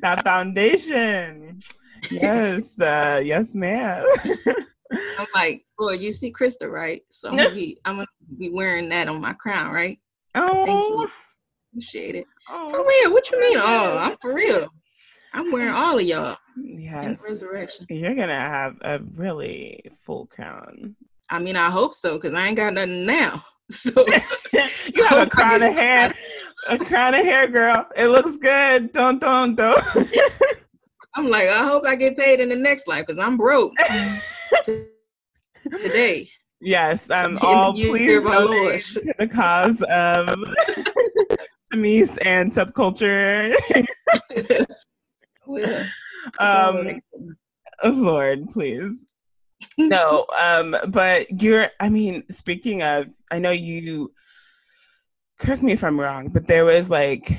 that 0.00 0.24
foundation. 0.24 1.58
Yes, 2.10 2.80
uh, 2.80 3.20
yes, 3.22 3.54
ma'am. 3.54 4.06
I'm 4.92 5.26
like, 5.34 5.66
boy, 5.78 5.94
you 5.94 6.12
see 6.12 6.32
Krista, 6.32 6.70
right? 6.70 7.02
So 7.10 7.28
I'm 7.28 7.36
gonna 7.36 7.54
be 7.54 7.78
I'm 7.84 7.96
gonna 7.96 8.06
be 8.38 8.50
wearing 8.50 8.88
that 8.90 9.08
on 9.08 9.20
my 9.20 9.34
crown, 9.34 9.72
right? 9.72 9.98
Oh 10.34 10.64
thank 10.64 10.84
you. 10.84 11.08
Appreciate 11.72 12.14
it. 12.14 12.24
Oh. 12.48 12.70
For 12.70 12.78
real. 12.78 13.12
What 13.12 13.30
you 13.30 13.40
mean? 13.40 13.58
Oh, 13.60 13.98
I'm 14.00 14.16
for 14.16 14.32
real. 14.32 14.68
I'm 15.32 15.52
wearing 15.52 15.74
all 15.74 15.98
of 15.98 16.04
y'all. 16.04 16.36
Yes. 16.62 17.24
resurrection. 17.28 17.86
You're 17.88 18.14
gonna 18.14 18.38
have 18.38 18.76
a 18.82 19.00
really 19.14 19.84
full 20.02 20.26
crown. 20.26 20.96
I 21.30 21.38
mean, 21.38 21.56
I 21.56 21.70
hope 21.70 21.94
so, 21.94 22.14
because 22.14 22.32
I 22.34 22.46
ain't 22.46 22.56
got 22.56 22.74
nothing 22.74 23.06
now. 23.06 23.44
So 23.70 24.02
you 24.94 25.04
have 25.04 25.26
a 25.26 25.30
crown 25.30 25.62
of 25.62 25.74
hair. 25.74 26.14
A 26.70 26.78
crown 26.86 27.12
of 27.12 27.22
hair, 27.22 27.46
girl. 27.48 27.86
It 27.98 28.06
looks 28.06 28.38
good. 28.38 28.92
Don't 28.92 29.20
don't 29.20 29.56
don't. 29.56 29.84
I'm 31.14 31.28
like, 31.28 31.50
I 31.50 31.66
hope 31.66 31.84
I 31.84 31.94
get 31.94 32.16
paid 32.16 32.40
in 32.40 32.48
the 32.48 32.56
next 32.56 32.88
life 32.88 33.04
because 33.06 33.22
I'm 33.22 33.36
broke 33.36 33.74
today. 34.64 36.30
Yes, 36.62 37.10
um, 37.10 37.38
all 37.42 37.74
please 37.74 38.22
donate 38.22 38.84
to 38.86 39.14
the 39.18 39.28
cause 39.28 39.82
of 39.90 40.28
Tamice 41.70 42.16
and 42.24 42.50
subculture. 42.50 43.54
Um, 46.38 47.00
Lord, 47.84 48.48
please. 48.50 49.06
No, 49.76 50.24
um, 50.38 50.76
but 50.88 51.42
you're. 51.42 51.68
I 51.80 51.88
mean, 51.88 52.22
speaking 52.30 52.84
of, 52.84 53.06
I 53.32 53.40
know 53.40 53.50
you 53.50 54.12
correct 55.40 55.64
me 55.64 55.72
if 55.72 55.82
I'm 55.82 55.98
wrong, 55.98 56.28
but 56.28 56.46
there 56.46 56.64
was 56.64 56.88
like 56.90 57.36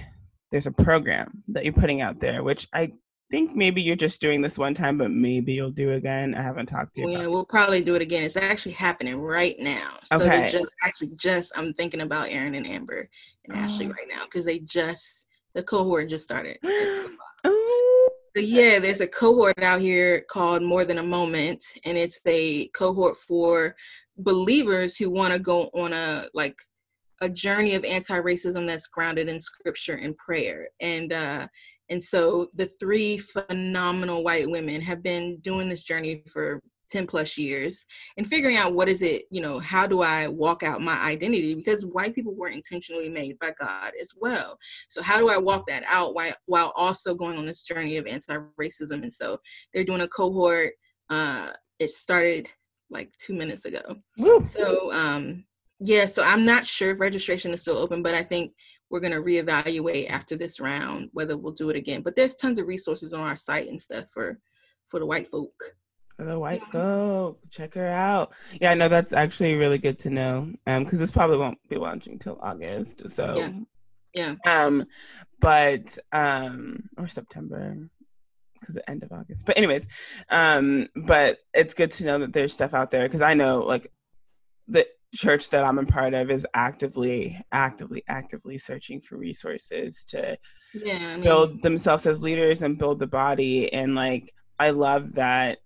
there's 0.52 0.68
a 0.68 0.72
program 0.72 1.43
that 1.47 1.64
you're 1.64 1.72
putting 1.74 2.02
out 2.02 2.20
there, 2.20 2.43
which 2.43 2.68
I 2.74 2.91
think 3.32 3.56
maybe 3.56 3.82
you're 3.82 3.95
just 3.95 4.20
doing 4.20 4.41
this 4.41 4.58
one 4.58 4.74
time, 4.74 4.97
but 4.97 5.12
maybe 5.12 5.54
you'll 5.54 5.72
do 5.72 5.91
again. 5.91 6.36
I 6.36 6.41
haven't 6.41 6.66
talked 6.66 6.95
to 6.95 7.02
you. 7.02 7.12
Yeah, 7.12 7.28
we'll 7.28 7.45
probably 7.45 7.82
do 7.82 7.95
it 7.95 8.02
again. 8.02 8.24
It's 8.24 8.36
actually 8.36 8.74
happening 8.74 9.22
right 9.22 9.58
now. 9.60 10.00
So 10.04 10.18
Okay. 10.18 10.41
they 10.41 10.50
just 10.50 10.74
actually 10.84 11.12
just 11.16 11.54
I'm 11.56 11.74
thinking 11.74 12.02
about 12.02 12.30
Aaron 12.30 12.56
and 12.56 12.68
Amber 12.68 13.10
and 13.45 13.56
Ashley 13.58 13.86
Oh. 13.86 13.91
right 13.91 14.08
now 14.10 14.26
because 14.26 14.43
they 14.43 14.60
just 14.60 15.28
the 15.54 15.64
cohort 15.64 16.10
just 16.10 16.26
started. 16.26 16.58
But 18.34 18.46
yeah, 18.46 18.80
there's 18.80 19.02
a 19.02 19.08
cohort 19.08 19.62
out 19.62 19.82
here 19.82 20.22
called 20.30 20.62
More 20.62 20.86
Than 20.86 21.00
a 21.00 21.04
Moment, 21.04 21.64
and 21.86 21.98
it's 21.98 22.22
a 22.26 22.68
cohort 22.70 23.18
for 23.18 23.76
believers 24.18 24.98
who 24.98 25.10
want 25.10 25.34
to 25.34 25.40
go 25.40 25.70
on 25.74 25.94
a 25.94 26.28
like 26.34 26.56
a 27.22 27.30
journey 27.30 27.76
of 27.76 27.84
anti-racism 27.84 28.66
that's 28.66 28.88
grounded 28.88 29.30
in 29.30 29.40
scripture 29.40 29.96
and 29.96 30.16
prayer. 30.18 30.70
And 30.80 31.12
uh 31.12 31.48
and 31.90 32.04
so 32.04 32.50
the 32.54 32.68
three 32.68 33.18
phenomenal 33.18 34.24
white 34.24 34.50
women 34.50 34.82
have 34.82 35.02
been 35.02 35.38
doing 35.38 35.70
this 35.70 35.84
journey 35.84 36.24
for 36.32 36.62
10 36.90 37.08
plus 37.08 37.38
years 37.38 37.86
and 38.18 38.28
figuring 38.28 38.58
out 38.58 38.74
what 38.74 38.90
is 38.90 39.02
it, 39.02 39.24
you 39.32 39.42
know, 39.42 39.60
how 39.60 39.88
do 39.88 40.02
I 40.02 40.28
walk 40.28 40.64
out 40.64 40.82
my 40.82 40.98
identity? 41.00 41.54
Because 41.54 41.86
white 41.86 42.16
people 42.16 42.36
were 42.36 42.50
intentionally 42.50 43.10
made 43.10 43.38
by 43.40 43.52
God 43.60 43.94
as 44.00 44.14
well. 44.20 44.58
So 44.88 45.02
how 45.02 45.18
do 45.18 45.30
I 45.30 45.38
walk 45.38 45.68
that 45.68 45.84
out 45.88 46.14
while 46.14 46.34
while 46.46 46.74
also 46.76 47.14
going 47.16 47.38
on 47.38 47.46
this 47.46 47.64
journey 47.64 47.98
of 47.98 48.08
anti-racism? 48.08 49.02
And 49.02 49.14
so 49.14 49.40
they're 49.74 49.84
doing 49.84 50.02
a 50.02 50.08
cohort. 50.08 50.74
Uh, 51.10 51.52
it 51.80 51.92
started 51.92 52.50
like 52.90 53.12
two 53.18 53.34
minutes 53.34 53.66
ago. 53.66 53.96
woo. 54.18 54.42
So 54.44 54.92
um, 54.92 55.46
yeah, 55.80 56.06
so 56.06 56.24
I'm 56.24 56.46
not 56.46 56.66
sure 56.66 56.92
if 56.92 57.00
registration 57.00 57.54
is 57.54 57.62
still 57.62 57.78
open, 57.78 58.04
but 58.04 58.16
I 58.16 58.24
think 58.24 58.54
we're 58.90 59.00
gonna 59.00 59.22
reevaluate 59.22 60.10
after 60.10 60.36
this 60.36 60.60
round 60.60 61.10
whether 61.14 61.38
we'll 61.38 61.54
do 61.54 61.70
it 61.70 61.76
again. 61.76 62.02
But 62.02 62.16
there's 62.16 62.36
tons 62.36 62.60
of 62.60 62.68
resources 62.68 63.14
on 63.14 63.22
our 63.22 63.36
site 63.36 63.70
and 63.70 63.80
stuff 63.80 64.10
for 64.10 64.40
for 64.88 65.00
the 65.00 65.06
white 65.06 65.28
folk. 65.28 65.54
The 66.20 66.38
white 66.38 66.66
folk, 66.68 67.40
check 67.50 67.76
her 67.76 67.88
out. 67.88 68.34
Yeah, 68.60 68.72
I 68.72 68.74
know 68.74 68.90
that's 68.90 69.14
actually 69.14 69.56
really 69.56 69.78
good 69.78 69.98
to 70.00 70.10
know. 70.10 70.52
Um, 70.68 70.84
because 70.84 71.00
this 71.00 71.12
probably 71.12 71.38
won't 71.38 71.58
be 71.70 71.78
launching 71.78 72.20
till 72.20 72.38
August. 72.42 73.10
So 73.10 73.36
Yeah. 73.38 74.36
Yeah. 74.46 74.66
Um, 74.66 74.86
but 75.40 75.98
um, 76.12 76.90
or 76.98 77.08
September 77.08 77.78
because 78.60 78.76
the 78.76 78.90
end 78.90 79.04
of 79.04 79.14
August. 79.14 79.46
But 79.46 79.58
anyways, 79.58 79.88
um, 80.30 80.90
but 80.94 81.38
it's 81.54 81.74
good 81.74 81.92
to 81.92 82.06
know 82.06 82.20
that 82.20 82.34
there's 82.34 82.52
stuff 82.52 82.74
out 82.74 82.92
there 82.92 83.04
because 83.04 83.22
I 83.22 83.34
know 83.34 83.60
like 83.60 83.90
the 84.68 84.86
church 85.16 85.50
that 85.52 85.64
I'm 85.64 85.80
a 85.80 85.86
part 85.86 86.14
of 86.14 86.30
is 86.30 86.46
actively, 86.54 87.40
actively, 87.52 88.04
actively 88.08 88.58
searching 88.58 89.00
for 89.02 89.18
resources 89.18 90.04
to 90.10 90.38
Yeah. 90.74 90.96
I 90.96 91.14
mean, 91.14 91.22
build 91.22 91.62
themselves 91.62 92.06
as 92.06 92.22
leaders 92.22 92.62
and 92.62 92.78
build 92.78 93.00
the 93.00 93.08
body. 93.08 93.72
And 93.72 93.96
like, 93.96 94.32
I 94.60 94.72
love 94.72 95.14
that 95.14 95.60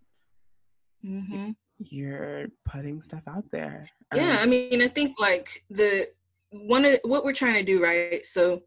mhm. 1.05 1.55
you're 1.79 2.47
putting 2.65 3.01
stuff 3.01 3.23
out 3.27 3.45
there. 3.51 3.89
yeah 4.15 4.33
Um, 4.33 4.37
i 4.41 4.45
mean 4.45 4.81
i 4.81 4.87
think 4.87 5.19
like 5.19 5.63
the 5.69 6.07
one 6.51 6.85
of 6.85 6.99
what 7.03 7.23
we're 7.25 7.33
trying 7.33 7.55
to 7.55 7.63
do 7.63 7.83
right 7.83 8.25
so 8.25 8.61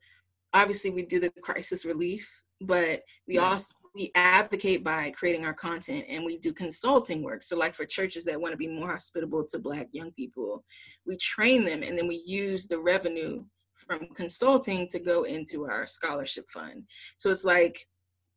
obviously 0.53 0.91
we 0.91 1.03
do 1.03 1.21
the 1.21 1.31
crisis 1.43 1.85
relief 1.85 2.27
but 2.61 3.03
we 3.29 3.35
Yeah. 3.35 3.43
also 3.51 3.73
we 3.95 4.11
advocate 4.15 4.85
by 4.85 5.11
creating 5.13 5.47
our 5.47 5.55
content 5.55 6.05
and 6.09 6.23
we 6.25 6.37
do 6.37 6.53
consulting 6.53 7.23
work 7.23 7.43
so 7.43 7.57
like 7.57 7.75
for 7.75 7.87
churches 7.87 8.25
that 8.25 8.39
want 8.41 8.53
to 8.53 8.59
be 8.59 8.69
more 8.69 8.89
hospitable 8.89 9.45
to 9.47 9.59
black 9.59 9.89
young 9.93 10.13
people 10.13 10.65
we 11.07 11.17
train 11.17 11.65
them 11.65 11.83
and 11.83 11.97
then 11.97 12.07
we 12.07 12.23
use 12.27 12.67
the 12.67 12.79
revenue 12.79 13.43
from 13.75 14.07
consulting 14.15 14.87
to 14.89 14.99
go 14.99 15.23
into 15.25 15.65
our 15.67 15.87
scholarship 15.87 16.51
fund 16.51 16.85
so 17.17 17.31
it's 17.31 17.45
like 17.45 17.87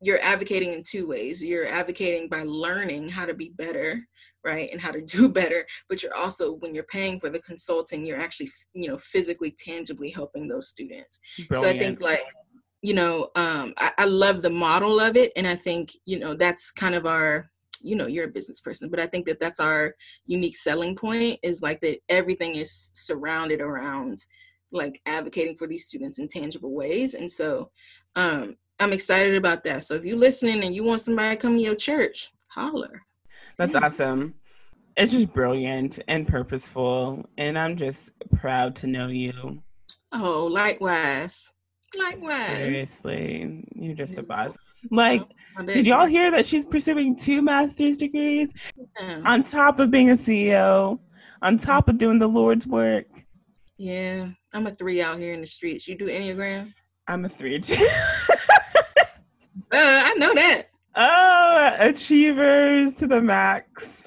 you're 0.00 0.20
advocating 0.22 0.72
in 0.72 0.82
two 0.82 1.06
ways. 1.06 1.44
You're 1.44 1.66
advocating 1.66 2.28
by 2.28 2.42
learning 2.42 3.08
how 3.08 3.26
to 3.26 3.34
be 3.34 3.50
better 3.56 4.06
right 4.42 4.70
and 4.72 4.80
how 4.80 4.90
to 4.90 5.02
do 5.04 5.28
better 5.28 5.66
but 5.90 6.02
you're 6.02 6.16
also 6.16 6.54
when 6.54 6.74
you're 6.74 6.84
paying 6.84 7.20
for 7.20 7.28
the 7.28 7.40
consulting 7.40 8.06
you're 8.06 8.18
actually 8.18 8.48
you 8.72 8.88
know 8.88 8.96
physically 8.96 9.54
tangibly 9.58 10.08
helping 10.10 10.48
those 10.48 10.68
students. 10.68 11.20
So 11.52 11.68
i 11.68 11.76
think 11.76 12.00
like 12.00 12.24
you 12.80 12.94
know 12.94 13.28
um 13.36 13.74
I, 13.76 13.92
I 13.98 14.04
love 14.06 14.40
the 14.40 14.48
model 14.48 14.98
of 14.98 15.14
it 15.14 15.30
and 15.36 15.46
i 15.46 15.54
think 15.54 15.92
you 16.06 16.18
know 16.18 16.32
that's 16.34 16.72
kind 16.72 16.94
of 16.94 17.04
our 17.04 17.50
you 17.82 17.94
know 17.94 18.06
you're 18.06 18.24
a 18.24 18.32
business 18.32 18.60
person 18.60 18.88
but 18.88 18.98
i 18.98 19.04
think 19.04 19.26
that 19.26 19.40
that's 19.40 19.60
our 19.60 19.94
unique 20.24 20.56
selling 20.56 20.96
point 20.96 21.38
is 21.42 21.60
like 21.60 21.80
that 21.82 21.98
everything 22.08 22.54
is 22.54 22.90
surrounded 22.94 23.60
around 23.60 24.18
like 24.72 25.00
advocating 25.06 25.56
for 25.56 25.66
these 25.66 25.86
students 25.86 26.18
in 26.18 26.28
tangible 26.28 26.72
ways. 26.72 27.14
And 27.14 27.30
so 27.30 27.70
um 28.16 28.56
i'm 28.80 28.92
excited 28.92 29.34
about 29.34 29.62
that 29.64 29.82
so 29.84 29.94
if 29.94 30.04
you're 30.04 30.16
listening 30.16 30.64
and 30.64 30.74
you 30.74 30.82
want 30.82 31.00
somebody 31.00 31.34
to 31.36 31.40
come 31.40 31.56
to 31.56 31.62
your 31.62 31.74
church 31.74 32.30
holler 32.48 33.02
That's 33.58 33.74
Yeah. 33.74 33.80
awesome. 33.84 34.34
It's 34.96 35.12
just 35.12 35.32
brilliant 35.32 35.98
and 36.08 36.26
purposeful, 36.26 37.24
and 37.38 37.56
I'm 37.58 37.76
just 37.76 38.10
proud 38.34 38.74
to 38.76 38.86
know 38.86 39.06
you. 39.08 39.62
oh 40.12 40.46
likewise 40.46 41.54
likewise 41.96 42.48
Seriously, 42.56 43.64
you're 43.74 43.94
just 43.94 44.18
a 44.18 44.22
boss. 44.22 44.56
Like, 44.90 45.20
oh, 45.22 45.28
How 45.56 45.62
did 45.64 45.86
y'all 45.86 46.06
hear 46.06 46.30
that 46.30 46.44
she's 46.46 46.64
pursuing 46.64 47.14
two 47.16 47.40
master's 47.42 47.96
degrees 47.98 48.52
Yeah. 48.98 49.22
on 49.24 49.42
top 49.44 49.78
of 49.80 49.90
being 49.90 50.10
a 50.10 50.14
CEO, 50.14 50.98
on 51.42 51.56
top 51.58 51.88
of 51.88 51.96
doing 51.98 52.18
the 52.18 52.28
Lord's 52.28 52.66
work? 52.66 53.06
Yeah, 53.78 54.28
I'm 54.52 54.66
a 54.66 54.74
three 54.74 55.00
out 55.02 55.18
here 55.18 55.34
in 55.34 55.40
the 55.40 55.46
streets. 55.46 55.86
You 55.88 55.96
do 55.96 56.06
Enneagram? 56.06 56.72
I'm 57.08 57.24
a 57.24 57.28
three 57.28 57.58
too. 57.60 57.74
Uh, 59.72 60.02
I 60.04 60.14
know 60.14 60.34
that. 60.34 60.66
oh, 60.96 61.76
achievers 61.78 62.94
to 62.96 63.06
the 63.06 63.20
max. 63.20 64.06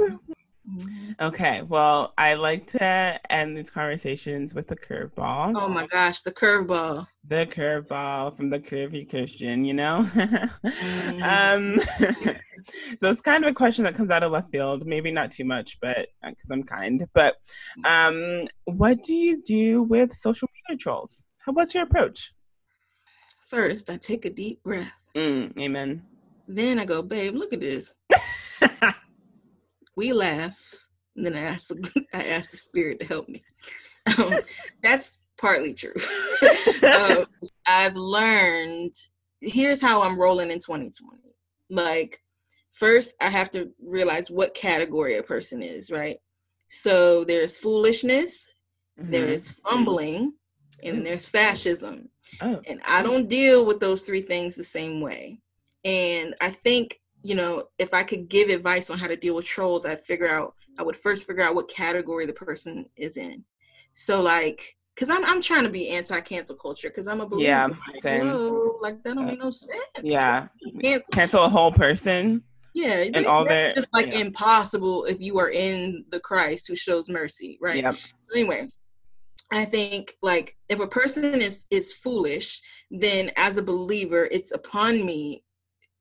Okay, 1.20 1.62
well, 1.62 2.14
I 2.18 2.34
like 2.34 2.68
to 2.68 2.84
end 3.32 3.58
these 3.58 3.70
conversations 3.70 4.56
with 4.56 4.72
a 4.72 4.76
curveball. 4.76 5.54
Oh 5.56 5.68
my 5.68 5.86
gosh, 5.88 6.22
the 6.22 6.32
curveball. 6.32 7.08
the 7.28 7.46
curveball 7.46 8.36
from 8.36 8.50
the 8.50 8.60
curvy 8.60 9.08
Christian, 9.10 9.64
you 9.64 9.74
know? 9.74 10.04
Mm-hmm. 10.64 11.24
um, 11.24 11.80
so 12.98 13.10
it's 13.10 13.22
kind 13.22 13.44
of 13.44 13.52
a 13.52 13.54
question 13.54 13.86
that 13.86 13.96
comes 13.96 14.10
out 14.10 14.24
of 14.24 14.32
left 14.32 14.50
field, 14.52 14.86
maybe 14.86 15.12
not 15.12 15.32
too 15.32 15.46
much, 15.46 15.80
but 15.82 16.08
because 16.24 16.50
I'm 16.52 16.64
kind. 16.64 17.06
But 17.14 17.36
um, 17.86 18.48
what 18.66 19.04
do 19.04 19.14
you 19.14 19.44
do 19.44 19.84
with 19.84 20.14
social 20.14 20.48
media 20.70 20.80
trolls? 20.80 21.24
How, 21.46 21.52
what's 21.52 21.74
your 21.76 21.84
approach? 21.84 22.34
First, 23.48 23.90
I 23.90 23.98
take 23.98 24.26
a 24.26 24.30
deep 24.30 24.64
breath. 24.64 24.92
Mm, 25.16 25.60
amen. 25.60 26.04
Then 26.48 26.80
I 26.80 26.86
go, 26.86 27.02
babe, 27.02 27.36
look 27.36 27.54
at 27.54 27.60
this. 27.62 27.96
We 29.96 30.12
laugh. 30.12 30.60
And 31.16 31.24
then 31.24 31.36
I 31.36 31.42
ask, 31.42 31.68
the, 31.68 32.06
I 32.16 32.24
ask 32.30 32.50
the 32.50 32.58
spirit 32.58 33.00
to 33.00 33.06
help 33.06 33.30
me. 33.30 33.44
Um, 34.18 34.34
that's 34.82 35.20
partly 35.40 35.74
true. 35.74 35.94
Um, 36.84 37.26
I've 37.66 37.96
learned. 37.96 38.94
Here's 39.42 39.82
how 39.82 40.02
I'm 40.02 40.20
rolling 40.20 40.52
in 40.52 40.60
2020. 40.60 41.34
Like, 41.70 42.20
first, 42.72 43.14
I 43.22 43.30
have 43.30 43.50
to 43.52 43.72
realize 43.82 44.30
what 44.30 44.54
category 44.54 45.18
a 45.18 45.24
person 45.24 45.62
is, 45.64 45.90
right? 45.92 46.18
So 46.68 47.24
there's 47.24 47.58
foolishness, 47.58 48.52
Mhm. 49.00 49.12
there's 49.12 49.52
fumbling, 49.52 50.34
and 50.84 51.06
there's 51.06 51.28
fascism. 51.28 52.10
Oh, 52.42 52.62
And 52.66 52.82
I 52.86 53.02
oh. 53.02 53.04
don't 53.04 53.28
deal 53.28 53.66
with 53.66 53.80
those 53.80 54.06
three 54.06 54.22
things 54.22 54.56
the 54.56 54.64
same 54.64 55.02
way. 55.02 55.40
And 55.86 56.36
I 56.42 56.50
think, 56.50 57.00
you 57.24 57.36
know, 57.36 57.66
if 57.78 57.94
I 57.94 58.04
could 58.04 58.30
give 58.30 58.50
advice 58.50 58.90
on 58.90 58.98
how 58.98 59.08
to 59.08 59.16
deal 59.16 59.36
with 59.36 59.46
trolls, 59.46 59.86
I'd 59.86 60.06
figure 60.06 60.30
out, 60.30 60.54
I 60.78 60.84
would 60.84 60.98
first 60.98 61.28
figure 61.28 61.44
out 61.44 61.56
what 61.56 61.70
category 61.70 62.26
the 62.26 62.34
person 62.34 62.86
is 62.96 63.18
in. 63.18 63.44
So, 63.92 64.22
like, 64.22 64.76
because 64.96 65.10
I'm, 65.10 65.24
I'm 65.26 65.42
trying 65.42 65.64
to 65.64 65.70
be 65.70 65.90
anti 65.90 66.20
cancel 66.22 66.56
culture 66.56 66.90
because 66.90 67.08
I'm 67.08 67.22
a 67.22 67.26
believer. 67.28 67.48
Yeah, 67.50 67.68
Like, 67.68 68.02
same. 68.02 68.28
whoa, 68.28 68.78
like, 68.82 69.04
that 69.04 69.16
don't 69.16 69.26
make 69.26 69.40
no 69.40 69.52
sense. 69.52 69.82
yeah. 70.02 70.48
Cancel. 70.82 71.12
Cancel 71.12 71.44
a 71.46 71.50
whole 71.50 71.72
person. 71.72 72.44
Yeah, 72.74 73.06
And 73.14 73.26
all 73.28 73.46
their- 73.46 73.74
just 73.76 73.88
like 73.94 74.08
yeah. 74.08 74.20
impossible 74.20 75.06
if 75.06 75.22
you 75.22 75.38
are 75.38 75.52
in 75.52 76.06
the 76.10 76.20
Christ 76.20 76.68
who 76.68 76.76
shows 76.76 77.08
mercy, 77.08 77.58
right? 77.62 77.84
Yep. 77.84 77.96
So 78.20 78.34
anyway, 78.36 78.70
I 79.52 79.66
think 79.66 80.16
like 80.22 80.58
if 80.70 80.80
a 80.80 80.88
person 80.88 81.42
is 81.42 81.66
is 81.70 81.94
foolish, 81.94 82.62
then 82.90 83.32
as 83.36 83.58
a 83.58 83.64
believer, 83.64 84.28
it's 84.32 84.52
upon 84.52 85.06
me 85.06 85.44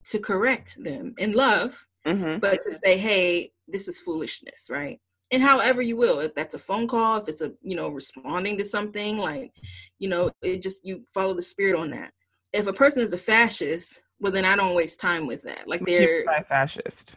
to 0.05 0.19
correct 0.19 0.83
them 0.83 1.15
in 1.19 1.33
love, 1.33 1.87
hmm 2.07 2.39
but 2.39 2.61
to 2.63 2.71
say, 2.71 2.99
hey, 2.99 3.53
this 3.69 3.89
is 3.89 4.01
foolishness, 4.01 4.69
right? 4.71 4.99
And 5.31 5.43
however 5.43 5.81
you 5.81 5.97
will, 5.97 6.21
if 6.21 6.35
that's 6.35 6.55
a 6.55 6.59
phone 6.59 6.87
call, 6.87 7.19
if 7.19 7.29
it's 7.29 7.41
a 7.41 7.53
you 7.63 7.77
know 7.77 7.89
responding 7.89 8.59
to 8.59 8.65
something, 8.65 9.17
like 9.19 9.53
you 9.99 10.09
know, 10.09 10.31
it 10.43 10.63
just 10.63 10.85
you 10.85 11.05
follow 11.15 11.35
the 11.35 11.43
spirit 11.43 11.77
on 11.77 11.91
that. 11.91 12.13
If 12.53 12.67
a 12.67 12.73
person 12.73 13.03
is 13.03 13.13
a 13.13 13.19
fascist, 13.19 14.03
well 14.21 14.33
then 14.33 14.45
I 14.45 14.57
don't 14.57 14.75
waste 14.75 15.01
time 15.01 15.27
with 15.27 15.43
that. 15.43 15.69
Like 15.69 15.81
What 15.81 15.89
do 15.89 15.93
you 15.93 15.99
they're 15.99 16.25
fascist. 16.49 17.17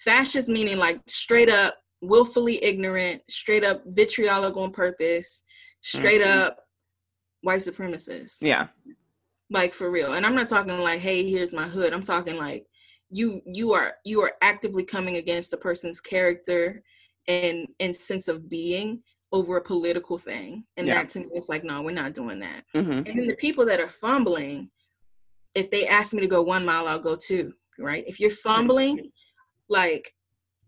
fascist 0.00 0.48
meaning 0.48 0.78
like 0.78 1.00
straight 1.06 1.48
up 1.50 1.76
willfully 2.08 2.62
ignorant 2.62 3.22
straight 3.28 3.64
up 3.64 3.82
vitriolic 3.86 4.56
on 4.56 4.70
purpose 4.72 5.44
straight 5.80 6.20
Mhm. 6.20 6.36
up 6.36 6.58
white 7.42 7.60
supremacists. 7.60 8.38
Yeah. 8.40 8.68
Like 9.50 9.72
for 9.72 9.90
real. 9.90 10.14
And 10.14 10.24
I'm 10.24 10.34
not 10.34 10.48
talking 10.48 10.78
like, 10.78 11.00
hey, 11.00 11.28
here's 11.28 11.52
my 11.52 11.64
hood. 11.64 11.92
I'm 11.92 12.02
talking 12.02 12.36
like 12.36 12.66
you 13.10 13.42
you 13.46 13.72
are 13.72 13.94
you 14.04 14.22
are 14.22 14.32
actively 14.42 14.84
coming 14.84 15.16
against 15.16 15.52
a 15.52 15.56
person's 15.56 16.00
character 16.00 16.82
and 17.28 17.66
and 17.80 17.94
sense 17.94 18.28
of 18.28 18.48
being 18.48 19.02
over 19.32 19.56
a 19.56 19.62
political 19.62 20.16
thing. 20.16 20.64
And 20.76 20.86
yeah. 20.86 20.94
that 20.94 21.08
to 21.10 21.20
me 21.20 21.26
is 21.34 21.48
like, 21.48 21.64
no, 21.64 21.82
we're 21.82 21.90
not 21.90 22.14
doing 22.14 22.38
that. 22.38 22.64
Mm-hmm. 22.74 22.92
And 22.92 23.18
then 23.18 23.26
the 23.26 23.36
people 23.36 23.64
that 23.66 23.80
are 23.80 23.88
fumbling, 23.88 24.70
if 25.54 25.70
they 25.70 25.86
ask 25.86 26.14
me 26.14 26.20
to 26.20 26.28
go 26.28 26.42
one 26.42 26.64
mile, 26.64 26.86
I'll 26.86 26.98
go 26.98 27.16
two. 27.16 27.52
Right. 27.78 28.04
If 28.06 28.20
you're 28.20 28.30
fumbling, 28.30 29.10
like, 29.68 30.14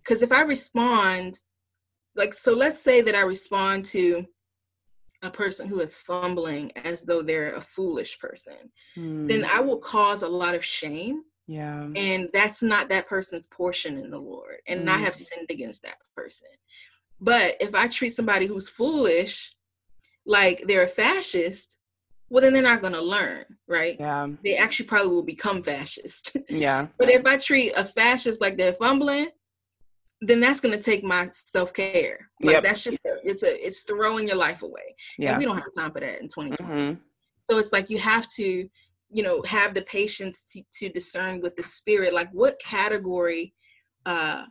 because 0.06 0.22
if 0.22 0.32
I 0.32 0.42
respond, 0.42 1.40
like, 2.14 2.34
so 2.34 2.54
let's 2.54 2.78
say 2.78 3.00
that 3.00 3.14
I 3.14 3.22
respond 3.22 3.84
to 3.86 4.24
a 5.22 5.30
person 5.30 5.68
who 5.68 5.80
is 5.80 5.96
fumbling 5.96 6.70
as 6.84 7.02
though 7.02 7.22
they're 7.22 7.52
a 7.52 7.60
foolish 7.60 8.18
person, 8.18 8.56
mm. 8.96 9.28
then 9.28 9.44
I 9.44 9.60
will 9.60 9.78
cause 9.78 10.22
a 10.22 10.28
lot 10.28 10.54
of 10.54 10.64
shame. 10.64 11.22
Yeah. 11.48 11.88
And 11.94 12.28
that's 12.32 12.62
not 12.62 12.88
that 12.88 13.08
person's 13.08 13.46
portion 13.46 13.98
in 13.98 14.10
the 14.10 14.18
Lord. 14.18 14.56
And 14.68 14.86
mm. 14.86 14.88
I 14.88 14.98
have 14.98 15.14
mm. 15.14 15.16
sinned 15.16 15.50
against 15.50 15.82
that 15.82 15.96
person. 16.16 16.48
But 17.20 17.56
if 17.60 17.74
I 17.74 17.88
treat 17.88 18.10
somebody 18.10 18.46
who's 18.46 18.68
foolish 18.68 19.54
like 20.26 20.64
they're 20.66 20.82
a 20.82 20.88
fascist, 20.88 21.78
well 22.28 22.42
then 22.42 22.52
they're 22.52 22.62
not 22.62 22.80
going 22.80 22.92
to 22.92 23.00
learn, 23.00 23.44
right? 23.68 23.96
Yeah. 23.98 24.28
They 24.44 24.56
actually 24.56 24.86
probably 24.86 25.12
will 25.12 25.22
become 25.22 25.62
fascist. 25.62 26.36
Yeah. 26.48 26.88
but 26.98 27.10
if 27.10 27.24
I 27.26 27.38
treat 27.38 27.72
a 27.76 27.84
fascist 27.84 28.40
like 28.40 28.56
they're 28.56 28.72
fumbling, 28.72 29.28
then 30.20 30.40
that's 30.40 30.60
going 30.60 30.76
to 30.76 30.82
take 30.82 31.04
my 31.04 31.28
self 31.30 31.72
care. 31.72 32.30
Like 32.42 32.54
yep. 32.54 32.62
that's 32.64 32.84
just 32.84 32.98
it's 33.22 33.42
a 33.42 33.66
it's 33.66 33.82
throwing 33.82 34.26
your 34.26 34.36
life 34.36 34.62
away. 34.62 34.94
Yeah. 35.18 35.30
And 35.30 35.38
we 35.38 35.44
don't 35.44 35.56
have 35.58 35.74
time 35.76 35.92
for 35.92 36.00
that 36.00 36.20
in 36.20 36.28
2020. 36.28 36.54
Mm-hmm. 36.56 37.00
So 37.38 37.58
it's 37.58 37.72
like 37.72 37.90
you 37.90 37.98
have 37.98 38.26
to, 38.36 38.68
you 39.10 39.22
know, 39.22 39.42
have 39.42 39.74
the 39.74 39.82
patience 39.82 40.44
to, 40.52 40.62
to 40.78 40.88
discern 40.88 41.40
with 41.40 41.54
the 41.56 41.62
spirit, 41.62 42.14
like 42.14 42.30
what 42.32 42.58
category 42.60 43.54
uh 44.06 44.44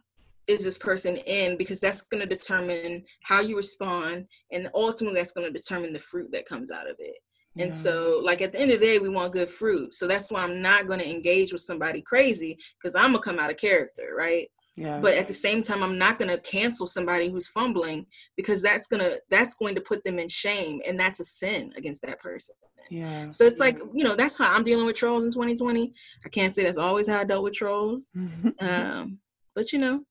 is 0.47 0.63
this 0.63 0.77
person 0.77 1.17
in 1.17 1.57
because 1.57 1.79
that's 1.79 2.03
going 2.03 2.21
to 2.21 2.27
determine 2.27 3.03
how 3.23 3.41
you 3.41 3.57
respond 3.57 4.27
and 4.51 4.69
ultimately 4.75 5.19
that's 5.19 5.31
going 5.31 5.47
to 5.47 5.59
determine 5.59 5.91
the 5.91 5.99
fruit 5.99 6.31
that 6.31 6.45
comes 6.45 6.69
out 6.69 6.89
of 6.89 6.95
it 6.99 7.15
and 7.57 7.73
so 7.73 8.19
like 8.23 8.41
at 8.41 8.51
the 8.51 8.59
end 8.59 8.71
of 8.71 8.79
the 8.79 8.85
day 8.85 8.99
we 8.99 9.09
want 9.09 9.33
good 9.33 9.49
fruit 9.49 9.93
so 9.93 10.07
that's 10.07 10.31
why 10.31 10.43
i'm 10.43 10.61
not 10.61 10.87
going 10.87 10.99
to 10.99 11.09
engage 11.09 11.51
with 11.51 11.61
somebody 11.61 12.01
crazy 12.01 12.57
because 12.77 12.95
i'm 12.95 13.11
going 13.11 13.21
to 13.23 13.29
come 13.29 13.39
out 13.39 13.49
of 13.49 13.57
character 13.57 14.13
right 14.17 14.49
yeah. 14.75 14.99
but 14.99 15.13
at 15.13 15.27
the 15.27 15.33
same 15.33 15.61
time 15.61 15.83
i'm 15.83 15.97
not 15.97 16.19
going 16.19 16.29
to 16.29 16.39
cancel 16.41 16.87
somebody 16.87 17.29
who's 17.29 17.47
fumbling 17.47 18.05
because 18.35 18.61
that's 18.61 18.87
going 18.87 18.99
to 18.99 19.19
that's 19.29 19.55
going 19.55 19.75
to 19.75 19.81
put 19.81 20.03
them 20.03 20.19
in 20.19 20.27
shame 20.27 20.81
and 20.87 20.99
that's 20.99 21.19
a 21.19 21.25
sin 21.25 21.73
against 21.77 22.01
that 22.01 22.19
person 22.19 22.55
yeah 22.89 23.29
so 23.29 23.45
it's 23.45 23.59
like 23.59 23.79
you 23.93 24.03
know 24.03 24.15
that's 24.15 24.37
how 24.37 24.53
i'm 24.53 24.63
dealing 24.63 24.85
with 24.85 24.95
trolls 24.95 25.23
in 25.23 25.31
2020 25.31 25.93
i 26.25 26.29
can't 26.29 26.53
say 26.53 26.63
that's 26.63 26.77
always 26.77 27.07
how 27.07 27.19
i 27.19 27.23
dealt 27.23 27.43
with 27.43 27.53
trolls 27.53 28.09
um 28.59 29.17
but 29.55 29.73
you 29.73 29.79
know 29.79 30.01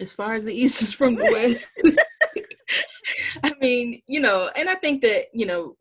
as 0.00 0.12
far 0.12 0.34
as 0.34 0.44
the 0.44 0.54
east 0.54 0.82
is 0.82 0.94
from 0.94 1.14
the 1.16 1.24
west. 1.24 1.96
I 3.44 3.52
mean, 3.60 4.02
you 4.06 4.20
know, 4.20 4.50
and 4.56 4.68
I 4.68 4.74
think 4.76 5.02
that, 5.02 5.26
you 5.32 5.46
know, 5.46 5.76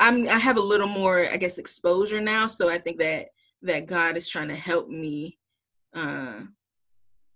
I'm 0.00 0.28
I 0.28 0.38
have 0.38 0.56
a 0.56 0.62
little 0.62 0.88
more, 0.88 1.26
I 1.30 1.36
guess, 1.36 1.58
exposure 1.58 2.20
now. 2.20 2.46
So 2.46 2.68
I 2.68 2.78
think 2.78 2.98
that 2.98 3.28
that 3.62 3.86
God 3.86 4.16
is 4.16 4.28
trying 4.28 4.48
to 4.48 4.56
help 4.56 4.88
me 4.88 5.38
uh 5.94 6.40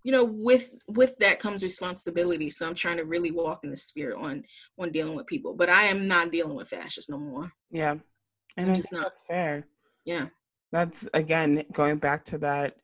you 0.05 0.13
know 0.13 0.25
with 0.25 0.73
with 0.89 1.17
that 1.19 1.39
comes 1.39 1.63
responsibility 1.63 2.51
so 2.51 2.67
i'm 2.67 2.75
trying 2.75 2.97
to 2.97 3.05
really 3.05 3.31
walk 3.31 3.61
in 3.65 3.71
the 3.71 3.77
spirit 3.77 4.17
on 4.17 4.43
on 4.79 4.91
dealing 4.93 5.15
with 5.15 5.27
people 5.27 5.55
but 5.55 5.69
i 5.69 5.85
am 5.85 6.07
not 6.07 6.31
dealing 6.31 6.55
with 6.55 6.69
fascists 6.69 7.11
no 7.11 7.19
more 7.19 7.51
yeah 7.71 7.95
and 8.57 8.71
it's 8.71 8.93
not 8.93 9.05
that's 9.05 9.25
fair 9.27 9.67
yeah 10.05 10.27
that's 10.73 11.09
again 11.15 11.65
going 11.73 11.99
back 11.99 12.25
to 12.25 12.39
that 12.39 12.77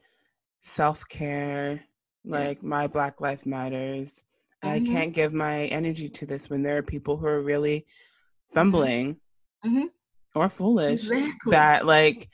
self-care 0.61 1.81
like 2.25 2.59
yeah. 2.62 2.69
my 2.69 2.87
black 2.87 3.21
life 3.21 3.45
matters 3.47 4.23
mm-hmm. 4.65 4.75
i 4.75 4.81
can't 4.81 5.15
give 5.15 5.33
my 5.33 5.67
energy 5.67 6.09
to 6.09 6.27
this 6.27 6.49
when 6.51 6.62
there 6.62 6.77
are 6.77 6.83
people 6.83 7.17
who 7.17 7.27
are 7.27 7.43
really 7.43 7.81
mm-hmm. 7.81 8.55
fumbling 8.55 9.17
mm-hmm. 9.65 9.87
or 10.35 10.49
foolish 10.49 11.05
exactly. 11.05 11.51
that 11.51 11.87
like 11.87 12.29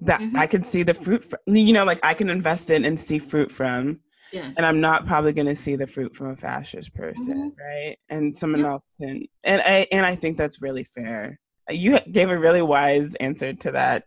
that 0.00 0.20
mm-hmm. 0.20 0.36
i 0.36 0.46
can 0.46 0.62
see 0.62 0.82
the 0.82 0.94
fruit 0.94 1.24
from, 1.24 1.38
you 1.46 1.72
know 1.72 1.84
like 1.84 2.00
i 2.02 2.14
can 2.14 2.30
invest 2.30 2.70
in 2.70 2.84
and 2.84 2.98
see 2.98 3.18
fruit 3.18 3.50
from 3.50 4.00
yes. 4.32 4.52
and 4.56 4.66
i'm 4.66 4.80
not 4.80 5.06
probably 5.06 5.32
going 5.32 5.46
to 5.46 5.54
see 5.54 5.76
the 5.76 5.86
fruit 5.86 6.14
from 6.14 6.30
a 6.30 6.36
fascist 6.36 6.94
person 6.94 7.52
mm-hmm. 7.52 7.62
right 7.62 7.96
and 8.08 8.34
someone 8.34 8.64
else 8.64 8.92
can 9.00 9.22
and 9.44 9.60
i 9.62 9.86
and 9.92 10.04
i 10.06 10.14
think 10.14 10.36
that's 10.36 10.62
really 10.62 10.84
fair 10.84 11.38
you 11.68 11.98
gave 12.12 12.30
a 12.30 12.38
really 12.38 12.62
wise 12.62 13.14
answer 13.16 13.52
to 13.52 13.70
that 13.70 14.04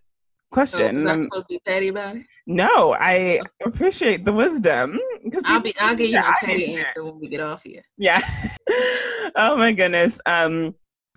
question. 0.53 1.03
So 1.03 1.09
I'm 1.09 1.23
supposed 1.23 1.47
to 1.49 1.55
be 1.55 1.61
petty 1.65 1.87
about 1.89 2.15
it. 2.15 2.23
No, 2.45 2.93
I 2.93 3.41
appreciate 3.65 4.23
the 4.23 4.31
wisdom. 4.31 4.99
I'll 5.45 5.61
be. 5.61 5.73
I'll 5.79 5.95
give 5.95 6.09
you 6.09 6.19
a 6.19 6.35
petty 6.39 6.75
answer 6.75 7.03
when 7.03 7.19
we 7.19 7.27
get 7.27 7.39
off 7.39 7.63
here. 7.63 7.81
Yeah. 7.97 8.21
oh 9.35 9.57
my 9.57 9.71
goodness. 9.71 10.19
Um, 10.25 10.75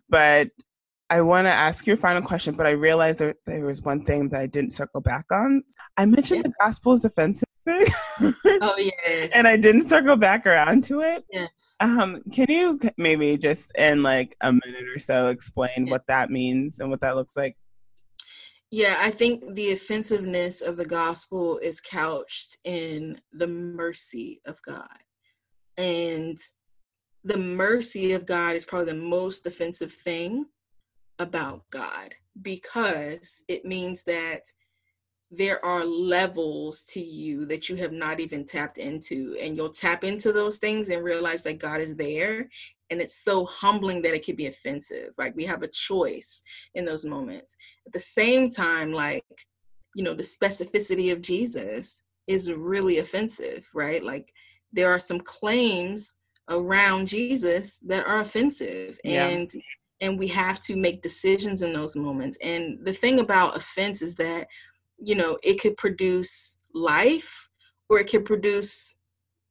but 0.09 0.49
I 1.09 1.21
want 1.21 1.47
to 1.47 1.53
ask 1.53 1.87
you 1.87 1.95
a 1.95 1.97
final 1.97 2.23
question, 2.23 2.57
but 2.57 2.67
I 2.67 2.71
realized 2.71 3.21
that 3.21 3.37
there 3.47 3.65
was 3.65 3.83
one 3.83 4.05
thing 4.05 4.29
that 4.31 4.41
I 4.41 4.47
didn't 4.47 4.73
circle 4.73 5.01
back 5.01 5.27
on. 5.31 5.63
I 5.97 6.05
mentioned 6.05 6.39
yeah. 6.39 6.51
the 6.51 6.55
gospel 6.61 6.95
is 6.95 7.05
offensive 7.05 7.49
thing. 7.65 7.87
oh 8.61 8.75
yes. 8.79 9.31
And 9.33 9.47
I 9.47 9.57
didn't 9.57 9.89
circle 9.89 10.17
back 10.17 10.47
around 10.47 10.83
to 10.85 11.03
it. 11.03 11.25
Yes. 11.31 11.77
Um, 11.81 12.23
can 12.33 12.47
you 12.49 12.81
maybe 12.97 13.37
just 13.37 13.71
in 13.77 14.03
like 14.03 14.37
a 14.41 14.53
minute 14.53 14.89
or 14.95 14.99
so 14.99 15.29
explain 15.29 15.87
yeah. 15.87 15.91
what 15.93 16.07
that 16.09 16.31
means 16.31 16.81
and 16.81 16.91
what 16.91 17.01
that 17.03 17.15
looks 17.15 17.37
like? 17.37 17.57
Yeah, 18.73 18.97
I 18.99 19.13
think 19.13 19.55
the 19.55 19.71
offensiveness 19.71 20.61
of 20.61 20.77
the 20.77 20.85
gospel 20.85 21.59
is 21.59 21.81
couched 21.81 22.59
in 22.65 23.21
the 23.33 23.47
mercy 23.47 24.41
of 24.45 24.61
God. 24.63 24.99
And 25.79 26.37
the 27.23 27.39
mercy 27.39 28.13
of 28.13 28.27
God 28.27 28.57
is 28.57 28.65
probably 28.65 28.93
the 28.93 28.99
most 28.99 29.47
offensive 29.47 29.93
thing 29.93 30.47
about 31.19 31.63
God 31.71 32.15
because 32.43 33.45
it 33.49 33.65
means 33.65 34.03
that 34.05 34.43
there 35.31 35.65
are 35.65 35.85
levels 35.85 36.85
to 36.85 37.01
you 37.01 37.47
that 37.47 37.69
you 37.69 37.77
have 37.77 37.93
not 37.93 38.21
even 38.21 38.45
tapped 38.45 38.79
into 38.79 39.37
and 39.41 39.57
you'll 39.57 39.71
tap 39.71 40.05
into 40.05 40.33
those 40.33 40.59
things 40.59 40.89
and 40.89 41.03
realize 41.03 41.43
that 41.43 41.59
God 41.59 41.81
is 41.81 41.97
there 41.97 42.49
and 42.91 43.01
it's 43.01 43.17
so 43.25 43.45
humbling 43.47 44.01
that 44.03 44.15
it 44.15 44.25
can 44.25 44.37
be 44.37 44.47
offensive. 44.47 45.11
Like 45.19 45.35
we 45.35 45.45
have 45.45 45.63
a 45.63 45.69
choice 45.69 46.45
in 46.75 46.85
those 46.85 47.05
moments. 47.05 47.57
At 47.87 47.93
the 47.93 48.01
same 48.01 48.49
time 48.49 48.93
like 48.93 49.25
you 49.95 50.05
know 50.05 50.15
the 50.15 50.23
specificity 50.23 51.11
of 51.11 51.23
jesus 51.23 52.05
is 52.27 52.53
really 52.53 52.99
offensive 52.99 53.67
right? 53.75 54.03
Like 54.03 54.33
there 54.73 54.91
are 54.91 55.01
some 55.01 55.21
claims 55.21 56.19
around 56.49 57.09
jesus 57.09 57.79
that 57.79 58.07
are 58.07 58.21
offensive 58.21 59.01
yeah. 59.03 59.27
and 59.27 59.51
and 60.01 60.19
we 60.19 60.27
have 60.29 60.61
to 60.61 60.77
make 60.77 61.03
decisions 61.03 61.63
in 61.63 61.73
those 61.73 61.97
moments. 61.97 62.37
And 62.43 62.79
the 62.85 62.93
thing 62.93 63.19
about 63.19 63.57
offense 63.57 64.03
is 64.03 64.17
that 64.17 64.49
you 64.99 65.15
know 65.15 65.39
it 65.43 65.61
could 65.61 65.77
produce 65.77 66.61
life 66.75 67.49
or 67.89 67.99
it 67.99 68.11
could 68.11 68.25
produce 68.25 68.99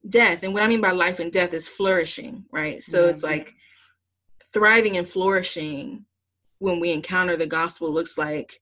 death. 0.08 0.44
And 0.44 0.54
what 0.54 0.64
i 0.64 0.68
mean 0.68 0.82
by 0.82 0.92
life 0.92 1.20
and 1.20 1.32
death 1.32 1.54
is 1.54 1.68
flourishing 1.70 2.46
right? 2.52 2.82
So 2.82 3.04
yeah. 3.04 3.10
it's 3.10 3.24
mm-hmm. 3.24 3.38
like 3.38 3.54
thriving 4.54 4.98
and 4.98 5.08
flourishing 5.08 6.06
when 6.60 6.80
we 6.80 6.92
encounter 6.92 7.36
the 7.36 7.48
gospel 7.48 7.92
looks 7.92 8.18
like 8.18 8.62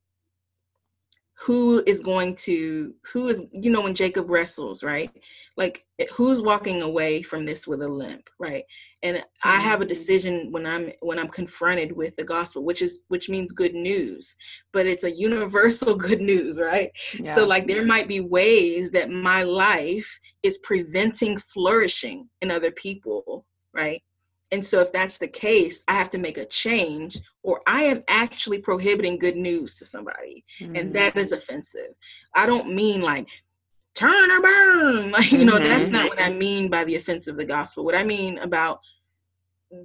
who 1.39 1.83
is 1.85 2.01
going 2.01 2.35
to 2.35 2.93
who 3.11 3.27
is 3.27 3.45
you 3.51 3.69
know 3.69 3.81
when 3.81 3.95
jacob 3.95 4.29
wrestles 4.29 4.83
right 4.83 5.09
like 5.55 5.85
who's 6.13 6.41
walking 6.41 6.81
away 6.81 7.21
from 7.21 7.45
this 7.45 7.67
with 7.67 7.81
a 7.81 7.87
limp 7.87 8.29
right 8.39 8.63
and 9.03 9.23
i 9.43 9.59
have 9.59 9.81
a 9.81 9.83
mm-hmm. 9.83 9.89
decision 9.89 10.51
when 10.51 10.65
i'm 10.65 10.91
when 11.01 11.19
i'm 11.19 11.27
confronted 11.27 11.91
with 11.91 12.15
the 12.15 12.23
gospel 12.23 12.63
which 12.63 12.81
is 12.81 13.01
which 13.07 13.29
means 13.29 13.51
good 13.51 13.75
news 13.75 14.35
but 14.71 14.85
it's 14.85 15.03
a 15.03 15.11
universal 15.11 15.95
good 16.07 16.21
news 16.21 16.59
right 16.59 16.91
yeah. 17.19 17.35
so 17.35 17.45
like 17.45 17.67
there 17.67 17.85
might 17.85 18.07
be 18.07 18.19
ways 18.19 18.91
that 18.91 19.09
my 19.09 19.43
life 19.43 20.19
is 20.41 20.57
preventing 20.59 21.37
flourishing 21.37 22.27
in 22.41 22.49
other 22.49 22.71
people 22.71 23.45
right 23.73 24.01
and 24.53 24.63
so, 24.63 24.81
if 24.81 24.91
that's 24.91 25.17
the 25.17 25.27
case, 25.27 25.83
I 25.87 25.93
have 25.93 26.11
to 26.11 26.19
make 26.19 26.37
a 26.37 26.45
change, 26.45 27.17
or 27.41 27.61
I 27.65 27.85
am 27.85 28.03
actually 28.07 28.59
prohibiting 28.59 29.17
good 29.17 29.35
news 29.35 29.73
to 29.79 29.85
somebody. 29.85 30.45
Mm-hmm. 30.59 30.75
And 30.75 30.93
that 30.93 31.17
is 31.17 31.31
offensive. 31.31 31.95
I 32.35 32.45
don't 32.45 32.71
mean 32.71 33.01
like, 33.01 33.27
turn 33.95 34.31
or 34.31 34.41
burn. 34.41 35.11
Like, 35.11 35.31
you 35.31 35.45
know, 35.45 35.53
mm-hmm. 35.53 35.65
that's 35.65 35.89
not 35.89 36.09
what 36.09 36.21
I 36.21 36.29
mean 36.29 36.69
by 36.69 36.83
the 36.83 36.95
offense 36.95 37.27
of 37.27 37.37
the 37.37 37.45
gospel. 37.45 37.85
What 37.85 37.95
I 37.95 38.03
mean 38.03 38.39
about 38.39 38.79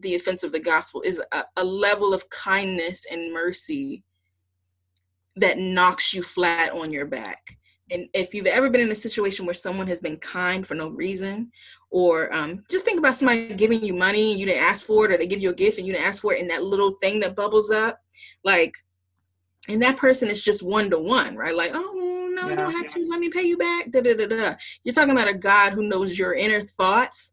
the 0.01 0.15
offense 0.15 0.43
of 0.43 0.53
the 0.53 0.61
gospel 0.61 1.03
is 1.03 1.23
a, 1.33 1.45
a 1.57 1.65
level 1.65 2.13
of 2.13 2.29
kindness 2.31 3.05
and 3.11 3.33
mercy 3.33 4.03
that 5.37 5.59
knocks 5.59 6.13
you 6.13 6.23
flat 6.23 6.73
on 6.73 6.93
your 6.93 7.07
back 7.07 7.59
and 7.91 8.09
if 8.13 8.35
you've 8.35 8.47
ever 8.47 8.71
been 8.71 8.81
in 8.81 8.91
a 8.91 8.97
situation 8.97 9.47
where 9.47 9.55
someone 9.55 9.87
has 9.87 10.01
been 10.01 10.19
kind 10.19 10.67
for 10.67 10.75
no 10.75 10.89
reason, 10.89 11.51
or 11.91 12.33
um, 12.35 12.65
just 12.71 12.85
think 12.85 12.99
about 12.99 13.17
somebody 13.17 13.55
giving 13.55 13.83
you 13.83 13.95
money 13.95 14.33
and 14.33 14.41
you 14.41 14.47
didn't 14.47 14.63
ask 14.63 14.87
for 14.87 15.05
it, 15.05 15.13
or 15.13 15.17
they 15.17 15.27
give 15.27 15.41
you 15.41 15.51
a 15.51 15.55
gift 15.55 15.79
and 15.79 15.87
you 15.87 15.93
didn't 15.95 16.07
ask 16.07 16.21
for 16.21 16.35
it, 16.35 16.41
and 16.41 16.51
that 16.51 16.65
little 16.65 16.97
thing 17.01 17.21
that 17.21 17.37
bubbles 17.37 17.71
up, 17.71 17.99
like, 18.45 18.75
and 19.69 19.83
that 19.83 19.97
person 19.97 20.29
is 20.29 20.43
just 20.43 20.63
one 20.63 20.91
to 20.91 20.99
one, 20.99 21.37
right? 21.37 21.55
Like, 21.55 21.73
oh 21.75 21.95
no, 22.41 22.49
yeah. 22.49 22.53
I 22.53 22.57
don't 22.57 22.73
have 22.73 22.93
to. 22.95 23.05
Let 23.07 23.21
me 23.21 23.31
pay 23.31 23.43
you 23.43 23.57
back. 23.57 23.91
Da, 23.91 24.01
da, 24.01 24.15
da, 24.15 24.27
da. 24.27 24.55
You're 24.85 24.95
talking 24.95 25.13
about 25.13 25.29
a 25.29 25.35
God 25.35 25.73
who 25.73 25.83
knows 25.83 26.19
your 26.19 26.35
inner 26.35 26.61
thoughts, 26.61 27.33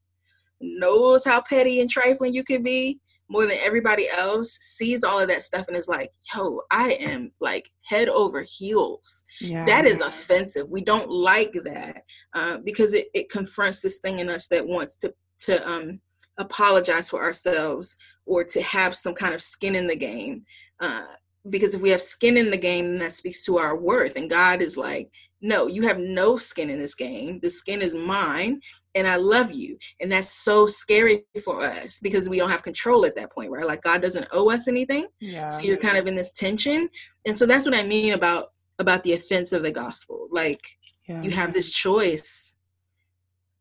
knows 0.62 1.26
how 1.26 1.41
petty 1.41 1.82
and 1.82 1.89
trifling 1.89 2.34
you 2.34 2.43
can 2.43 2.64
be, 2.64 2.99
more 3.30 3.45
than 3.45 3.58
everybody 3.62 4.08
else 4.10 4.58
sees 4.62 5.03
all 5.03 5.20
of 5.20 5.28
that 5.28 5.43
stuff 5.43 5.68
and 5.68 5.76
is 5.76 5.88
like, 5.88 6.12
yo, 6.34 6.62
I 6.72 6.91
am 6.99 7.32
like 7.39 7.72
head 7.84 8.08
over 8.10 8.45
heels. 8.47 9.26
Yeah. 9.41 9.66
That 9.66 9.86
is 9.86 10.01
offensive. 10.01 10.70
We 10.70 10.84
don't 10.84 11.10
like 11.10 11.53
that 11.66 12.03
uh, 12.34 12.58
because 12.64 12.93
it, 12.93 13.08
it 13.14 13.30
confronts 13.30 13.82
this 13.82 13.97
thing 13.97 14.20
in 14.20 14.30
us 14.30 14.47
that 14.47 14.68
wants 14.68 14.97
to 14.97 15.14
to 15.38 15.70
um, 15.70 15.99
apologize 16.38 17.10
for 17.10 17.22
ourselves 17.22 17.97
or 18.26 18.43
to 18.43 18.62
have 18.62 18.95
some 18.95 19.14
kind 19.14 19.34
of 19.34 19.41
skin 19.41 19.76
in 19.76 19.88
the 19.88 19.95
game. 19.95 20.45
Uh, 20.80 21.03
because 21.50 21.74
if 21.74 21.82
we 21.82 21.89
have 21.89 22.02
skin 22.02 22.38
in 22.38 22.50
the 22.50 22.58
game, 22.58 22.98
that 22.98 23.12
speaks 23.12 23.43
to 23.46 23.58
our 23.58 23.78
worth. 23.78 24.16
And 24.16 24.30
God 24.30 24.62
is 24.62 24.78
like, 24.78 25.12
no, 25.41 25.68
you 25.68 25.84
have 25.84 26.00
no 26.00 26.38
skin 26.38 26.70
in 26.70 26.80
this 26.80 26.96
game. 26.96 27.39
The 27.41 27.50
skin 27.50 27.82
is 27.82 27.93
mine, 27.93 28.62
and 28.96 29.06
I 29.06 29.18
love 29.18 29.52
you. 29.52 29.78
And 30.02 30.12
that's 30.12 30.32
so 30.32 30.66
scary 30.66 31.24
for 31.43 31.62
us 31.62 32.00
because 32.02 32.30
we 32.30 32.38
don't 32.38 32.50
have 32.50 32.64
control 32.64 33.06
at 33.06 33.16
that 33.16 33.32
point, 33.32 33.52
right? 33.52 33.66
Like 33.66 33.84
God 33.84 34.02
doesn't 34.02 34.28
owe 34.32 34.50
us 34.50 34.68
anything. 34.68 35.08
Yeah. 35.20 35.48
So 35.48 35.62
you're 35.62 35.78
kind 35.78 35.98
of 35.98 36.08
in 36.08 36.16
this 36.16 36.32
tension. 36.32 36.89
And 37.26 37.38
so 37.38 37.46
that's 37.46 37.66
what 37.66 37.78
I 37.78 37.84
mean 37.84 38.14
about 38.14 38.54
about 38.80 39.04
the 39.04 39.14
offense 39.14 39.54
of 39.54 39.64
the 39.64 39.72
gospel. 39.72 40.28
Like 40.32 40.62
yeah. 41.08 41.22
you 41.22 41.32
have 41.32 41.54
this 41.54 41.72
choice 41.72 42.58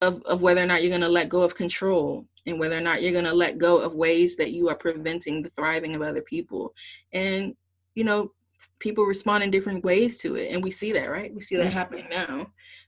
of, 0.00 0.22
of 0.22 0.42
whether 0.42 0.62
or 0.62 0.66
not 0.66 0.82
you're 0.82 0.90
gonna 0.90 1.08
let 1.08 1.28
go 1.28 1.42
of 1.42 1.54
control 1.54 2.26
and 2.46 2.58
whether 2.58 2.76
or 2.76 2.80
not 2.80 3.02
you're 3.02 3.12
gonna 3.12 3.34
let 3.34 3.58
go 3.58 3.78
of 3.78 3.94
ways 3.94 4.36
that 4.36 4.52
you 4.52 4.68
are 4.68 4.74
preventing 4.74 5.42
the 5.42 5.50
thriving 5.50 5.94
of 5.94 6.02
other 6.02 6.22
people. 6.22 6.72
And 7.12 7.54
you 7.94 8.04
know, 8.04 8.32
people 8.78 9.04
respond 9.04 9.44
in 9.44 9.50
different 9.50 9.84
ways 9.84 10.18
to 10.18 10.36
it. 10.36 10.52
And 10.52 10.62
we 10.62 10.70
see 10.70 10.92
that, 10.92 11.10
right? 11.10 11.32
We 11.34 11.40
see 11.40 11.56
that 11.56 11.72
happening 11.72 12.06
now. 12.10 12.46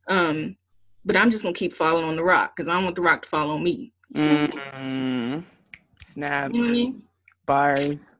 Um, 0.08 0.56
but 1.04 1.16
I'm 1.16 1.30
just 1.30 1.42
gonna 1.42 1.54
keep 1.54 1.72
following 1.72 2.04
on 2.04 2.16
the 2.16 2.24
rock 2.24 2.56
because 2.56 2.68
I 2.68 2.74
don't 2.74 2.84
want 2.84 2.96
the 2.96 3.02
rock 3.02 3.22
to 3.22 3.28
follow 3.28 3.58
me. 3.58 3.92
Mm-hmm. 4.14 5.40
Snaps, 6.04 6.54
you 6.54 6.62
know 6.62 6.68
I 6.68 6.72
mean? 6.72 7.02
bars, 7.44 8.14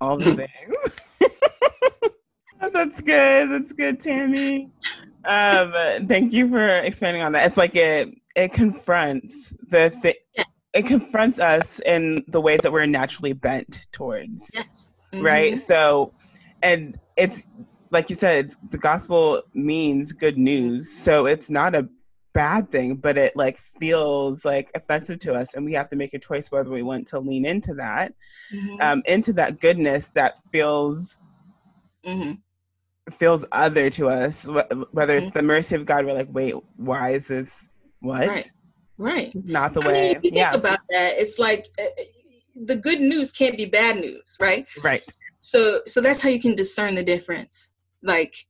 all 0.00 0.16
the 0.18 0.34
things. 1.20 1.30
That's 2.72 3.00
good. 3.00 3.50
That's 3.50 3.72
good, 3.72 4.00
Tammy. 4.00 4.70
Um, 5.24 5.72
thank 6.06 6.32
you 6.32 6.48
for 6.48 6.66
expanding 6.66 7.22
on 7.22 7.32
that. 7.32 7.46
It's 7.46 7.56
like 7.56 7.76
it 7.76 8.14
it 8.34 8.52
confronts 8.52 9.54
the 9.68 9.90
thing. 9.90 10.14
Yeah. 10.36 10.44
It 10.72 10.86
confronts 10.86 11.38
us 11.38 11.80
in 11.86 12.24
the 12.28 12.40
ways 12.40 12.60
that 12.60 12.72
we're 12.72 12.86
naturally 12.86 13.32
bent 13.32 13.86
towards. 13.92 14.50
Yes. 14.52 14.93
Mm-hmm. 15.14 15.24
Right. 15.24 15.58
So, 15.58 16.12
and 16.62 16.98
it's 17.16 17.46
like 17.90 18.10
you 18.10 18.16
said, 18.16 18.52
the 18.70 18.78
gospel 18.78 19.42
means 19.54 20.12
good 20.12 20.36
news. 20.36 20.90
So 20.90 21.26
it's 21.26 21.48
not 21.48 21.74
a 21.74 21.88
bad 22.32 22.70
thing, 22.70 22.96
but 22.96 23.16
it 23.16 23.36
like 23.36 23.56
feels 23.56 24.44
like 24.44 24.70
offensive 24.74 25.20
to 25.20 25.34
us, 25.34 25.54
and 25.54 25.64
we 25.64 25.72
have 25.72 25.88
to 25.90 25.96
make 25.96 26.12
a 26.12 26.18
choice 26.18 26.50
whether 26.50 26.70
we 26.70 26.82
want 26.82 27.06
to 27.08 27.20
lean 27.20 27.46
into 27.46 27.74
that, 27.74 28.12
mm-hmm. 28.52 28.80
um, 28.80 29.02
into 29.06 29.32
that 29.34 29.60
goodness 29.60 30.08
that 30.08 30.38
feels 30.52 31.18
mm-hmm. 32.04 32.32
feels 33.10 33.44
other 33.52 33.88
to 33.90 34.08
us. 34.08 34.46
Whether 34.90 35.16
it's 35.16 35.28
mm-hmm. 35.28 35.38
the 35.38 35.42
mercy 35.42 35.76
of 35.76 35.86
God, 35.86 36.04
we're 36.04 36.14
like, 36.14 36.28
wait, 36.32 36.54
why 36.76 37.10
is 37.10 37.28
this? 37.28 37.68
What? 38.00 38.28
Right. 38.28 38.52
Right. 38.96 39.32
It's 39.34 39.48
not 39.48 39.74
the 39.74 39.82
I 39.82 39.86
way. 39.86 39.92
Mean, 40.02 40.16
if 40.16 40.24
you 40.24 40.30
think 40.30 40.36
yeah. 40.36 40.54
about 40.54 40.78
that, 40.90 41.14
it's 41.16 41.38
like 41.38 41.66
uh, 41.78 41.82
uh, 41.82 42.04
the 42.54 42.76
good 42.76 43.00
news 43.00 43.32
can't 43.32 43.56
be 43.56 43.66
bad 43.66 43.96
news, 43.96 44.36
right? 44.40 44.66
Right. 44.82 45.02
So, 45.40 45.80
so 45.86 46.00
that's 46.00 46.22
how 46.22 46.30
you 46.30 46.40
can 46.40 46.54
discern 46.54 46.94
the 46.94 47.02
difference. 47.02 47.70
Like, 48.02 48.46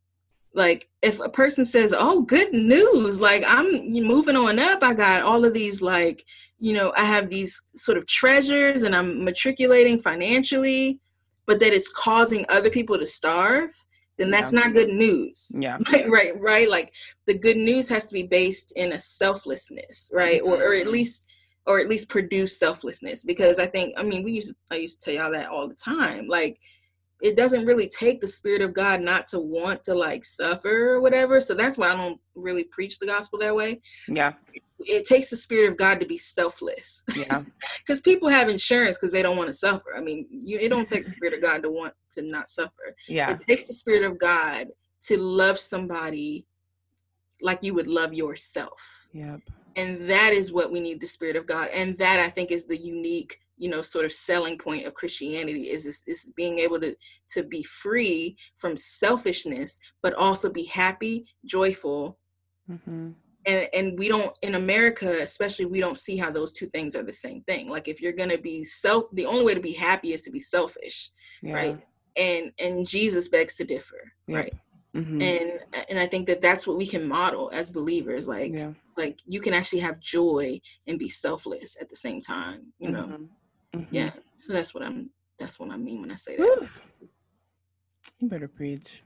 like 0.55 0.89
if 1.03 1.21
a 1.21 1.29
person 1.29 1.65
says 1.65 1.93
oh 1.97 2.23
good 2.23 2.53
news 2.53 3.21
like 3.21 3.45
i'm 3.47 3.93
moving 3.93 4.37
on 4.37 4.59
up 4.59 4.83
i 4.83 4.95
got 4.95 5.23
all 5.23 5.45
of 5.45 5.53
these 5.53 5.83
like 5.83 6.25
you 6.59 6.73
know 6.73 6.93
i 6.97 7.05
have 7.05 7.29
these 7.29 7.61
sort 7.75 7.99
of 7.99 8.07
treasures 8.07 8.85
and 8.85 8.95
i'm 8.95 9.23
matriculating 9.25 9.99
financially 9.99 11.01
but 11.47 11.61
that 11.61 11.73
it's 11.73 11.93
causing 11.93 12.47
other 12.49 12.71
people 12.71 12.99
to 12.99 13.07
starve 13.07 13.71
then 14.17 14.31
that's 14.31 14.53
yeah. 14.53 14.61
not 14.61 14.75
good 14.75 14.91
news 14.91 15.51
yeah 15.59 15.77
right, 15.93 16.09
right 16.09 16.41
right 16.41 16.71
like 16.71 16.93
the 17.27 17.37
good 17.37 17.57
news 17.57 17.89
has 17.89 18.07
to 18.07 18.15
be 18.15 18.23
based 18.23 18.73
in 18.77 18.93
a 18.93 18.99
selflessness 18.99 20.11
right 20.15 20.41
mm-hmm. 20.41 20.53
or, 20.53 20.57
or 20.57 20.75
at 20.75 20.85
mm-hmm. 20.85 20.93
least 20.93 21.29
or 21.67 21.79
at 21.79 21.89
least 21.89 22.09
produce 22.09 22.59
selflessness 22.59 23.25
because 23.25 23.59
i 23.59 23.67
think 23.67 23.95
i 23.97 24.03
mean 24.03 24.23
we 24.23 24.33
used 24.33 24.51
to, 24.51 24.75
i 24.75 24.79
used 24.79 25.01
to 25.01 25.05
tell 25.11 25.23
y'all 25.23 25.33
that 25.33 25.49
all 25.49 25.69
the 25.69 25.75
time 25.75 26.27
like 26.29 26.59
it 27.25 27.37
doesn't 27.37 27.65
really 27.65 27.89
take 27.89 28.21
the 28.21 28.29
spirit 28.29 28.61
of 28.61 28.75
God 28.75 29.01
not 29.01 29.29
to 29.29 29.41
want 29.41 29.83
to 29.85 29.95
like 29.95 30.27
suffer 30.27 30.91
or 30.91 31.01
whatever. 31.01 31.41
So 31.41 31.55
that's 31.55 31.79
why 31.79 31.91
I 31.91 31.97
don't 31.97 32.21
really 32.35 32.65
preach 32.65 32.99
the 32.99 33.07
gospel 33.07 33.39
that 33.39 33.57
way. 33.57 33.81
Yeah. 34.09 34.35
It 34.81 35.07
takes 35.07 35.31
the 35.31 35.37
spirit 35.37 35.71
of 35.71 35.79
God 35.79 36.01
to 36.01 36.07
be 36.07 36.19
selfless. 36.19 37.03
Yeah. 37.17 37.43
Because 37.87 38.01
people 38.01 38.29
have 38.29 38.49
insurance 38.49 38.97
because 38.97 39.13
they 39.13 39.23
don't 39.23 39.37
want 39.37 39.49
to 39.49 39.55
suffer. 39.55 39.95
I 39.95 40.01
mean, 40.01 40.27
you, 40.31 40.59
it 40.59 40.71
don't 40.71 40.89
take 40.89 41.05
the 41.05 41.11
spirit 41.11 41.35
of 41.35 41.43
God 41.43 41.63
to 41.63 41.71
want 41.71 41.93
to 42.13 42.23
not 42.23 42.49
suffer. 42.49 42.97
Yeah. 43.09 43.31
It 43.31 43.41
takes 43.41 43.67
the 43.67 43.75
spirit 43.75 44.05
of 44.05 44.19
God 44.19 44.69
to 45.03 45.19
love 45.19 45.59
somebody 45.59 46.47
like 47.43 47.63
you 47.63 47.75
would 47.75 47.87
love 47.87 48.15
yourself. 48.15 49.07
Yep. 49.13 49.41
And 49.77 50.09
that 50.09 50.33
is 50.33 50.53
what 50.53 50.71
we 50.71 50.81
need 50.81 51.01
the 51.01 51.07
spirit 51.07 51.37
of 51.37 51.47
God. 51.47 51.69
And 51.75 51.99
that 51.99 52.21
I 52.21 52.29
think 52.29 52.51
is 52.51 52.67
the 52.67 52.77
unique 52.77 53.41
you 53.57 53.69
know 53.69 53.83
sort 53.83 54.05
of 54.05 54.13
selling 54.13 54.59
point 54.59 54.87
of 54.87 54.95
christianity 54.95 55.71
is, 55.71 55.87
is 55.87 56.03
is, 56.07 56.33
being 56.37 56.59
able 56.59 56.81
to 56.81 56.95
to 57.29 57.43
be 57.43 57.63
free 57.63 58.37
from 58.59 58.77
selfishness 58.77 59.79
but 60.03 60.15
also 60.15 60.51
be 60.51 60.65
happy 60.65 61.25
joyful 61.45 62.19
mm-hmm. 62.71 63.11
and 63.47 63.69
and 63.73 63.99
we 63.99 64.09
don't 64.09 64.37
in 64.43 64.55
america 64.55 65.19
especially 65.23 65.67
we 65.67 65.81
don't 65.81 65.99
see 65.99 66.17
how 66.17 66.31
those 66.31 66.53
two 66.53 66.67
things 66.67 66.97
are 66.97 67.03
the 67.03 67.13
same 67.13 67.43
thing 67.43 67.69
like 67.69 67.89
if 67.89 68.01
you're 68.01 68.13
gonna 68.13 68.39
be 68.39 68.65
self 68.65 69.05
the 69.13 69.27
only 69.27 69.45
way 69.45 69.55
to 69.55 69.61
be 69.61 69.73
happy 69.73 70.13
is 70.13 70.23
to 70.23 70.31
be 70.31 70.41
selfish 70.41 71.11
yeah. 71.43 71.55
right 71.55 71.87
and 72.17 72.53
and 72.59 72.87
jesus 72.87 73.29
begs 73.29 73.55
to 73.55 73.65
differ 73.65 74.13
yep. 74.27 74.37
right 74.37 74.55
mm-hmm. 74.95 75.21
and 75.21 75.61
and 75.89 75.99
i 75.99 76.07
think 76.07 76.27
that 76.27 76.41
that's 76.41 76.67
what 76.67 76.77
we 76.77 76.87
can 76.87 77.07
model 77.07 77.51
as 77.53 77.71
believers 77.71 78.29
like 78.29 78.53
yeah. 78.53 78.71
like 78.97 79.19
you 79.27 79.41
can 79.41 79.53
actually 79.53 79.81
have 79.81 79.99
joy 80.01 80.61
and 80.87 80.99
be 80.99 81.09
selfless 81.09 81.77
at 81.81 81.89
the 81.89 81.97
same 81.97 82.21
time 82.21 82.73
you 82.79 82.91
know 82.91 83.05
mm-hmm. 83.05 83.25
Mm-hmm. 83.75 83.95
Yeah. 83.95 84.11
So 84.39 84.53
that's 84.53 84.75
what 84.75 84.85
I'm 84.85 85.11
that's 85.39 85.59
what 85.59 85.71
I 85.71 85.77
mean 85.77 86.01
when 86.01 86.11
I 86.11 86.15
say 86.15 86.37
that. 86.37 86.43
Oof. 86.43 86.81
You 88.19 88.29
better 88.29 88.49
preach. 88.49 89.03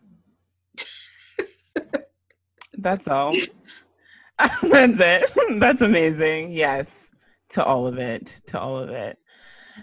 that's 2.79 3.09
all. 3.09 3.35
that's 4.63 5.01
it. 5.01 5.31
That's 5.61 5.83
amazing. 5.83 6.53
Yes. 6.53 7.11
To 7.51 7.65
all 7.65 7.87
of 7.87 7.99
it. 7.99 8.41
To 8.47 8.61
all 8.61 8.79
of 8.79 8.91
it. 8.91 9.19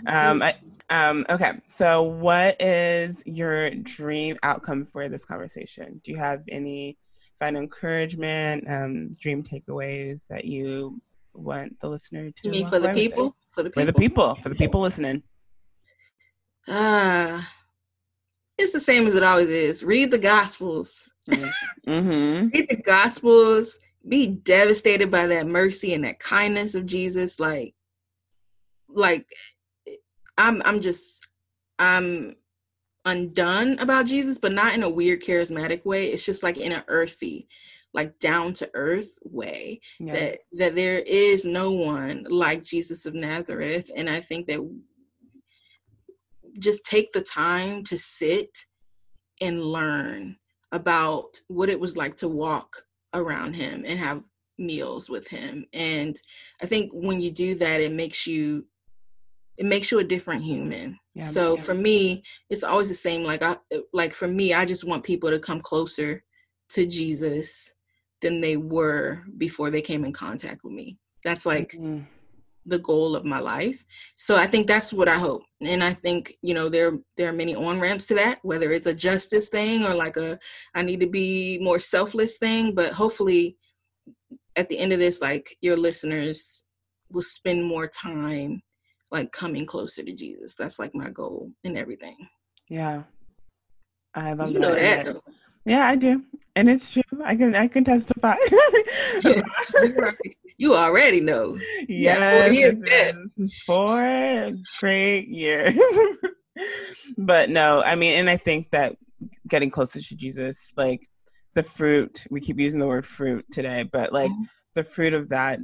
Um 0.07 0.41
I 0.41 0.55
um 0.89 1.25
okay. 1.29 1.53
So 1.69 2.03
what 2.03 2.61
is 2.61 3.23
your 3.25 3.71
dream 3.71 4.37
outcome 4.43 4.85
for 4.85 5.09
this 5.09 5.25
conversation? 5.25 6.01
Do 6.03 6.11
you 6.11 6.17
have 6.17 6.43
any 6.47 6.97
final 7.39 7.61
encouragement, 7.61 8.69
um, 8.69 9.11
dream 9.19 9.43
takeaways 9.43 10.27
that 10.27 10.45
you 10.45 11.01
want 11.33 11.79
the 11.79 11.89
listener 11.89 12.31
to 12.31 12.39
you 12.43 12.51
mean 12.51 12.67
for 12.67 12.79
the 12.79 12.89
people? 12.89 13.35
for 13.51 13.63
the 13.63 13.69
people. 13.69 13.85
For 13.85 13.91
the 13.91 13.93
people, 13.93 14.35
for 14.35 14.49
the 14.49 14.55
people 14.55 14.81
listening. 14.81 15.23
Ah, 16.67 17.39
uh, 17.39 17.41
it's 18.57 18.73
the 18.73 18.79
same 18.79 19.07
as 19.07 19.15
it 19.15 19.23
always 19.23 19.49
is. 19.49 19.83
Read 19.83 20.11
the 20.11 20.17
Gospels. 20.17 21.09
Mm-hmm. 21.87 22.47
Read 22.47 22.67
the 22.67 22.81
Gospels. 22.81 23.77
Be 24.07 24.25
devastated 24.25 25.11
by 25.11 25.27
that 25.27 25.45
mercy 25.45 25.93
and 25.93 26.03
that 26.03 26.17
kindness 26.17 26.73
of 26.73 26.87
Jesus. 26.87 27.39
Like, 27.39 27.75
like, 28.89 29.27
I'm, 30.37 30.61
I'm 30.65 30.81
just, 30.81 31.27
I'm 31.79 32.35
undone 33.05 33.79
about 33.79 34.05
Jesus, 34.05 34.37
but 34.37 34.51
not 34.51 34.73
in 34.73 34.83
a 34.83 34.89
weird 34.89 35.21
charismatic 35.21 35.85
way. 35.85 36.07
It's 36.07 36.25
just 36.25 36.43
like 36.43 36.57
in 36.57 36.71
an 36.71 36.83
earthy, 36.87 37.47
like 37.93 38.19
down 38.19 38.53
to 38.53 38.69
earth 38.73 39.17
way 39.23 39.79
yeah. 39.99 40.13
that 40.13 40.39
that 40.51 40.75
there 40.75 40.99
is 40.99 41.45
no 41.45 41.71
one 41.71 42.25
like 42.29 42.61
Jesus 42.61 43.05
of 43.05 43.13
Nazareth 43.13 43.89
and 43.95 44.09
I 44.09 44.19
think 44.19 44.47
that 44.47 44.59
just 46.59 46.85
take 46.85 47.11
the 47.13 47.21
time 47.21 47.83
to 47.85 47.97
sit 47.97 48.57
and 49.41 49.63
learn 49.63 50.37
about 50.71 51.39
what 51.47 51.69
it 51.69 51.79
was 51.79 51.97
like 51.97 52.15
to 52.17 52.27
walk 52.27 52.83
around 53.13 53.53
him 53.53 53.83
and 53.87 53.99
have 53.99 54.23
meals 54.57 55.09
with 55.09 55.27
him 55.27 55.65
and 55.73 56.15
i 56.61 56.65
think 56.65 56.89
when 56.93 57.19
you 57.19 57.29
do 57.29 57.55
that 57.55 57.81
it 57.81 57.91
makes 57.91 58.25
you 58.25 58.65
it 59.57 59.65
makes 59.65 59.91
you 59.91 59.99
a 59.99 60.03
different 60.03 60.43
human 60.43 60.97
yeah, 61.13 61.23
so 61.23 61.55
yeah. 61.55 61.63
for 61.63 61.73
me 61.73 62.23
it's 62.49 62.63
always 62.63 62.89
the 62.89 62.95
same 62.95 63.23
like 63.23 63.43
i 63.43 63.55
like 63.93 64.13
for 64.13 64.27
me 64.27 64.53
i 64.53 64.65
just 64.65 64.87
want 64.87 65.03
people 65.03 65.29
to 65.29 65.39
come 65.39 65.61
closer 65.61 66.23
to 66.69 66.85
Jesus 66.85 67.75
than 68.21 68.41
they 68.41 68.57
were 68.57 69.23
before 69.37 69.69
they 69.69 69.81
came 69.81 70.05
in 70.05 70.13
contact 70.13 70.63
with 70.63 70.73
me. 70.73 70.97
That's 71.23 71.45
like 71.45 71.71
mm-hmm. 71.71 72.03
the 72.65 72.79
goal 72.79 73.15
of 73.15 73.25
my 73.25 73.39
life. 73.39 73.85
So 74.15 74.35
I 74.35 74.47
think 74.47 74.67
that's 74.67 74.93
what 74.93 75.09
I 75.09 75.17
hope. 75.17 75.43
And 75.61 75.83
I 75.83 75.93
think, 75.93 76.35
you 76.41 76.53
know, 76.53 76.69
there 76.69 76.93
there 77.17 77.29
are 77.29 77.33
many 77.33 77.55
on 77.55 77.79
ramps 77.79 78.05
to 78.07 78.15
that, 78.15 78.39
whether 78.43 78.71
it's 78.71 78.85
a 78.85 78.93
justice 78.93 79.49
thing 79.49 79.83
or 79.83 79.93
like 79.93 80.17
a 80.17 80.39
I 80.73 80.81
need 80.81 80.99
to 81.01 81.07
be 81.07 81.59
more 81.61 81.79
selfless 81.79 82.37
thing, 82.37 82.73
but 82.73 82.93
hopefully 82.93 83.57
at 84.55 84.69
the 84.69 84.77
end 84.77 84.93
of 84.93 84.99
this 84.99 85.21
like 85.21 85.57
your 85.61 85.75
listeners 85.75 86.65
will 87.11 87.21
spend 87.21 87.65
more 87.65 87.87
time 87.87 88.61
like 89.11 89.31
coming 89.31 89.65
closer 89.65 90.03
to 90.03 90.11
Jesus. 90.11 90.55
That's 90.55 90.79
like 90.79 90.93
my 90.93 91.09
goal 91.09 91.51
in 91.63 91.77
everything. 91.77 92.17
Yeah. 92.69 93.03
I 94.13 94.33
love 94.33 94.51
you 94.51 94.59
that. 94.59 95.05
Know 95.05 95.13
that 95.13 95.21
yeah, 95.65 95.87
I 95.87 95.95
do, 95.95 96.23
and 96.55 96.69
it's 96.69 96.91
true. 96.91 97.01
I 97.23 97.35
can 97.35 97.55
I 97.55 97.67
can 97.67 97.83
testify. 97.83 98.35
you 100.57 100.75
already 100.75 101.21
know. 101.21 101.57
Yes, 101.89 102.55
yeah, 102.55 103.11
four, 103.65 103.95
four 104.01 104.51
great 104.79 105.27
years. 105.27 105.73
but 107.17 107.49
no, 107.49 107.81
I 107.81 107.95
mean, 107.95 108.19
and 108.19 108.29
I 108.29 108.37
think 108.37 108.69
that 108.71 108.95
getting 109.47 109.71
closer 109.71 109.99
to 109.99 110.15
Jesus, 110.15 110.71
like 110.77 111.07
the 111.55 111.63
fruit, 111.63 112.27
we 112.29 112.41
keep 112.41 112.59
using 112.59 112.79
the 112.79 112.87
word 112.87 113.05
fruit 113.05 113.43
today, 113.51 113.89
but 113.91 114.13
like 114.13 114.29
mm-hmm. 114.29 114.43
the 114.75 114.83
fruit 114.83 115.15
of 115.15 115.29
that 115.29 115.59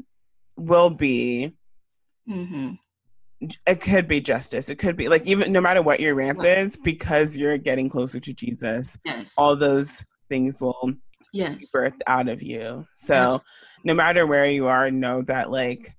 will 0.58 0.90
be 0.90 1.54
mm-hmm 2.28 2.74
it 3.66 3.82
could 3.82 4.08
be 4.08 4.22
justice. 4.22 4.70
It 4.70 4.76
could 4.76 4.96
be 4.96 5.10
like 5.10 5.26
even 5.26 5.52
no 5.52 5.62
matter 5.62 5.82
what 5.82 6.00
your 6.00 6.16
ramp 6.16 6.44
is, 6.44 6.76
because 6.76 7.38
you're 7.38 7.58
getting 7.58 7.90
closer 7.90 8.20
to 8.20 8.34
Jesus. 8.34 8.98
Yes. 9.06 9.34
All 9.38 9.56
those 9.56 10.04
things 10.30 10.62
will 10.62 10.94
yes 11.34 11.58
be 11.58 11.80
birthed 11.80 12.02
out 12.08 12.30
of 12.30 12.42
you. 12.42 12.86
So 12.96 13.32
yes. 13.32 13.42
no 13.84 13.94
matter 13.94 14.28
where 14.28 14.46
you 14.46 14.68
are, 14.68 14.92
know 14.92 15.22
that 15.24 15.52
like 15.52 15.90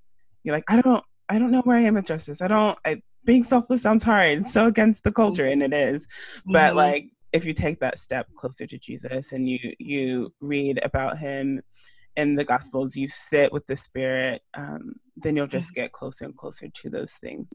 you're 0.43 0.55
like, 0.55 0.65
I 0.69 0.81
don't 0.81 1.03
I 1.29 1.39
don't 1.39 1.51
know 1.51 1.61
where 1.61 1.77
I 1.77 1.81
am 1.81 1.95
with 1.95 2.05
justice. 2.05 2.41
I 2.41 2.47
don't 2.47 2.77
I, 2.85 3.01
being 3.25 3.43
selfless 3.43 3.81
sounds 3.81 4.03
hard. 4.03 4.39
It's 4.39 4.53
so 4.53 4.67
against 4.67 5.03
the 5.03 5.11
culture 5.11 5.45
and 5.45 5.63
it 5.63 5.73
is. 5.73 6.07
But 6.45 6.69
mm-hmm. 6.69 6.77
like 6.77 7.05
if 7.33 7.45
you 7.45 7.53
take 7.53 7.79
that 7.79 7.99
step 7.99 8.27
closer 8.35 8.65
to 8.67 8.77
Jesus 8.77 9.33
and 9.33 9.49
you 9.49 9.59
you 9.79 10.33
read 10.39 10.79
about 10.83 11.17
him 11.17 11.61
in 12.15 12.35
the 12.35 12.43
gospels 12.43 12.95
you 12.95 13.07
sit 13.07 13.51
with 13.51 13.65
the 13.65 13.75
spirit 13.75 14.43
um, 14.55 14.93
then 15.15 15.35
you'll 15.35 15.47
just 15.47 15.69
mm-hmm. 15.69 15.81
get 15.81 15.91
closer 15.91 16.25
and 16.25 16.35
closer 16.35 16.67
to 16.67 16.89
those 16.89 17.13
things. 17.13 17.47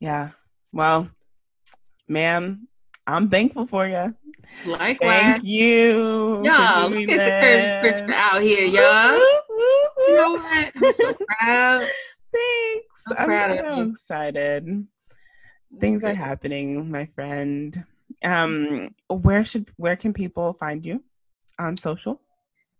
Yeah. 0.00 0.30
Well 0.72 1.08
ma'am 2.08 2.68
i'm 3.06 3.28
thankful 3.28 3.66
for 3.66 3.86
you 3.86 4.14
likewise. 4.64 5.10
thank 5.10 5.44
you 5.44 6.42
y'all 6.44 6.88
look 6.88 7.10
at 7.10 7.18
the 7.18 7.46
curvy 7.46 7.82
krista 7.82 8.10
out 8.12 8.40
here 8.40 8.64
y'all. 8.64 9.18
you 9.98 10.16
know 10.16 10.32
what? 10.32 10.72
I'm 10.76 10.94
so 10.94 11.14
proud. 11.40 11.88
Thanks. 12.32 13.04
So 13.06 13.14
i'm 13.18 13.26
proud 13.26 13.56
so 13.56 13.64
of 13.64 13.88
excited. 13.88 14.86
Things 15.80 16.02
good. 16.02 16.12
are 16.12 16.14
happening 16.14 16.90
my 16.90 17.06
friend. 17.06 17.84
Um 18.22 18.94
where 19.08 19.44
should 19.44 19.70
where 19.76 19.96
can 19.96 20.12
people 20.12 20.52
find 20.54 20.84
you 20.86 21.02
on 21.58 21.76
social? 21.76 22.20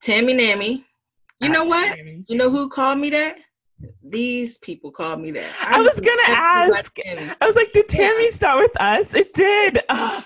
Tammy 0.01 0.35
nammy. 0.35 0.85
You 1.41 1.49
know 1.49 1.65
what? 1.65 1.99
You 1.99 2.37
know 2.37 2.51
who 2.51 2.69
called 2.69 2.99
me 2.99 3.11
that? 3.11 3.37
These 4.03 4.59
people 4.59 4.91
called 4.91 5.21
me 5.21 5.31
that. 5.33 5.51
I, 5.61 5.79
I 5.79 5.81
was 5.81 6.01
gonna 6.01 6.23
ask. 6.29 6.99
I 7.07 7.47
was 7.47 7.57
like, 7.57 7.73
did 7.73 7.89
Tammy 7.89 8.25
yeah. 8.25 8.31
start 8.31 8.63
with 8.63 8.81
us? 8.81 9.15
It 9.15 9.35
did. 9.35 9.83
Oh, 9.89 10.25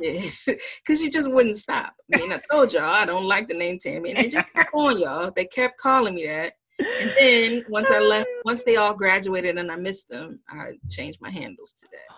yes. 0.00 0.46
Because 0.46 1.02
you 1.02 1.10
just 1.10 1.30
wouldn't 1.30 1.56
stop. 1.56 1.94
I 2.14 2.18
mean, 2.18 2.32
I 2.32 2.38
told 2.50 2.72
y'all 2.72 2.84
I 2.84 3.06
don't 3.06 3.24
like 3.24 3.48
the 3.48 3.54
name 3.54 3.78
Tammy, 3.78 4.10
and 4.10 4.18
they 4.18 4.28
just 4.28 4.52
kept 4.52 4.70
on, 4.74 5.00
y'all. 5.00 5.32
They 5.34 5.46
kept 5.46 5.78
calling 5.78 6.14
me 6.14 6.26
that. 6.26 6.52
And 6.78 7.10
then 7.18 7.64
once 7.68 7.90
I 7.90 7.98
left, 7.98 8.28
oh, 8.30 8.42
once 8.44 8.64
they 8.64 8.76
all 8.76 8.94
graduated 8.94 9.58
and 9.58 9.70
I 9.70 9.76
missed 9.76 10.08
them, 10.08 10.40
I 10.48 10.72
changed 10.88 11.20
my 11.20 11.30
handles 11.30 11.72
to 11.74 11.88
that. 11.92 12.16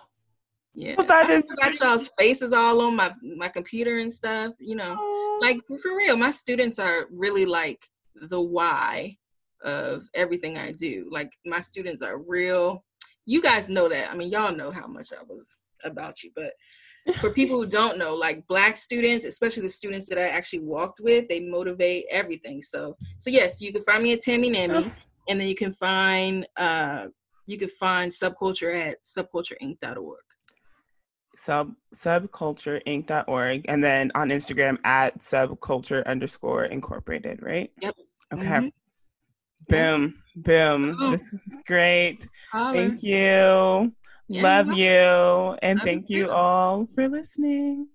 Yeah, 0.75 0.95
well, 0.97 1.07
that 1.07 1.27
I 1.27 1.33
is 1.33 1.43
got 1.61 1.79
y'all's 1.79 2.11
faces 2.17 2.53
all 2.53 2.81
on 2.81 2.95
my 2.95 3.13
my 3.21 3.47
computer 3.47 3.99
and 3.99 4.11
stuff. 4.11 4.53
You 4.59 4.75
know, 4.75 4.95
oh. 4.97 5.39
like 5.41 5.59
for 5.67 5.95
real, 5.95 6.15
my 6.15 6.31
students 6.31 6.79
are 6.79 7.07
really 7.11 7.45
like 7.45 7.87
the 8.15 8.41
why 8.41 9.17
of 9.63 10.03
everything 10.13 10.57
I 10.57 10.71
do. 10.71 11.07
Like 11.11 11.31
my 11.45 11.59
students 11.59 12.01
are 12.01 12.19
real. 12.19 12.83
You 13.25 13.41
guys 13.41 13.69
know 13.69 13.87
that. 13.89 14.11
I 14.11 14.15
mean, 14.15 14.31
y'all 14.31 14.55
know 14.55 14.71
how 14.71 14.87
much 14.87 15.11
I 15.11 15.23
was 15.23 15.57
about 15.83 16.23
you, 16.23 16.31
but 16.35 16.53
for 17.15 17.29
people 17.29 17.57
who 17.57 17.67
don't 17.67 17.97
know, 17.97 18.15
like 18.15 18.47
black 18.47 18.77
students, 18.77 19.25
especially 19.25 19.63
the 19.63 19.69
students 19.69 20.05
that 20.07 20.17
I 20.17 20.27
actually 20.29 20.59
walked 20.59 20.99
with, 21.01 21.27
they 21.27 21.41
motivate 21.41 22.05
everything. 22.09 22.61
So, 22.61 22.95
so 23.17 23.29
yes, 23.29 23.61
you 23.61 23.73
can 23.73 23.83
find 23.83 24.03
me 24.03 24.13
at 24.13 24.21
Tammy 24.21 24.49
Nammy, 24.49 24.91
and 25.27 25.39
then 25.39 25.47
you 25.47 25.55
can 25.55 25.73
find 25.73 26.47
uh, 26.57 27.07
you 27.45 27.57
can 27.57 27.69
find 27.69 28.11
subculture 28.11 28.73
at 28.73 29.03
subcultureinc.org. 29.03 30.19
Sub 31.35 31.73
subcultureinc.org, 31.93 33.65
and 33.67 33.83
then 33.83 34.11
on 34.15 34.29
Instagram 34.29 34.77
at 34.85 35.19
subculture 35.19 36.05
underscore 36.05 36.65
incorporated, 36.65 37.41
right? 37.41 37.69
Yep. 37.81 37.95
Okay. 38.33 38.45
Mm-hmm. 38.45 38.67
Boom. 39.67 40.15
Boom. 40.35 40.97
Oh. 40.99 41.11
This 41.11 41.33
is 41.33 41.57
great. 41.65 42.27
Thank 42.51 43.03
you. 43.03 43.93
Yeah, 44.27 44.41
Love 44.41 44.77
you. 44.77 45.57
And 45.61 45.81
thank 45.81 46.09
you 46.09 46.31
all 46.31 46.87
for 46.95 47.07
listening. 47.07 47.87